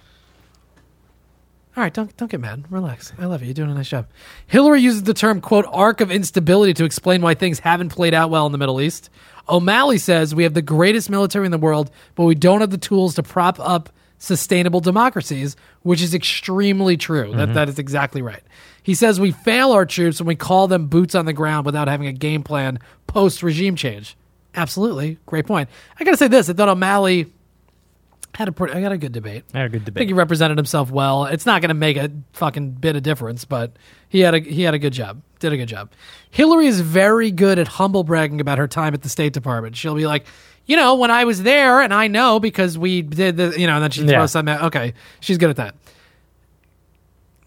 [1.76, 2.64] All right, don't don't get mad.
[2.70, 3.12] Relax.
[3.18, 3.48] I love you.
[3.48, 4.06] You're doing a nice job.
[4.46, 8.30] Hillary uses the term "quote arc of instability" to explain why things haven't played out
[8.30, 9.10] well in the Middle East.
[9.48, 12.78] O'Malley says we have the greatest military in the world, but we don't have the
[12.78, 17.32] tools to prop up sustainable democracies, which is extremely true.
[17.34, 18.42] That that is exactly right.
[18.86, 21.88] He says we fail our troops when we call them boots on the ground without
[21.88, 24.16] having a game plan post regime change.
[24.54, 25.68] Absolutely, great point.
[25.98, 27.32] I got to say this: I thought O'Malley
[28.36, 29.42] had a pretty, I got a good debate.
[29.52, 29.98] I had a good debate.
[29.98, 31.24] I think he represented himself well.
[31.24, 33.72] It's not going to make a fucking bit of difference, but
[34.08, 35.20] he had a he had a good job.
[35.40, 35.90] Did a good job.
[36.30, 39.76] Hillary is very good at humble bragging about her time at the State Department.
[39.76, 40.26] She'll be like,
[40.64, 43.74] you know, when I was there, and I know because we did the, you know,
[43.74, 44.26] and then she throws Yeah.
[44.26, 44.54] something.
[44.58, 45.74] Okay, she's good at that.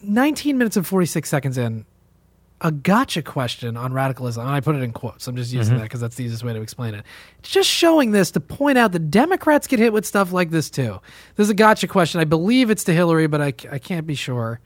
[0.02, 1.86] Nineteen minutes and forty six seconds in,
[2.62, 4.46] a gotcha question on radicalism.
[4.46, 5.28] And I put it in quotes.
[5.28, 7.06] I'm just using that because that's the easiest way to explain it.
[7.40, 10.70] It's just showing this to point out that Democrats get hit with stuff like this
[10.70, 11.00] too.
[11.36, 12.20] There's a gotcha question.
[12.20, 14.60] I believe it's to Hillary, but I, I can't be sure.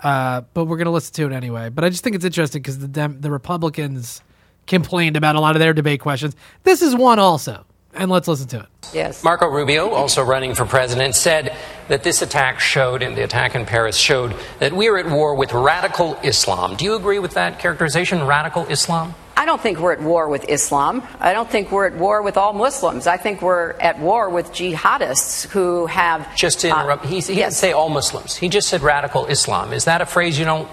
[0.00, 1.68] Uh, but we're going to listen to it anyway.
[1.70, 4.22] But I just think it's interesting because the Dem- the Republicans
[4.66, 6.36] complained about a lot of their debate questions.
[6.62, 7.64] This is one also.
[7.98, 8.66] And let's listen to it.
[8.94, 9.22] Yes.
[9.22, 11.54] Marco Rubio, also running for president, said
[11.88, 15.34] that this attack showed, and the attack in Paris showed, that we are at war
[15.34, 16.76] with radical Islam.
[16.76, 19.14] Do you agree with that characterization, radical Islam?
[19.36, 21.02] I don't think we're at war with Islam.
[21.20, 23.06] I don't think we're at war with all Muslims.
[23.06, 26.34] I think we're at war with jihadists who have.
[26.34, 28.36] Just to uh, interrupt, he, he didn't say all Muslims.
[28.36, 29.72] He just said radical Islam.
[29.72, 30.68] Is that a phrase you don't?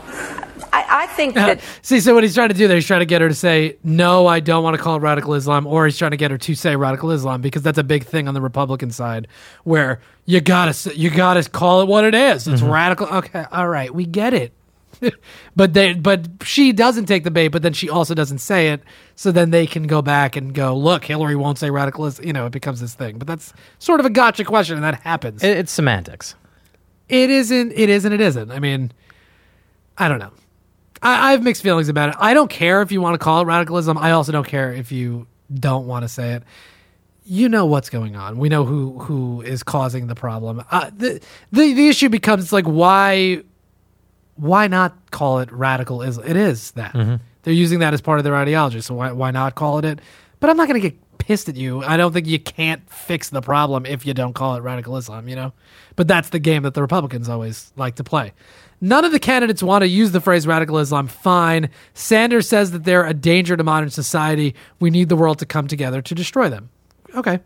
[0.96, 1.62] I, I think that.
[1.82, 3.78] See, so what he's trying to do there, he's trying to get her to say,
[3.84, 6.38] no, I don't want to call it radical Islam, or he's trying to get her
[6.38, 9.28] to say radical Islam because that's a big thing on the Republican side
[9.64, 12.48] where you gotta, you gotta call it what it is.
[12.48, 12.72] It's mm-hmm.
[12.72, 13.08] radical.
[13.08, 14.54] Okay, all right, we get it.
[15.56, 18.82] but they, but she doesn't take the bait, but then she also doesn't say it.
[19.16, 22.28] So then they can go back and go, look, Hillary won't say radical Islam.
[22.28, 23.18] You know, it becomes this thing.
[23.18, 25.44] But that's sort of a gotcha question, and that happens.
[25.44, 26.36] It- it's semantics.
[27.08, 27.72] It isn't.
[27.74, 28.14] It isn't.
[28.14, 28.52] It isn't.
[28.52, 28.92] I mean,
[29.98, 30.32] I don't know.
[31.06, 32.16] I, I have mixed feelings about it.
[32.20, 33.98] I don't care if you want to call it radicalism.
[33.98, 36.44] I also don't care if you don't want to say it.
[37.24, 38.38] You know what's going on.
[38.38, 40.64] We know who who is causing the problem.
[40.72, 41.22] Uh, the
[41.52, 43.44] the the issue becomes like why
[44.36, 46.28] why not call it radical Islam?
[46.28, 46.96] It is that
[47.44, 48.82] they're using that as part of their ideology.
[48.82, 50.00] So why why not call it it?
[50.40, 51.84] But I'm not going to get pissed at you.
[51.84, 55.28] I don't think you can't fix the problem if you don't call it radical Islam.
[55.28, 55.54] You know,
[55.96, 58.34] but that's the game that the Republicans always like to play.
[58.82, 61.08] None of the candidates want to use the phrase radical Islam.
[61.08, 61.70] Fine.
[61.94, 64.54] Sanders says that they're a danger to modern society.
[64.80, 66.70] We need the world to come together to destroy them.
[67.16, 67.40] Okay.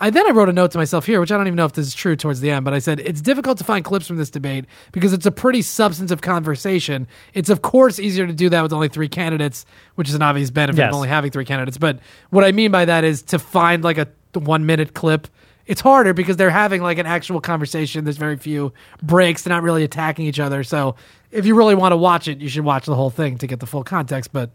[0.00, 1.72] I then I wrote a note to myself here, which I don't even know if
[1.72, 4.16] this is true towards the end, but I said it's difficult to find clips from
[4.16, 7.08] this debate because it's a pretty substantive conversation.
[7.34, 9.66] It's of course easier to do that with only three candidates,
[9.96, 10.90] which is an obvious benefit Yes.
[10.90, 11.78] of only having three candidates.
[11.78, 11.98] But
[12.30, 15.26] what I mean by that is to find like a one minute clip.
[15.66, 18.04] It's harder because they're having like an actual conversation.
[18.04, 18.72] There's very few
[19.02, 19.42] breaks.
[19.42, 20.62] They're not really attacking each other.
[20.64, 20.94] So
[21.30, 23.60] if you really want to watch it, you should watch the whole thing to get
[23.60, 24.32] the full context.
[24.32, 24.50] But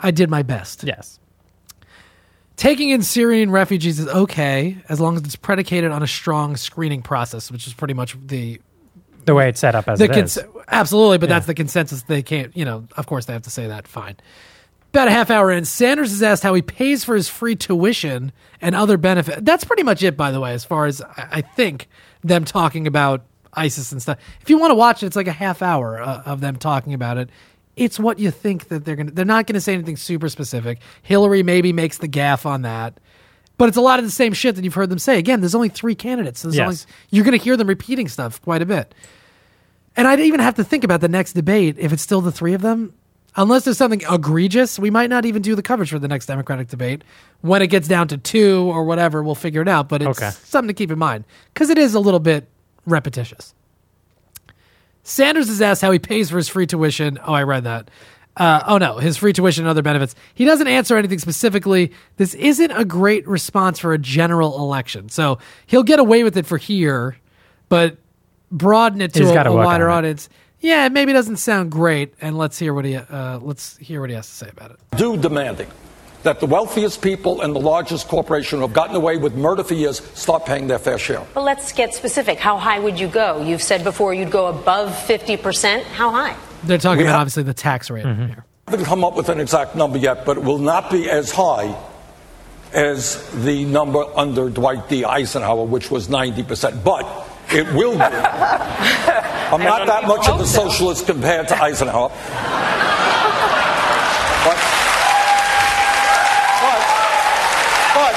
[0.00, 0.84] I did my best.
[0.84, 1.18] Yes.
[2.58, 7.02] Taking in Syrian refugees is okay as long as it's predicated on a strong screening
[7.02, 8.60] process, which is pretty much the
[9.24, 10.34] The way it's set up as the it is.
[10.36, 11.18] cons- absolutely.
[11.18, 11.36] But Yeah.
[11.36, 12.02] that's the consensus.
[12.02, 12.84] They can't, you know.
[12.96, 13.86] Of course, they have to say that.
[13.86, 14.16] Fine.
[14.92, 18.32] About a half hour in, Sanders is asked how he pays for his free tuition
[18.60, 19.44] and other benefit.
[19.44, 21.88] That's pretty much it, by the way, as far as I I think
[22.24, 23.22] them talking about
[23.54, 24.18] ISIS and stuff.
[24.40, 26.92] If you want to watch it, it's like a half hour uh, of them talking
[26.92, 27.30] about it.
[27.78, 29.10] It's what you think that they're gonna.
[29.10, 30.78] They're not gonna say anything super specific.
[31.02, 32.98] Hillary maybe makes the gaffe on that,
[33.56, 35.18] but it's a lot of the same shit that you've heard them say.
[35.18, 36.40] Again, there's only three candidates.
[36.40, 36.58] So Yes.
[36.60, 36.76] only,
[37.10, 38.94] you're gonna hear them repeating stuff quite a bit.
[39.96, 42.54] And I'd even have to think about the next debate if it's still the three
[42.54, 42.92] of them.
[43.36, 46.68] Unless there's something egregious, we might not even do the coverage for the next Democratic
[46.68, 47.02] debate.
[47.40, 49.88] When it gets down to two or whatever, we'll figure it out.
[49.88, 50.30] But it's Okay.
[50.44, 51.24] something to keep in mind
[51.54, 52.48] because it is a little bit
[52.86, 53.54] repetitious.
[55.02, 57.18] Sanders is asked how he pays for his free tuition.
[57.24, 57.90] Oh, I read that.
[58.36, 60.14] Uh, oh no, his free tuition and other benefits.
[60.34, 61.92] He doesn't answer anything specifically.
[62.16, 66.46] This isn't a great response for a general election, so he'll get away with it
[66.46, 67.16] for here,
[67.68, 67.96] but
[68.52, 70.28] broaden it to He's a, a wider audience.
[70.60, 72.14] Yeah, it maybe doesn't sound great.
[72.20, 74.78] And let's hear what he uh, let's hear what he has to say about it.
[74.96, 75.68] do demanding
[76.24, 79.74] that the wealthiest people and the largest corporation who have gotten away with murder for
[79.74, 81.24] years start paying their fair share.
[81.34, 82.38] But let's get specific.
[82.38, 83.42] How high would you go?
[83.42, 85.82] You've said before you'd go above 50%.
[85.84, 86.36] How high?
[86.64, 88.26] They're talking We about have- obviously the tax rate Mm-hmm.
[88.26, 88.44] here.
[88.66, 91.30] I haven't come up with an exact number yet, but it will not be as
[91.30, 91.74] high
[92.74, 95.04] as the number under Dwight D.
[95.06, 96.84] Eisenhower, which was 90%.
[96.84, 97.06] But
[97.50, 97.98] it will be.
[98.02, 102.10] I'm not that much of a socialist compared to Eisenhower.
[104.44, 104.58] But,
[106.60, 106.80] but,
[107.96, 108.14] but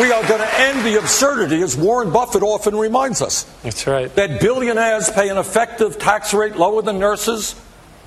[0.00, 3.44] we are going to end the absurdity, as Warren Buffett often reminds us.
[3.62, 4.14] That's right.
[4.14, 7.54] That billionaires pay an effective tax rate lower than nurses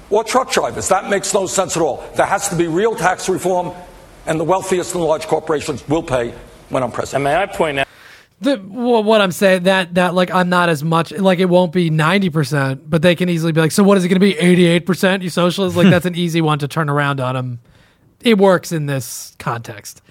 [0.10, 0.90] or truck drivers.
[0.90, 2.04] That makes no sense at all.
[2.16, 3.74] There has to be real tax reform,
[4.28, 6.34] and the wealthiest and large corporations will pay
[6.70, 7.16] when I'm president.
[7.16, 7.88] And may I point out?
[8.42, 11.90] The what I'm saying that that like I'm not as much like it won't be
[11.90, 14.38] 90 percent, but they can easily be like, so what is it going to be
[14.38, 15.24] 88 percent?
[15.24, 17.60] You socialists like that's an easy one to turn around on them.
[18.22, 20.02] It works in this context.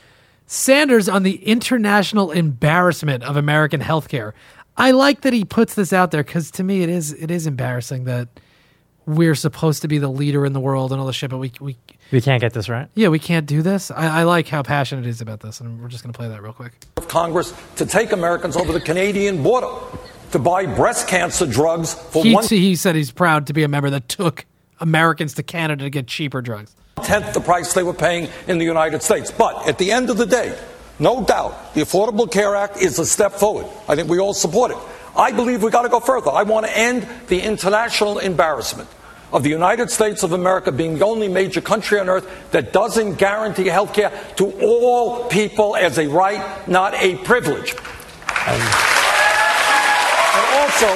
[0.50, 4.32] Sanders on the international embarrassment of American healthcare.
[4.78, 7.46] I like that he puts this out there because to me it is it is
[7.46, 8.28] embarrassing that
[9.04, 11.52] we're supposed to be the leader in the world and all this shit, but we
[11.60, 11.76] we
[12.12, 12.88] We can't get this right.
[12.94, 13.90] yeah we can't do this.
[13.90, 16.28] I, I like how passionate he is about this, and we're just going to play
[16.28, 16.72] that real quick.
[16.96, 19.68] of Congress to take Americans over the Canadian border
[20.32, 23.68] to buy breast cancer drugs for He, one he said he's proud to be a
[23.68, 24.46] member that took
[24.80, 26.74] Americans to Canada to get cheaper drugs.
[26.98, 29.30] Tenth the price they were paying in the United States.
[29.30, 30.58] But at the end of the day,
[30.98, 33.66] no doubt, the Affordable Care Act is a step forward.
[33.88, 34.78] I think we all support it.
[35.16, 36.30] I believe we've got to go further.
[36.30, 38.88] I want to end the international embarrassment
[39.32, 43.14] of the United States of America being the only major country on earth that doesn't
[43.14, 47.74] guarantee health care to all people as a right, not a privilege.
[48.46, 48.62] And,
[50.34, 50.88] and also,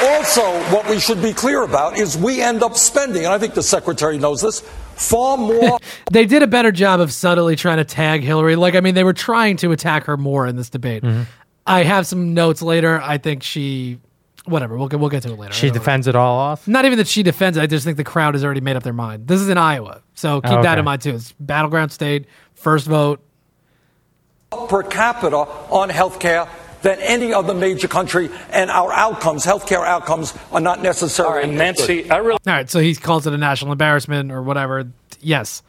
[0.00, 3.54] also, what we should be clear about is we end up spending, and I think
[3.54, 4.62] the secretary knows this,
[4.98, 5.78] far more.
[6.12, 8.56] they did a better job of subtly trying to tag Hillary.
[8.56, 11.02] Like, I mean, they were trying to attack her more in this debate.
[11.02, 11.22] Mm-hmm.
[11.66, 13.00] I have some notes later.
[13.00, 13.98] I think she,
[14.46, 14.76] whatever.
[14.78, 15.52] We'll get we'll get to it later.
[15.52, 16.66] She defends it all off.
[16.66, 17.62] Not even that she defends it.
[17.62, 19.28] I just think the crowd has already made up their mind.
[19.28, 21.14] This is in Iowa, so keep Oh, that in mind too.
[21.14, 23.20] It's battleground state, first vote.
[24.50, 26.48] per capita on health care
[26.82, 31.50] than any other major country, and our outcomes, healthcare outcomes, are not necessarily.
[31.50, 32.38] Nancy, I really.
[32.46, 34.90] All right, so he calls it a national embarrassment or whatever.
[35.20, 35.62] Yes.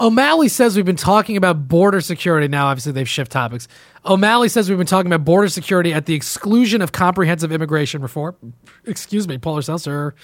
[0.00, 2.48] O'Malley says we've been talking about border security.
[2.48, 3.68] Now, obviously, they've shifted topics.
[4.06, 8.54] O'Malley says we've been talking about border security at the exclusion of comprehensive immigration reform.
[8.86, 10.14] Excuse me, Polar Seltzer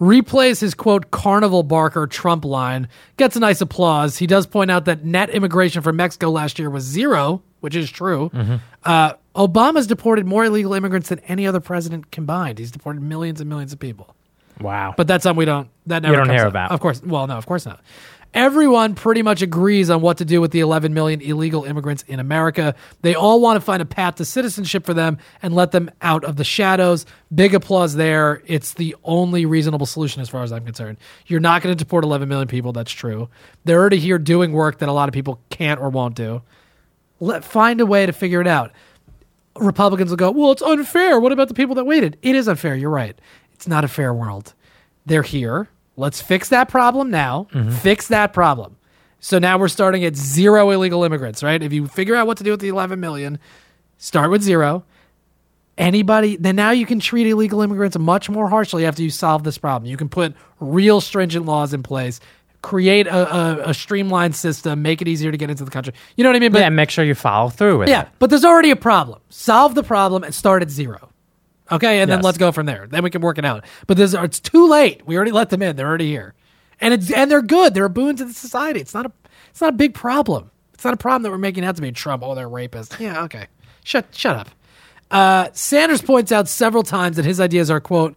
[0.00, 4.18] replays his quote carnival barker Trump line, gets a nice applause.
[4.18, 7.90] He does point out that net immigration from Mexico last year was zero, which is
[7.90, 8.28] true.
[8.28, 8.56] Mm-hmm.
[8.84, 12.58] Uh, Obama's deported more illegal immigrants than any other president combined.
[12.58, 14.14] He's deported millions and millions of people.
[14.60, 14.92] Wow.
[14.94, 16.50] But that's something we don't that You never don't hear up.
[16.50, 16.72] about.
[16.72, 17.80] Of course, well, no, of course not.
[18.34, 22.20] Everyone pretty much agrees on what to do with the 11 million illegal immigrants in
[22.20, 22.74] America.
[23.00, 26.24] They all want to find a path to citizenship for them and let them out
[26.24, 27.06] of the shadows.
[27.34, 28.42] Big applause there.
[28.46, 30.98] It's the only reasonable solution as far as I'm concerned.
[31.26, 32.72] You're not going to deport 11 million people.
[32.72, 33.30] That's true.
[33.64, 36.42] They're already here doing work that a lot of people can't or won't do.
[37.24, 38.72] Let find a way to figure it out.
[39.56, 41.18] Republicans will go, well, it's unfair.
[41.18, 42.18] What about the people that waited?
[42.22, 42.76] It is unfair.
[42.76, 43.18] You're right.
[43.54, 44.52] It's not a fair world.
[45.06, 45.68] They're here.
[45.96, 47.46] Let's fix that problem now.
[47.52, 47.70] Mm-hmm.
[47.70, 48.76] Fix that problem.
[49.20, 51.62] So now we're starting at zero illegal immigrants, right?
[51.62, 53.38] If you figure out what to do with the 11 million,
[53.96, 54.84] start with zero.
[55.78, 59.56] Anybody, then now you can treat illegal immigrants much more harshly after you solve this
[59.56, 59.90] problem.
[59.90, 62.20] You can put real stringent laws in place,
[62.64, 65.92] create a, a, a streamlined system, make it easier to get into the country.
[66.16, 66.50] You know what I mean?
[66.50, 68.04] But yeah, make sure you follow through with yeah, it.
[68.04, 69.20] Yeah, but there's already a problem.
[69.28, 71.10] Solve the problem and start at zero.
[71.70, 72.86] Okay, and then let's go from there.
[72.86, 73.64] Then we can work it out.
[73.86, 75.06] But this, it's too late.
[75.06, 75.76] We already let them in.
[75.76, 76.34] They're already here,
[76.80, 77.74] and it's and they're good.
[77.74, 78.80] They're a boon to the society.
[78.80, 79.12] It's not a
[79.50, 80.50] it's not a big problem.
[80.72, 82.22] It's not a problem that we're making out to be Trump.
[82.22, 82.98] Oh, they're rapists.
[82.98, 83.46] Yeah, okay.
[83.82, 84.48] Shut shut up.
[85.10, 88.16] Uh, Sanders points out several times that his ideas are quote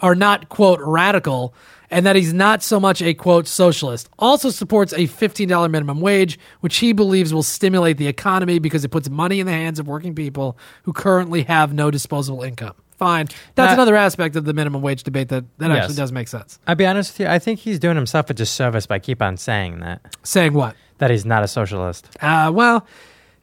[0.00, 1.54] are not quote radical
[1.90, 4.08] and that he's not so much a quote socialist.
[4.18, 8.88] Also supports a $15 minimum wage, which he believes will stimulate the economy because it
[8.90, 12.74] puts money in the hands of working people who currently have no disposable income.
[12.98, 13.28] Fine.
[13.54, 15.78] That's Now- another aspect of the minimum wage debate that, that Yes.
[15.82, 16.58] actually does make sense.
[16.66, 17.32] I'll be honest with you.
[17.32, 20.16] I think he's doing himself a disservice by keep on saying that.
[20.24, 20.74] Saying what?
[20.98, 22.08] That he's not a socialist.
[22.20, 22.84] Uh, well,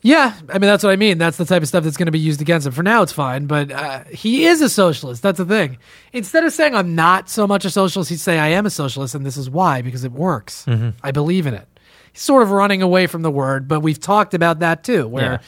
[0.05, 1.17] yeah, I mean that's what I mean.
[1.17, 2.73] That's the type of stuff that's going to be used against him.
[2.73, 5.23] For now, it's fine, but uh, he is a socialist.
[5.23, 5.79] That's the thing.
[6.13, 9.15] Instead of saying I'm not so much a socialist, he'd say I am a socialist,
[9.15, 10.65] and this is why because it works.
[10.67, 10.93] Mhm.
[11.01, 11.67] I believe in it.
[12.13, 15.07] He's sort of running away from the word, but we've talked about that too.
[15.07, 15.39] Where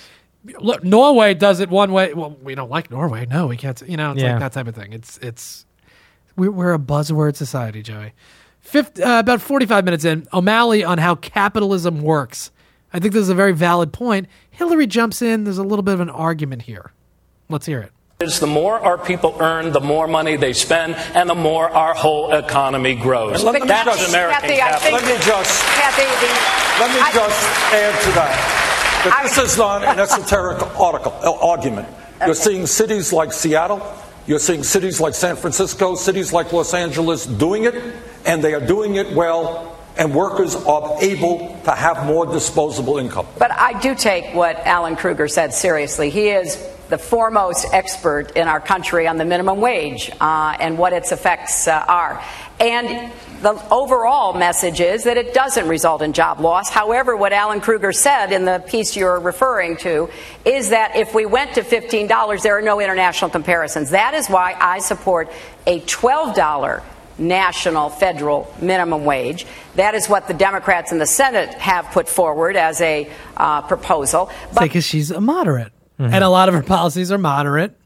[0.59, 2.13] look, Norway does it one way.
[2.15, 3.27] Well, we don't like Norway.
[3.29, 3.79] No, we can't.
[3.87, 4.31] You know, it's Yeah.
[4.31, 4.91] like that type of thing.
[4.91, 5.65] It's it's
[6.35, 8.13] we're, we're a buzzword society, Joey.
[8.59, 12.51] Fifth, uh, about 45 minutes in, O'Malley on how capitalism works.
[12.93, 14.27] I think this is a very valid point.
[14.49, 15.43] Hillary jumps in.
[15.43, 16.91] There's a little bit of an argument here.
[17.49, 17.91] Let's hear it.
[18.19, 21.93] Is the more our people earn, the more money they spend, and the more our
[21.93, 23.43] whole economy grows.
[23.43, 25.07] Let me That's just- American Kathy, I capitalism.
[25.07, 28.63] think- Let me just Kathy, the- let me I- just add to that.
[29.03, 31.87] That this is not an esoteric article, uh, argument.
[32.25, 33.85] You're seeing cities like Seattle,
[34.25, 37.75] you're seeing cities like San Francisco, cities like Los Angeles doing it,
[38.25, 43.27] and they are doing it well, and workers are able to have more disposable income.
[43.37, 46.09] But I do take what Alan Krueger said seriously.
[46.09, 46.55] He is
[46.89, 51.67] the foremost expert in our country on the minimum wage uh, and what its effects
[51.67, 52.23] uh, are.
[52.59, 53.11] And
[53.41, 56.69] the overall message is that it doesn't result in job loss.
[56.69, 60.09] However, what Alan Krueger said in the piece you're referring to
[60.45, 63.91] is that if we went to $15, there are no international comparisons.
[63.91, 65.29] That is why I support
[65.67, 66.83] a $12
[67.19, 69.45] national federal minimum wage.
[69.75, 74.31] That is what the Democrats in the Senate have put forward as a uh, proposal.
[74.59, 77.77] Because she's a moderate, and a lot of her policies are moderate.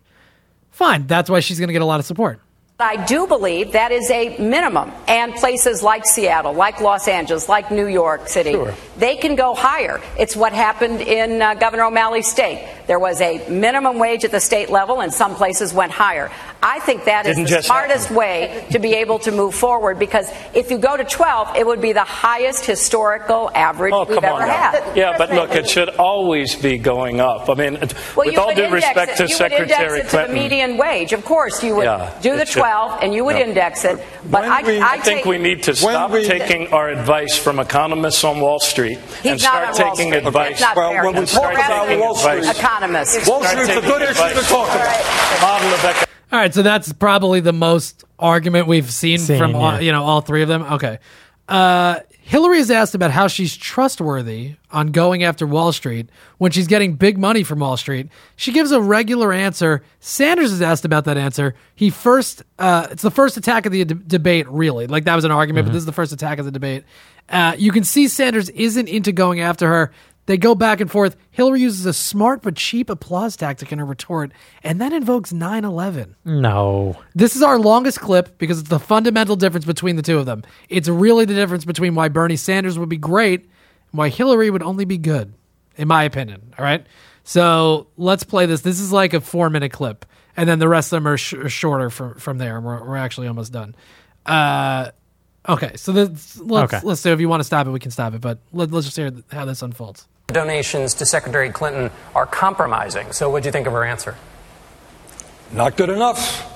[0.71, 1.07] Fine.
[1.07, 2.39] That's why she's going to get a lot of support.
[2.81, 4.91] I do believe that is a minimum.
[5.07, 8.55] And places like Seattle, like Los Angeles, like New York City,
[8.97, 10.01] they can go higher.
[10.17, 12.67] It's what happened in uh, Governor O'Malley's state.
[12.87, 16.29] There was a minimum wage at the state level, and some places went higher.
[16.63, 19.97] I think that is Didn't the just smartest way to be able to move forward
[19.97, 24.17] because if you go to 12, it would be the highest historical average Oh, we've
[24.17, 24.47] ever now.
[24.71, 24.95] had.
[24.97, 27.49] Yeah, but look, it should always be going up.
[27.49, 27.73] I mean,
[28.15, 30.35] Well, with all due respect it, to you would index Secretary it to Clinton.
[30.35, 31.13] the median wage.
[31.13, 32.61] Of course, you would Yeah, do the it should be.
[32.71, 33.45] 12, and you would Yeah.
[33.47, 33.99] index it.
[34.29, 37.37] But I, we- I, I think take- we need to stop we- taking our advice
[37.37, 40.25] from economists on Wall Street and start taking Street.
[40.25, 40.51] advice.
[40.53, 43.27] It's not Well, when we talk about Wall Street- Economists.
[43.27, 45.83] Wall Street's a taking good issue to talk about.
[45.83, 46.07] Right.
[46.31, 50.03] All right, so that's probably the most argument we've seen, Seen, from all, you know
[50.03, 50.63] all three of them.
[50.63, 50.99] Okay,
[51.49, 51.99] uh,
[52.31, 56.93] Hillary is asked about how she's trustworthy on going after Wall Street when she's getting
[56.93, 58.07] big money from Wall Street.
[58.37, 59.83] She gives a regular answer.
[59.99, 61.55] Sanders is asked about that answer.
[61.75, 64.87] He first, uh, it's the first attack of the d- debate, really.
[64.87, 66.85] Like that was an argument, but this is the first attack of the debate.
[67.27, 69.91] Uh, you can see Sanders isn't into going after her.
[70.27, 71.17] They go back and forth.
[71.31, 74.31] Hillary uses a smart but cheap applause tactic in her retort,
[74.63, 76.15] and then invokes 9 11.
[76.25, 76.95] No.
[77.15, 80.43] This is our longest clip because it's the fundamental difference between the two of them.
[80.69, 83.49] It's really the difference between why Bernie Sanders would be great and
[83.97, 85.33] why Hillary would only be good,
[85.75, 86.53] in my opinion.
[86.57, 86.85] All right.
[87.23, 88.61] So let's play this.
[88.61, 90.05] This is like a four minute clip,
[90.37, 92.57] and then the rest of them are sh- shorter from, from there.
[92.57, 93.75] And we're, we're actually almost done.
[94.25, 94.91] Uh,
[95.49, 95.75] okay.
[95.77, 96.85] So this, let's, Okay.
[96.85, 98.21] let's do If you want to stop it, we can stop it.
[98.21, 100.07] But let, let's just hear how this unfolds.
[100.31, 103.11] Donations to Secretary Clinton are compromising.
[103.11, 104.15] So, what do you think of her answer?
[105.51, 106.47] Not good enough.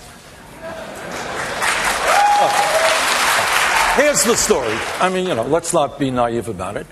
[3.95, 4.77] Here's the story.
[4.99, 6.85] I mean, you know, let's not be naive about it.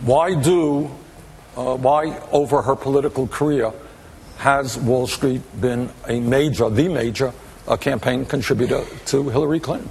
[0.00, 0.90] Why do,
[1.56, 3.72] uh, why over her political career
[4.36, 7.32] has Wall Street been a major, the major
[7.66, 9.90] uh, campaign contributor to Hillary Clinton?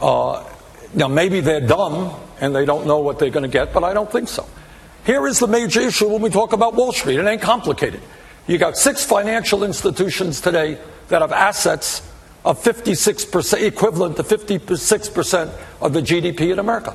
[0.00, 0.44] Uh,
[0.94, 3.94] now, maybe they're dumb and they don't know what they're going to get, but I
[3.94, 4.46] don't think so.
[5.08, 7.18] Here is the major issue when we talk about Wall Street.
[7.18, 8.02] It ain't complicated.
[8.46, 10.78] You got six financial institutions today
[11.08, 12.06] that have assets
[12.44, 16.94] of 56%, equivalent to 56% of the GDP in America.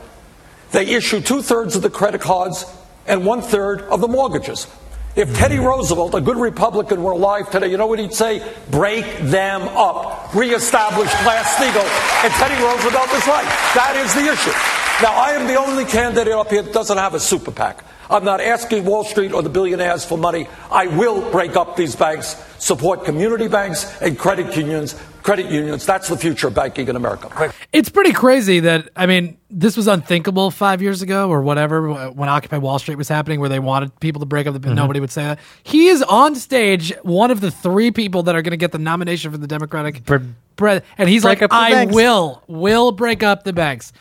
[0.70, 2.66] They issue two thirds of the credit cards
[3.08, 4.68] and one third of the mortgages.
[5.16, 5.66] If Teddy mm-hmm.
[5.66, 8.48] Roosevelt, a good Republican, were alive today, you know what he'd say?
[8.70, 10.36] Break them up.
[10.36, 12.24] Reestablish Glass-Steagall.
[12.24, 13.50] And Teddy Roosevelt was right.
[13.74, 14.54] That is the issue.
[15.02, 17.84] Now, I am the only candidate up here that doesn't have a super PAC.
[18.10, 20.48] I'm not asking Wall Street or the billionaires for money.
[20.72, 25.00] I will break up these banks, support community banks and credit unions.
[25.24, 25.86] Credit unions.
[25.86, 27.54] That's the future of banking in America.
[27.72, 32.28] It's pretty crazy that I mean this was unthinkable five years ago or whatever when
[32.28, 34.60] Occupy Wall Street was happening, where they wanted people to break up the.
[34.60, 34.76] Mm-hmm.
[34.76, 35.40] Nobody would say that.
[35.64, 38.80] He is on stage, one of the three people that are going to get the
[38.80, 43.46] nomination for the Democratic, Bre- and he's break like, "I banks." will, will break up
[43.46, 43.94] the banks."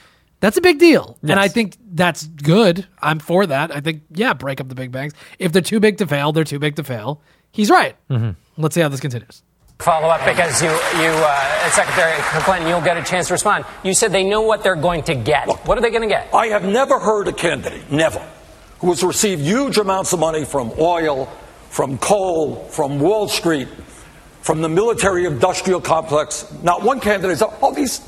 [0.43, 2.85] That's a big deal, and I think that's good.
[3.01, 3.71] I'm for that.
[3.71, 5.15] I think yeah, break up the big banks.
[5.39, 7.23] If they're too big to fail, they're too big to fail.
[7.53, 7.95] He's right.
[8.11, 8.31] Mm-hmm.
[8.61, 9.45] Let's see how this continues.
[9.79, 12.13] Follow up because you, you, uh, Secretary
[12.43, 13.65] Clinton, you'll get a chance to respond.
[13.85, 15.47] You said they know what they're going to get.
[15.65, 16.35] what are they going to get?
[16.35, 18.19] I have never heard a candidate, never,
[18.81, 21.27] who has received huge amounts of money from oil,
[21.71, 23.69] from coal, from Wall Street,
[24.41, 26.53] from the military industrial complex.
[26.65, 28.01] Not one candidate said, oh, these,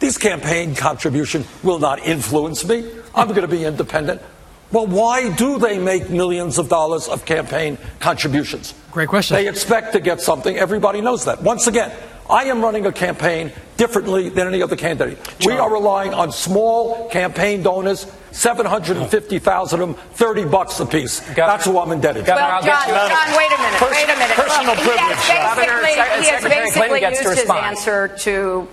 [0.00, 2.90] these campaign contribution will not influence me.
[3.14, 4.22] I'm going to be independent.
[4.70, 8.74] Well, why do they make millions of dollars of campaign contributions?
[8.92, 9.36] Great question.
[9.36, 10.56] They expect to get something.
[10.56, 11.42] Everybody knows that.
[11.42, 11.90] Once again,
[12.28, 15.18] I am running a campaign differently than any other candidate.
[15.46, 21.20] We are relying on small campaign donors, 750,000 of them, 30 bucks apiece.
[21.34, 22.32] That's who I'm indebted to.
[22.32, 23.78] Well, John, John, wait a minute.
[23.78, 24.36] Pers- wait a minute.
[24.36, 25.90] personal Look, privilege, He has basically,
[26.22, 28.68] he has basically used his answer to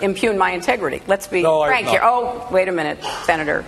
[0.00, 1.02] impugn my integrity.
[1.06, 1.90] Let's be No, I- frank no.
[1.92, 2.00] here.
[2.02, 3.64] Oh, wait a minute, Senator.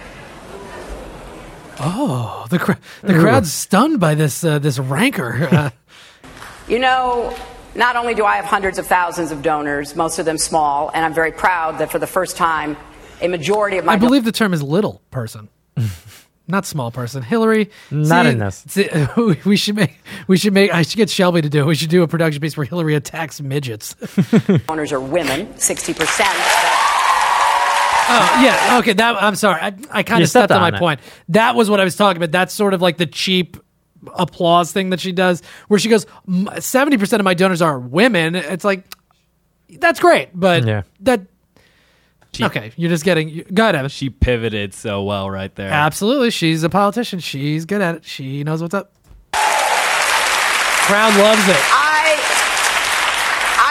[1.78, 2.72] Oh, the cr-
[3.02, 5.48] the crowd's stunned by this uh, this rancor.
[5.52, 5.70] Uh,
[6.68, 7.32] You know,
[7.76, 11.04] not only do I have hundreds of thousands of donors, most of them small, and
[11.04, 12.76] I'm very proud that for the first time,
[13.20, 15.48] a majority of my I believe the term is little person,
[16.48, 17.22] not small person.
[17.22, 18.64] Hillary, Not see- in this.
[18.68, 18.88] see,
[19.44, 19.98] we should make
[20.28, 20.72] we should make.
[20.72, 21.60] I should get Shelby to do.
[21.62, 21.66] it.
[21.66, 23.94] We should do a production piece where Hillary attacks midgets.
[24.66, 25.96] donors are women, 60%.
[28.08, 28.92] Oh yeah, okay.
[28.92, 29.60] That I'm sorry.
[29.60, 30.78] I, I kind of stepped stepped on my it.
[30.78, 31.00] point.
[31.30, 32.30] That was what I was talking about.
[32.30, 33.56] That's sort of like the cheap
[34.14, 36.06] applause thing that she does, where she goes,
[36.60, 38.36] seventy percent of my donors are women.
[38.36, 38.84] It's like
[39.80, 40.82] that's great, but Yeah.
[41.00, 41.22] that
[42.44, 42.72] okay.
[42.76, 43.28] You're just getting.
[43.28, 43.88] you- Go ahead, Evan.
[43.88, 45.70] She pivoted so well right there.
[45.70, 47.18] Absolutely, she's a politician.
[47.20, 48.04] She's good at it.
[48.04, 48.92] She knows what's up.
[49.32, 51.56] Crowd loves it.
[51.58, 52.16] I,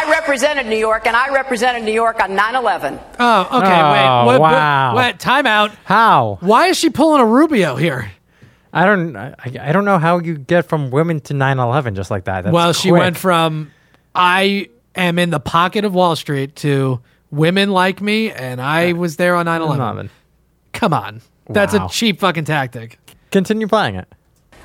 [0.06, 3.00] I represented New York, and I represented New York on 9 11.
[3.20, 3.82] Oh, okay.
[3.82, 4.34] Oh, wait.
[4.34, 4.98] Wait, wow.
[4.98, 5.18] Wait.
[5.20, 5.72] Time out.
[5.86, 6.38] How?
[6.42, 8.12] Why is she pulling a Rubio here?
[8.74, 9.16] I don't.
[9.16, 12.44] I, I don't know how you get from women to 9/11 just like that.
[12.44, 13.00] That's well, she quick.
[13.00, 13.72] went from
[14.14, 17.00] I am in the pocket of Wall Street to
[17.36, 20.10] women like me, and I was there on 9 11.
[20.74, 21.22] Come on.
[21.50, 21.86] That's Wow.
[21.86, 22.98] a cheap fucking tactic.
[23.32, 24.08] Continue playing it.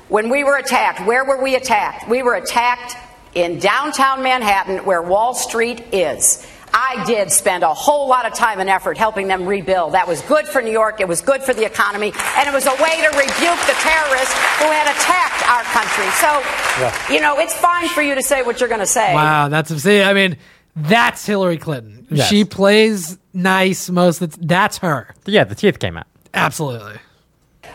[0.09, 2.09] When we were attacked, where were we attacked?
[2.09, 2.95] We were attacked
[3.33, 6.45] in downtown Manhattan where Wall Street is.
[6.73, 9.93] I did spend a whole lot of time and effort helping them rebuild.
[9.93, 12.65] That was good for New York, it was good for the economy, and it was
[12.65, 16.07] a way to rebuke the terrorists who had attacked our country.
[16.23, 19.13] So, you know, it's fine for you to say what you're going to say.
[19.13, 20.01] Wow, that's see.
[20.01, 20.37] I mean,
[20.75, 22.07] that's Hillary Clinton.
[22.09, 22.29] Yes.
[22.29, 24.21] She plays nice most.
[24.21, 25.13] Of the, that's her.
[25.25, 26.07] Yeah, the teeth came out.
[26.33, 26.95] Absolutely.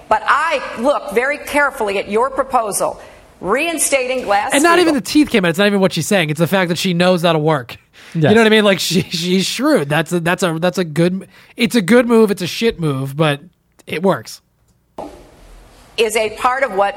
[0.08, 3.00] But I look very carefully at your proposal,
[3.40, 4.82] reinstating Glass And not Steagall.
[4.82, 5.48] even the teeth came out.
[5.48, 6.30] It's not even what she's saying.
[6.30, 7.76] It's the fact that she knows how to work.
[8.14, 8.64] You know what I mean?
[8.64, 9.88] Like she she's shrewd.
[9.88, 11.28] That's a that's a that's a good.
[11.56, 12.30] It's a good move.
[12.30, 13.40] It's a shit move, but
[13.86, 14.40] it works.
[15.96, 16.94] is a part of what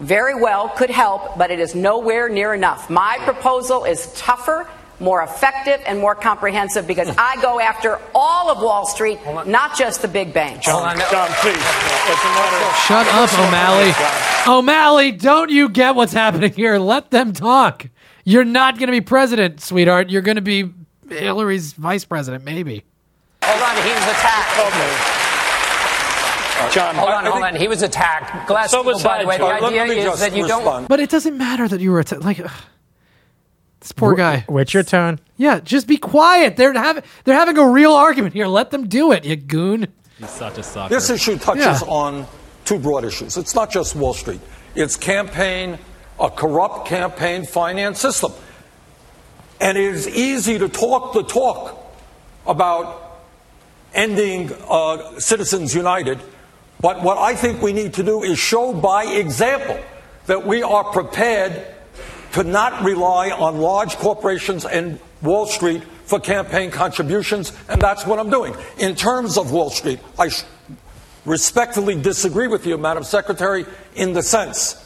[0.00, 2.88] very well could help, but it is nowhere near enough.
[2.88, 4.68] My proposal is tougher,
[5.00, 10.02] more effective, and more comprehensive because I go after all of Wall Street, not just
[10.02, 10.66] the big banks.
[10.66, 11.54] John, John, please.
[11.56, 13.92] It's a matter of- Shut up, O'Malley.
[14.46, 16.78] O'Malley, don't you get what's happening here?
[16.78, 17.86] Let them talk.
[18.24, 20.10] You're not going to be president, sweetheart.
[20.10, 20.70] You're going to be
[21.08, 22.84] Hillary's vice president, maybe.
[23.42, 25.10] Hold on, he was attacked.
[26.74, 27.56] John, hold on, I hold on.
[27.56, 28.46] He was attacked.
[28.46, 30.86] Glass So was by the way, the idea is that you don't.
[30.86, 32.22] But it doesn't matter that you were attacked.
[32.22, 32.50] like ugh.
[33.80, 34.44] This poor guy.
[34.46, 35.18] What's your tone?
[35.36, 36.56] Yeah, just be quiet.
[36.56, 38.46] They're having they're having a real argument here.
[38.46, 39.88] Let them do it, you goon.
[40.18, 40.94] He's such a sucker.
[40.94, 41.88] This issue touches Yeah.
[41.88, 42.26] on
[42.64, 43.36] two broad issues.
[43.36, 44.40] It's not just Wall Street,
[44.74, 45.78] it's campaign,
[46.20, 48.32] a corrupt campaign finance system.
[49.60, 51.76] And it is easy to talk the talk
[52.46, 53.18] about
[53.94, 56.20] ending uh, Citizens United,
[56.80, 59.78] but what I think we need to do is show by example
[60.26, 61.66] that we are prepared
[62.32, 68.18] to not rely on large corporations and Wall Street for campaign contributions, and that's what
[68.18, 68.54] I'm doing.
[68.78, 70.30] In terms of Wall Street, I
[71.24, 74.84] respectfully disagree with you, Madam Secretary, in the sense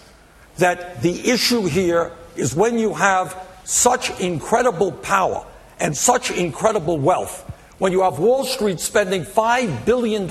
[0.58, 5.46] that the issue here is when you have such incredible power
[5.80, 10.30] and such incredible wealth, when you have Wall Street spending $5 billion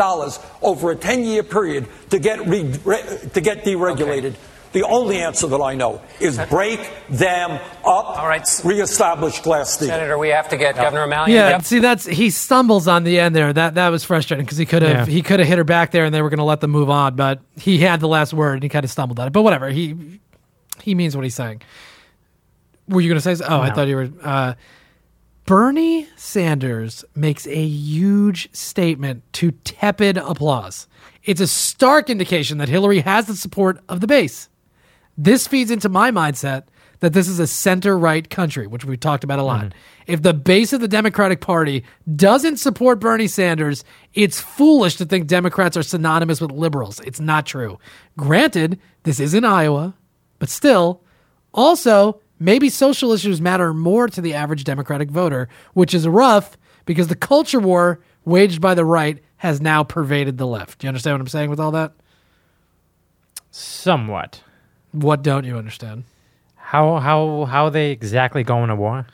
[0.62, 4.36] over a 10 year period to get, re- re- to get deregulated.
[4.74, 6.80] The only answer that I know is break
[7.10, 8.44] them up, All right.
[8.64, 9.86] reestablish Glass-Steagall.
[9.88, 11.34] Senator, we have to get Governor O'Malley.
[11.34, 13.54] Yeah, see that's he stumbles on the end there.
[13.54, 15.14] That that was frustrating because he could have Yeah.
[15.14, 16.90] he could have hit her back there and they were going to let them move
[16.90, 19.32] on, but he had the last word and he kind of stumbled on it.
[19.32, 20.20] But whatever, he
[20.82, 21.62] he means what he's saying.
[22.90, 23.36] Were you going to say?
[23.36, 24.10] so- Oh, I thought you were.
[24.24, 24.54] Uh,
[25.46, 30.88] Bernie Sanders makes a huge statement to tepid applause.
[31.24, 34.50] It's a stark indication that Hillary has the support of the base.
[35.18, 36.64] This feeds into my mindset
[37.04, 39.66] that this is a center right country, which we've talked about a lot.
[39.66, 39.78] Mm-hmm.
[40.08, 41.84] If the base of the Democratic Party
[42.16, 43.84] doesn't support Bernie Sanders,
[44.14, 47.02] it's foolish to think Democrats are synonymous with liberals.
[47.02, 47.78] It's not true.
[48.18, 49.96] Granted, this is in Iowa,
[50.40, 51.04] but still,
[51.54, 57.10] also, maybe social issues matter more to the average Democratic voter, which is rough because
[57.10, 60.80] the culture war waged by the right has now pervaded the left.
[60.80, 61.92] Do you understand what I'm saying with all that?
[63.52, 64.42] Somewhat.
[64.94, 66.06] What don't you understand?
[66.56, 69.06] How how how are they exactly going to war?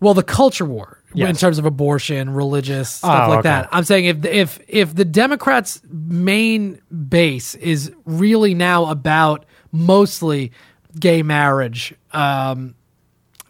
[0.00, 3.48] Well, the culture war in terms of abortion, religious stuff Oh, like okay.
[3.50, 3.68] that.
[3.70, 10.52] I'm saying if if if the Democrats' main base is really now about mostly
[10.98, 12.74] gay marriage, um,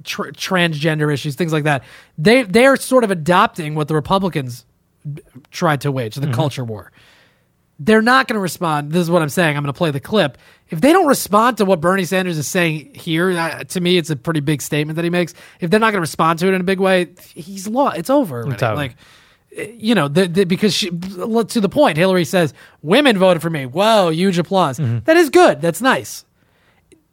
[0.02, 1.84] tr- transgender issues, things like that,
[2.18, 4.64] they they're sort of adopting what the Republicans
[5.50, 6.34] tried to wage, the Mhm.
[6.34, 6.90] culture war.
[7.82, 8.92] They're not going to respond.
[8.92, 9.56] This is what I'm saying.
[9.56, 10.36] I'm going to play the clip.
[10.68, 14.10] If they don't respond to what Bernie Sanders is saying here, uh, to me, it's
[14.10, 15.32] a pretty big statement that he makes.
[15.60, 17.96] If they're not going to respond to it in a big way, he's lost.
[17.96, 18.40] It's over.
[18.40, 18.52] already.
[18.52, 18.76] It's over.
[18.76, 18.96] Like,
[19.56, 22.52] eh, you know, the, the, because she, to the point, Hillary says,
[22.82, 23.64] women voted for me.
[23.64, 24.76] Whoa, huge applause.
[24.76, 25.62] That is good.
[25.62, 26.26] That's nice.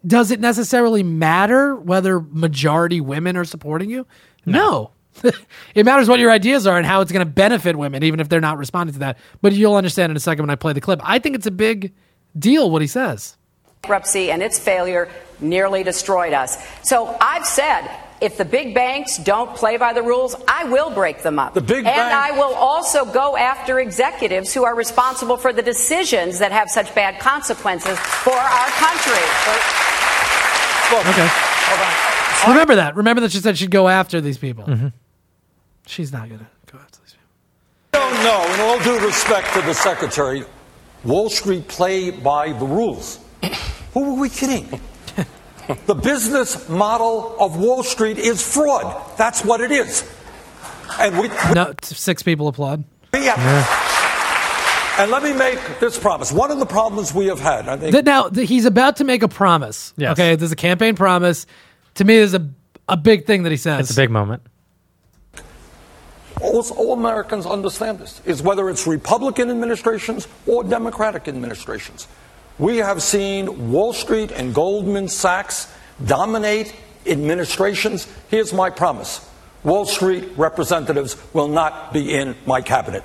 [0.06, 4.06] Does it necessarily matter whether majority women are supporting you?
[4.46, 4.92] No.
[5.76, 8.30] it matters what your ideas are and how it's going to benefit women, even if
[8.30, 9.18] they're not responding to that.
[9.42, 11.00] But you'll understand in a second when I play the clip.
[11.04, 11.94] I think it's a big
[12.38, 13.38] deal what he says.
[13.82, 16.58] bankruptcy and its failure nearly destroyed us.
[16.84, 17.90] So I've said
[18.20, 21.54] if the big banks don't play by the rules, I will break them up.
[21.54, 25.62] The big and bank- I will also go after executives who are responsible for the
[25.62, 29.24] decisions that have such bad consequences for our country.
[31.12, 31.30] Okay.
[32.48, 32.96] Remember that.
[32.96, 34.64] Remember that she said she'd go after these people.
[34.66, 34.88] Mm-hmm.
[35.88, 37.16] She's not going to go after these
[37.94, 40.44] No, no, in all due respect to the Secretary,
[41.04, 43.20] Wall Street play by the rules.
[43.94, 44.80] Who are we kidding?
[45.86, 49.18] the business model of Wall Street is fraud.
[49.18, 50.10] That's what it is.
[51.00, 51.54] And we, people.
[51.56, 52.84] No, six people applaud.
[53.14, 53.40] we have-
[55.00, 56.32] And let me make this promise.
[56.32, 59.28] One of the problems we have had, I think, now he's about to make a
[59.28, 59.94] promise.
[59.96, 60.14] Yes.
[60.14, 61.46] Okay, there's a campaign promise
[61.96, 62.50] To me, is a
[62.90, 63.82] a big thing that he says.
[63.82, 64.42] It's a big moment.
[66.42, 72.08] All, all Americans understand this, is whether it's Republican administrations or Democratic administrations.
[72.60, 75.72] We have seen Wall Street and Goldman Sachs
[76.06, 78.08] dominate administrations.
[78.30, 79.28] Here's my promise
[79.64, 83.04] Wall Street representatives will not be in my cabinet.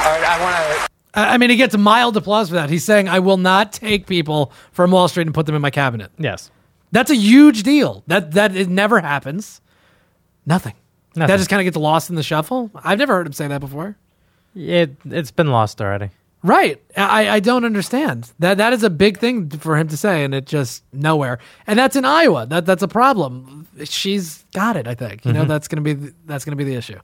[0.00, 0.90] All right, I want to.
[1.14, 2.70] I I mean, he gets mild applause for that.
[2.70, 5.70] He's saying, "I will not take people from Wall Street and put them in my
[5.70, 6.50] cabinet." Yes.
[6.92, 8.02] That's a huge deal.
[8.06, 9.60] That that it never happens.
[10.50, 10.74] Nothing.
[11.14, 12.70] That just kind of gets lost in the shuffle.
[12.74, 13.96] I've never heard him say that before.
[14.54, 16.10] It it's been lost already.
[16.42, 16.80] Right.
[16.96, 18.30] I, I don't understand.
[18.38, 21.38] That that is a big thing for him to say, and it just nowhere.
[21.66, 22.46] And that's in Iowa.
[22.46, 23.66] That that's a problem.
[23.84, 24.88] She's got it.
[24.88, 25.24] I think.
[25.24, 25.48] You know Mhm.
[25.48, 26.98] that's gonna be the- that's gonna be the issue.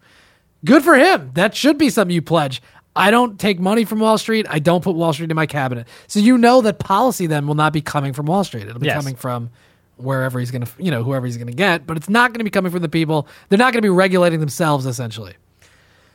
[0.65, 1.31] Good for him.
[1.35, 2.63] That should be something you pledge.
[2.97, 4.47] I don't take money from Wall Street.
[4.49, 5.87] I don't put Wall Street in my cabinet.
[6.07, 8.67] So you know that policy then will not be coming from Wall Street.
[8.67, 8.97] It'll be Yes.
[8.97, 9.51] coming from
[9.97, 11.87] wherever he's going to, you know, whoever he's going to get.
[11.87, 13.27] But it's not going to be coming from the people.
[13.49, 15.35] They're not going to be regulating themselves, essentially.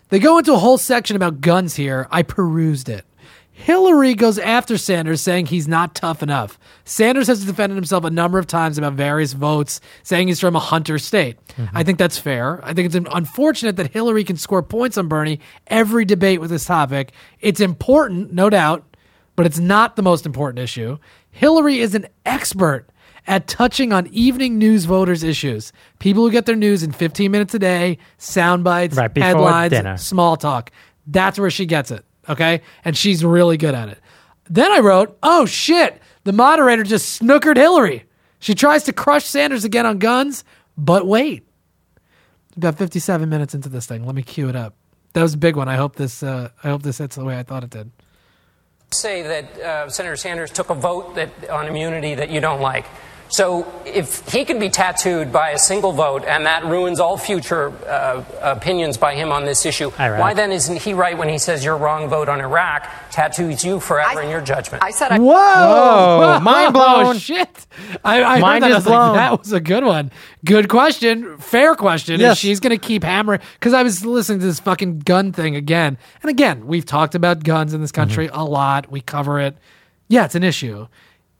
[0.10, 2.08] They go into a whole section about guns here.
[2.12, 3.06] I perused it.
[3.54, 6.58] Hillary goes after Sanders, saying he's not tough enough.
[6.84, 10.60] Sanders has defended himself a number of times about various votes, saying he's from a
[10.60, 11.38] hunter state.
[11.50, 11.78] Mm-hmm.
[11.78, 12.60] I think that's fair.
[12.66, 16.66] I think it's unfortunate that Hillary can score points on Bernie every debate with this
[16.66, 17.12] topic.
[17.40, 18.84] It's important, no doubt,
[19.36, 20.98] but it's not the most important issue.
[21.30, 22.90] Hillary is an expert
[23.28, 25.72] at touching on evening news voters' issues.
[26.00, 29.98] People who get their news in 15 minutes a day, sound bites, Right, headlines, dinner.
[29.98, 30.72] small talk.
[31.08, 32.04] That's where she gets it.
[32.30, 32.62] Okay.
[32.86, 34.00] And she's really good at it.
[34.50, 38.06] Then I wrote, oh shit, the moderator just snookered Hillary.
[38.40, 40.44] She tries to crush Sanders again on guns,
[40.78, 41.48] but wait.
[42.58, 44.06] About 57 minutes into this thing.
[44.06, 44.76] Let me cue it up.
[45.14, 45.70] That was a big one.
[45.70, 47.92] I hope this uh, I hope this hits the way I thought it did.
[48.92, 52.86] say that uh, Senator Sanders took a vote that, on immunity that you don't like.
[53.32, 57.70] So if he can be tattooed by a single vote and that ruins all future
[57.88, 60.20] uh, opinions by him on this issue, Iraq.
[60.20, 63.80] why then isn't he right when he says your wrong vote on Iraq tattoos you
[63.80, 64.84] forever in your judgment?
[64.84, 65.20] I said I.
[65.20, 65.32] Whoa!
[65.32, 67.06] Whoa, mind blown.
[67.06, 67.68] Oh, shit.
[68.04, 68.76] I, I Mind heard that.
[68.76, 69.16] I is was like, blown.
[69.16, 70.12] that was a good one.
[70.44, 71.38] Good question.
[71.38, 72.16] Fair question.
[72.16, 72.38] And Yes.
[72.38, 73.40] she's going to keep hammering.
[73.54, 75.98] Because I was listening to this fucking gun thing again.
[76.22, 78.36] And again, we've talked about guns in this country Mm-hmm.
[78.40, 78.92] a lot.
[78.92, 79.56] We cover it.
[80.10, 80.88] Yeah, it's an issue.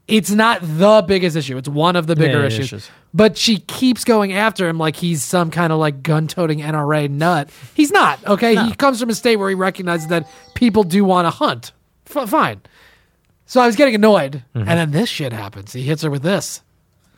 [0.08, 1.56] It's not the biggest issue.
[1.56, 2.66] It's one of the bigger Yeah, issues.
[2.66, 2.90] issues.
[3.14, 7.08] But she keeps going after him like he's some kind of like gun toting NRA
[7.08, 7.50] nut.
[7.74, 8.56] He's not, okay?
[8.66, 11.72] He comes from a state where he recognizes that people do want to hunt.
[12.14, 12.60] F- fine.
[13.46, 14.42] So I was getting annoyed.
[14.54, 14.68] Mm-hmm.
[14.68, 15.72] And then this shit happens.
[15.72, 16.62] He hits her with this.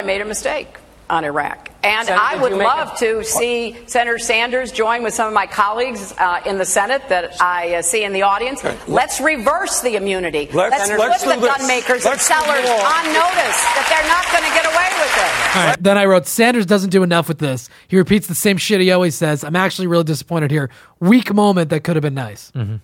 [0.01, 0.77] I made a mistake
[1.11, 1.71] on Iraq.
[1.83, 5.35] And Senator, I would you make love to see Senator Sanders join with some of
[5.35, 8.65] my colleagues uh, in the Senate that I uh, see in the audience.
[8.89, 10.49] Let's reverse the immunity.
[10.53, 14.55] Let's- let's put the gun makers and sellers on notice that they're not going to
[14.55, 15.57] get away with it.
[15.61, 15.83] All right.
[15.83, 17.69] Then I wrote Sanders doesn't do enough with this.
[17.89, 19.45] He repeats the same shit he always says.
[19.45, 20.71] I'm actually really disappointed here.
[21.01, 22.51] Weak moment that could have been nice.
[22.55, 22.81] Now,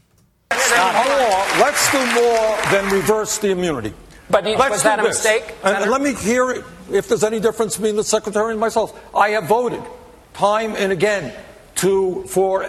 [0.51, 1.11] hold
[1.57, 1.61] on.
[1.61, 3.95] Let's do more than reverse the immunity.
[4.29, 5.91] But you- Let's was that do a mistake, And Senator?
[5.91, 8.99] let me hear if there's any difference between the secretary and myself.
[9.15, 9.83] I have voted
[10.35, 11.35] time and again
[11.77, 12.65] to for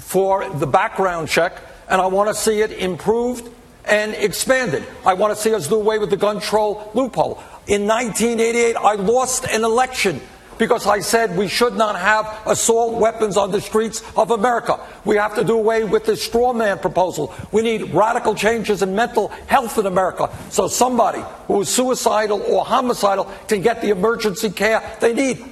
[0.00, 3.48] for the background check, and I want to see it improved
[3.84, 4.84] and expanded.
[5.04, 7.42] I want to see us do away with the gun control loophole.
[7.66, 10.20] In 1988, I lost an election
[10.58, 14.78] because I said we should not have assault weapons on the streets of America.
[15.04, 17.34] We have to do away with the straw man proposal.
[17.52, 22.64] We need radical changes in mental health in America so somebody who is suicidal or
[22.64, 25.44] homicidal can get the emergency care they need.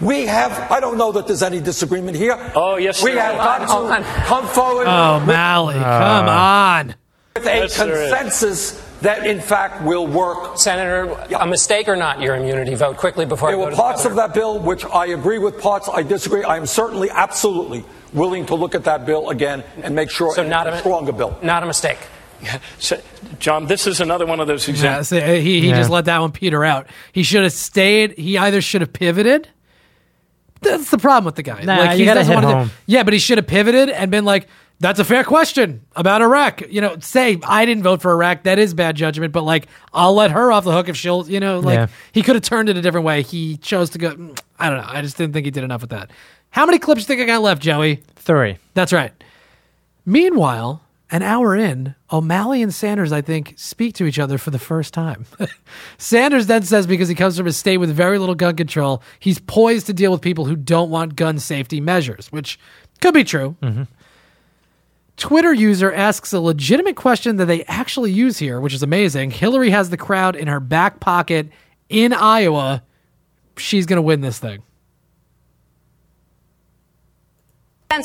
[0.00, 2.36] We have, I don't know that there's any disagreement here.
[2.54, 3.68] Oh, yes, We there have is.
[3.68, 6.78] got to come forward Oh, Mally, come ah.
[6.78, 6.94] on.
[7.36, 8.10] with a Yes, there is.
[8.10, 10.58] consensus that in fact will work.
[10.58, 12.96] Senator, a mistake or not your immunity vote?
[12.96, 15.38] Quickly before I There go were to the parts of that bill which I agree
[15.38, 16.44] with, parts I disagree.
[16.44, 20.42] I am certainly, absolutely willing to look at that bill again and make sure So
[20.42, 21.38] it's not a a- stronger bill.
[21.42, 21.98] Not a mistake.
[22.78, 22.98] So,
[23.38, 25.08] John, this is another one of those Yeah, examples.
[25.08, 25.76] so uh, he he Yeah.
[25.76, 26.86] just let that one peter out.
[27.12, 28.16] He should have stayed.
[28.16, 29.46] He either should have pivoted.
[30.62, 31.62] That's the problem with the guy.
[31.62, 32.70] Nah, he you gotta doesn't hit wanna home.
[32.86, 34.46] yeah, but he should have pivoted and been like,
[34.80, 38.42] "That's a fair question about Iraq." You know, say I didn't vote for Iraq.
[38.44, 39.32] That is bad judgment.
[39.32, 41.28] But like, I'll let her off the hook if she'll.
[41.30, 41.86] You know, like Yeah.
[42.12, 43.22] he could have turned it a different way.
[43.22, 44.10] He chose to go.
[44.14, 44.86] mm, I don't know.
[44.88, 46.10] I just didn't think he did enough with that.
[46.50, 48.02] How many clips do you think I got left, Joey?
[48.16, 48.56] Three.
[48.74, 49.12] That's right.
[50.06, 54.58] Meanwhile, an hour in, O'Malley and Sanders, I think, speak to each other for the
[54.58, 55.26] first time.
[55.98, 59.38] Sanders then says because he comes from a state with very little gun control, he's
[59.38, 62.58] poised to deal with people who don't want gun safety measures, which
[63.00, 63.56] could be true.
[65.20, 69.30] Twitter user asks a legitimate question that they actually use here, which is amazing.
[69.30, 71.50] Hillary has the crowd in her back pocket
[71.90, 72.82] in Iowa,
[73.56, 74.62] she's going to win this thing.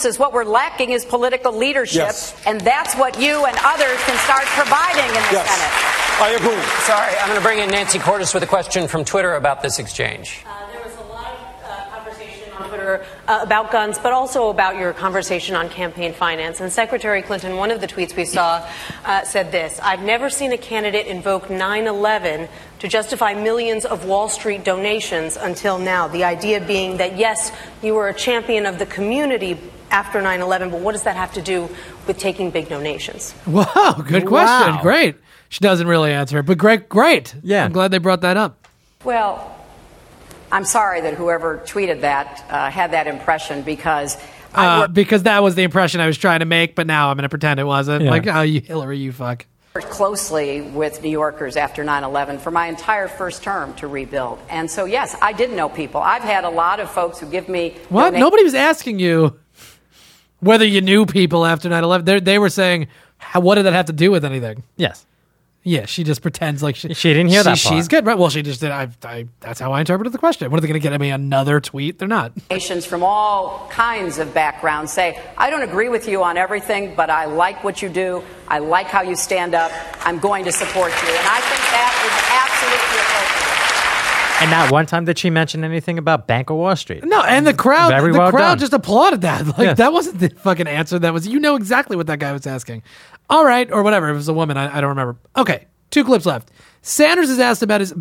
[0.03, 2.35] Is what we're lacking is political leadership, Yes.
[2.45, 5.49] and that's what you and others can start providing in the Yes.
[5.49, 6.21] Senate.
[6.21, 6.61] I agree.
[6.83, 9.79] Sorry, I'm going to bring in Nancy Cordes with a question from Twitter about this
[9.79, 10.43] exchange.
[10.43, 15.55] There was a lot of uh, conversation uh, about guns, but also about your conversation
[15.55, 16.59] on campaign finance.
[16.59, 18.67] And Secretary Clinton, one of the tweets we saw,
[19.05, 22.47] uh, said this I've never seen a candidate invoke 9 11
[22.79, 26.07] to justify millions of Wall Street donations until now.
[26.07, 27.51] The idea being that, yes,
[27.81, 29.57] you were a champion of the community
[29.91, 31.69] after 9 11, but what does that have to do
[32.07, 33.33] with taking big donations?
[33.47, 34.75] Wow, good question.
[34.75, 34.79] Wow.
[34.81, 35.15] Great.
[35.49, 37.35] She doesn't really answer, it, but great, great.
[37.43, 37.65] Yeah.
[37.65, 38.67] I'm glad they brought that up.
[39.03, 39.54] Well,
[40.51, 44.17] I'm sorry that whoever tweeted that uh, had that impression because
[44.53, 47.23] Uh, because that was the impression I was trying to make, but now I'm going
[47.23, 48.03] to pretend it wasn't.
[48.05, 48.11] Yeah.
[48.11, 49.45] Like, oh, you Hillary, you fuck.
[49.73, 54.39] Worked closely with New Yorkers after 9 11 for my entire first term to rebuild.
[54.49, 55.99] And so, yes, I did know people.
[55.99, 57.75] I've had a lot of folks who give me.
[57.89, 58.05] What?
[58.05, 59.37] donate- Nobody was asking you
[60.39, 62.05] whether you knew people after 9 11.
[62.05, 62.87] They they were saying,
[63.33, 64.63] what did that have to do with anything?
[64.77, 65.05] Yes.
[65.67, 67.79] Yeah, she just pretends like she, She didn't hear that she- part.
[67.79, 68.15] She's good, right?
[68.15, 68.69] Well, she just did.
[68.69, 70.51] I, I, that's how I interpreted the question.
[70.51, 71.97] What are they going to get me another tweet?
[71.97, 72.33] They're not.
[72.51, 77.09] Nations from all kinds of backgrounds say, I don't agree with you on everything, but
[77.09, 78.23] I like what you do.
[78.47, 79.71] I like how you stand up.
[80.05, 81.09] I'm going to support you.
[81.09, 84.41] And I think that is absolutely appropriate.
[84.41, 87.05] And not one time did she mention anything about Bank of Wall Street.
[87.05, 88.59] No, and the crowd, Very the well crowd done.
[88.59, 89.45] just applauded that.
[89.57, 89.77] Like Yes.
[89.77, 90.99] that wasn't the fucking answer.
[90.99, 92.83] That was you know exactly what that guy was asking.
[93.29, 94.09] All right, or whatever.
[94.09, 94.57] It was a woman.
[94.57, 95.17] I, I don't remember.
[95.35, 96.51] Okay, two clips left.
[96.81, 97.93] Sanders is asked about his.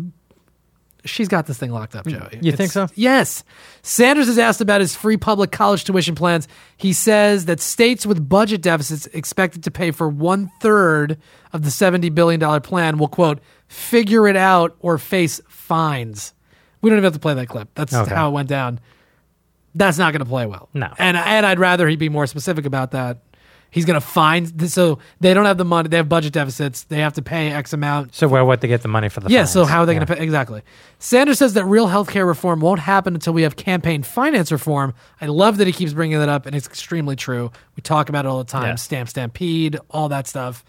[1.03, 2.39] She's got this thing locked up, Joey.
[2.41, 2.87] You think so?
[2.95, 3.43] Yes.
[3.83, 6.47] Sanders is asked about his free public college tuition plans.
[6.77, 11.19] He says that states with budget deficits expected to pay for one third
[11.53, 16.33] of the $70 billion plan will, quote, figure it out or face fines.
[16.81, 17.69] We don't even have to play that clip.
[17.75, 18.13] That's Okay.
[18.15, 18.79] how it went down.
[19.75, 20.69] That's not going to play well.
[20.73, 20.91] No.
[20.97, 23.19] And, and I'd rather he be more specific about that.
[23.75, 24.69] He's going to fine.
[24.69, 25.89] So they don't have the money.
[25.89, 26.83] They have budget deficits.
[26.83, 28.15] They have to pay X amount.
[28.15, 29.51] So where would they get the money for the Yeah, fines?
[29.51, 29.97] so how are they Yeah.
[29.99, 30.23] going to pay?
[30.23, 30.61] Exactly.
[30.97, 34.93] Sanders says that real healthcare reform won't happen until we have campaign finance reform.
[35.19, 37.51] I love that he keeps bringing that up, and it's extremely true.
[37.75, 38.75] We talk about it all the time Yeah.
[38.75, 40.63] stamp stampede, all that stuff.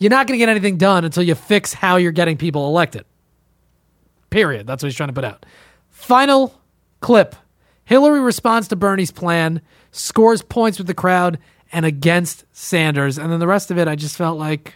[0.00, 3.04] You're not going to get anything done until you fix how you're getting people elected.
[4.30, 4.66] Period.
[4.66, 5.46] That's what he's trying to put out.
[5.88, 6.52] Final
[7.00, 7.36] clip
[7.84, 9.60] Hillary responds to Bernie's plan,
[9.92, 11.38] scores points with the crowd
[11.72, 13.18] and against Sanders.
[13.18, 14.74] And then the rest of it, I just felt like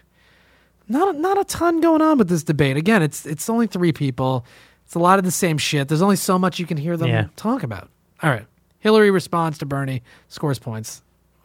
[0.88, 2.76] not not a ton going on with this debate.
[2.76, 4.44] Again, it's it's only three people.
[4.84, 5.88] It's a lot of the same shit.
[5.88, 7.26] There's only so much you can hear them Yeah.
[7.36, 7.88] talk about.
[8.22, 8.46] All right.
[8.80, 11.02] Hillary responds to Bernie, scores points.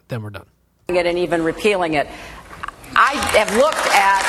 [0.09, 0.45] Then we're done.
[0.89, 2.07] it and even repealing it.
[2.95, 4.23] I have looked at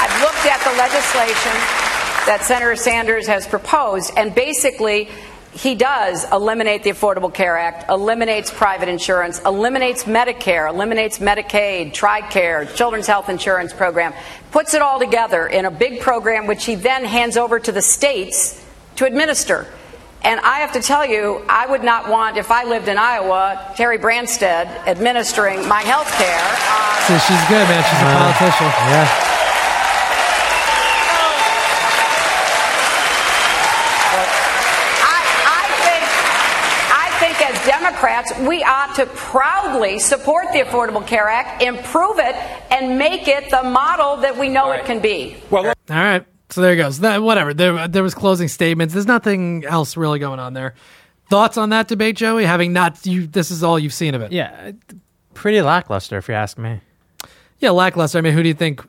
[0.00, 1.52] I've looked at the legislation
[2.26, 5.08] that Senator Sanders has proposed, and basically
[5.52, 12.74] he does eliminate the Affordable Care Act, eliminates private insurance, eliminates Medicare, eliminates Medicaid, TRICARE,
[12.76, 14.12] Children's Health Insurance Program,
[14.50, 17.82] puts it all together in a big program which he then hands over to the
[17.82, 18.64] states
[18.96, 19.66] to administer.
[20.22, 23.72] And I have to tell you, I would not want, if I lived in Iowa,
[23.76, 26.40] Terry Branstad administering my health care.
[26.42, 27.82] Uh, So she's good, man.
[27.84, 28.66] She's a politician.
[28.66, 29.24] Yeah.
[36.90, 37.58] I think as
[37.98, 42.36] Democrats, we ought to proudly support the Affordable Care Act, improve it,
[42.70, 45.36] and make it the model that we know it can be.
[45.50, 46.24] Well, All right.
[46.50, 47.00] So there goes.
[47.00, 47.52] That, whatever.
[47.52, 48.94] There, there was closing statements.
[48.94, 50.74] There's nothing else really going on there.
[51.28, 52.44] Thoughts on that debate, Joey?
[52.44, 54.30] Having not you, this is all you've seen of it.
[54.30, 54.72] Yeah.
[55.34, 56.80] Pretty lackluster, if you ask me.
[57.58, 58.18] Yeah, lackluster.
[58.18, 58.80] I mean, who do you think?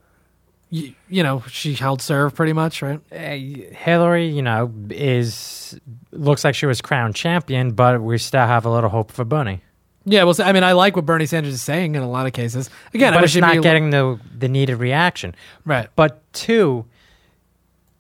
[0.72, 3.00] You, you know, she held serve pretty much, right?
[3.12, 5.80] Hillary, you know, is
[6.12, 9.62] looks like she was crowned champion, but we still have a little hope for Bernie.
[10.06, 10.24] Yeah.
[10.24, 12.70] Well, I mean, I like what Bernie Sanders is saying in a lot of cases.
[12.94, 15.36] Again, but wish it's not be- getting the the needed reaction.
[15.66, 15.88] Right.
[15.96, 16.86] But two,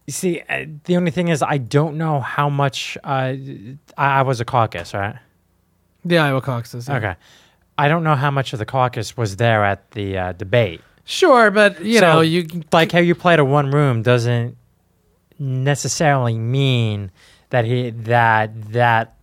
[0.06, 2.98] you see, uh, the only thing is, I don't know how much.
[3.04, 3.34] Uh,
[3.98, 5.16] I, I was a caucus, right?
[6.06, 6.88] the Iowa caucuses.
[6.88, 6.98] yeah.
[6.98, 7.16] Okay.
[7.78, 10.82] I don't know how much of the caucus was there at the uh, debate.
[11.12, 14.56] Sure, but you So, know, you like how you play to one room doesn't
[15.40, 17.10] necessarily mean
[17.50, 19.16] that he that that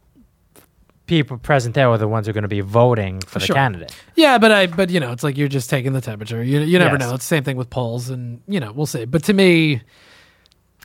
[1.07, 3.55] people present there are the ones who are going to be voting for the Sure.
[3.55, 3.95] candidate.
[4.17, 6.43] Yeah, but I, but you know, it's like you're just taking the temperature.
[6.43, 7.07] You, you never Yes.
[7.09, 7.15] know.
[7.15, 9.05] It's the same thing with polls, and you know, we'll see.
[9.05, 9.83] But to me,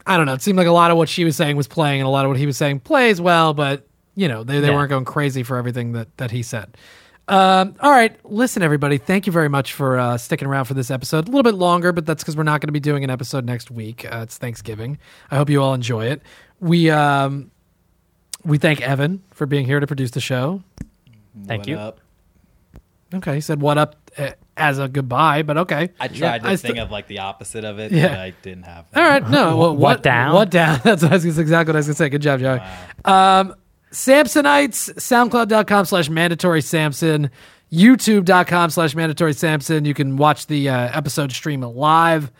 [0.05, 0.33] I don't know.
[0.33, 2.25] It seemed like a lot of what she was saying was playing, and a lot
[2.25, 4.75] of what he was saying plays well, but you know, they, they Yeah.
[4.75, 6.77] weren't going crazy for everything that that he said.
[7.27, 8.97] Um, all right, listen, everybody.
[8.97, 11.27] Thank you very much for uh, sticking around for this episode.
[11.27, 13.45] A little bit longer, but that's because we're not going to be doing an episode
[13.45, 14.05] next week.
[14.05, 14.97] Uh, it's Thanksgiving.
[15.29, 16.21] I hope you all enjoy it.
[16.59, 17.51] We um,
[18.43, 20.61] we thank Evan for being here to produce the show.
[21.45, 21.77] Thank What you.
[21.77, 21.99] up?
[23.13, 25.89] Okay, he said what up uh, as a goodbye, but okay.
[25.99, 28.07] I tried to I think st- of like the opposite of it, Yeah.
[28.09, 28.85] but I didn't have.
[28.91, 29.03] That.
[29.03, 29.57] All right, no.
[29.57, 30.33] What, What down?
[30.33, 30.79] What down?
[30.83, 32.09] That's, what I was, that's exactly what I was going to say.
[32.09, 32.59] Good job, Joey.
[33.05, 33.55] Um,
[33.91, 37.29] Sampsonites, soundcloud.com slash mandatory Sampson,
[37.71, 39.85] youtube.com slash mandatory Sampson.
[39.85, 42.31] You can watch the uh, episode stream live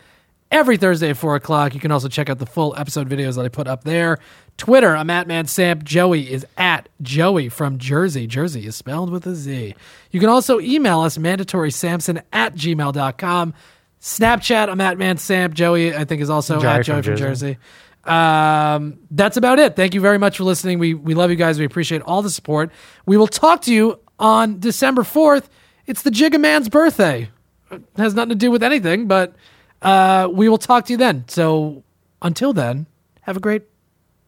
[0.50, 1.74] every Thursday at 4 o'clock.
[1.74, 4.18] You can also check out the full episode videos that I put up there.
[4.56, 5.82] Twitter, I'm at ManSamp.
[5.82, 8.26] Joey is at Joey from Jersey.
[8.26, 9.74] Jersey is spelled with a Z.
[10.10, 13.54] You can also email us, mandatorysampson at gmail.com.
[14.00, 15.54] Snapchat, I'm at ManSamp.
[15.54, 17.22] Joey, I think, is also Joey at from Joey from Jersey.
[17.24, 17.58] Jersey.
[18.04, 19.76] Um, that's about it.
[19.76, 20.78] Thank you very much for listening.
[20.78, 21.58] We we love you guys.
[21.58, 22.70] We appreciate all the support.
[23.06, 25.48] We will talk to you on December fourth.
[25.86, 27.28] It's the Jigga Man's birthday.
[27.70, 29.34] It has nothing to do with anything, but
[29.80, 31.24] uh, we will talk to you then.
[31.28, 31.84] So
[32.20, 32.86] until then,
[33.22, 33.62] have a great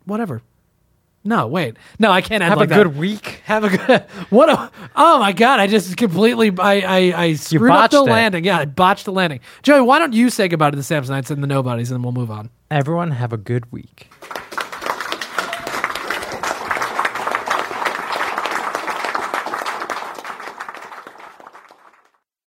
[0.05, 0.43] whatever.
[1.27, 1.77] No, wait.
[1.99, 2.85] No, I can't end Have like a that.
[2.85, 3.41] good week.
[3.45, 7.71] Have a good what a oh my god, I just completely I I, I screwed
[7.71, 8.11] up the botched it.
[8.13, 8.45] landing.
[8.45, 9.41] Yeah, I botched the landing.
[9.63, 12.13] Joey, why don't you say goodbye to the Sampsonites and the nobodies and then we'll
[12.13, 12.51] move on.
[12.71, 14.11] Everyone have a good week.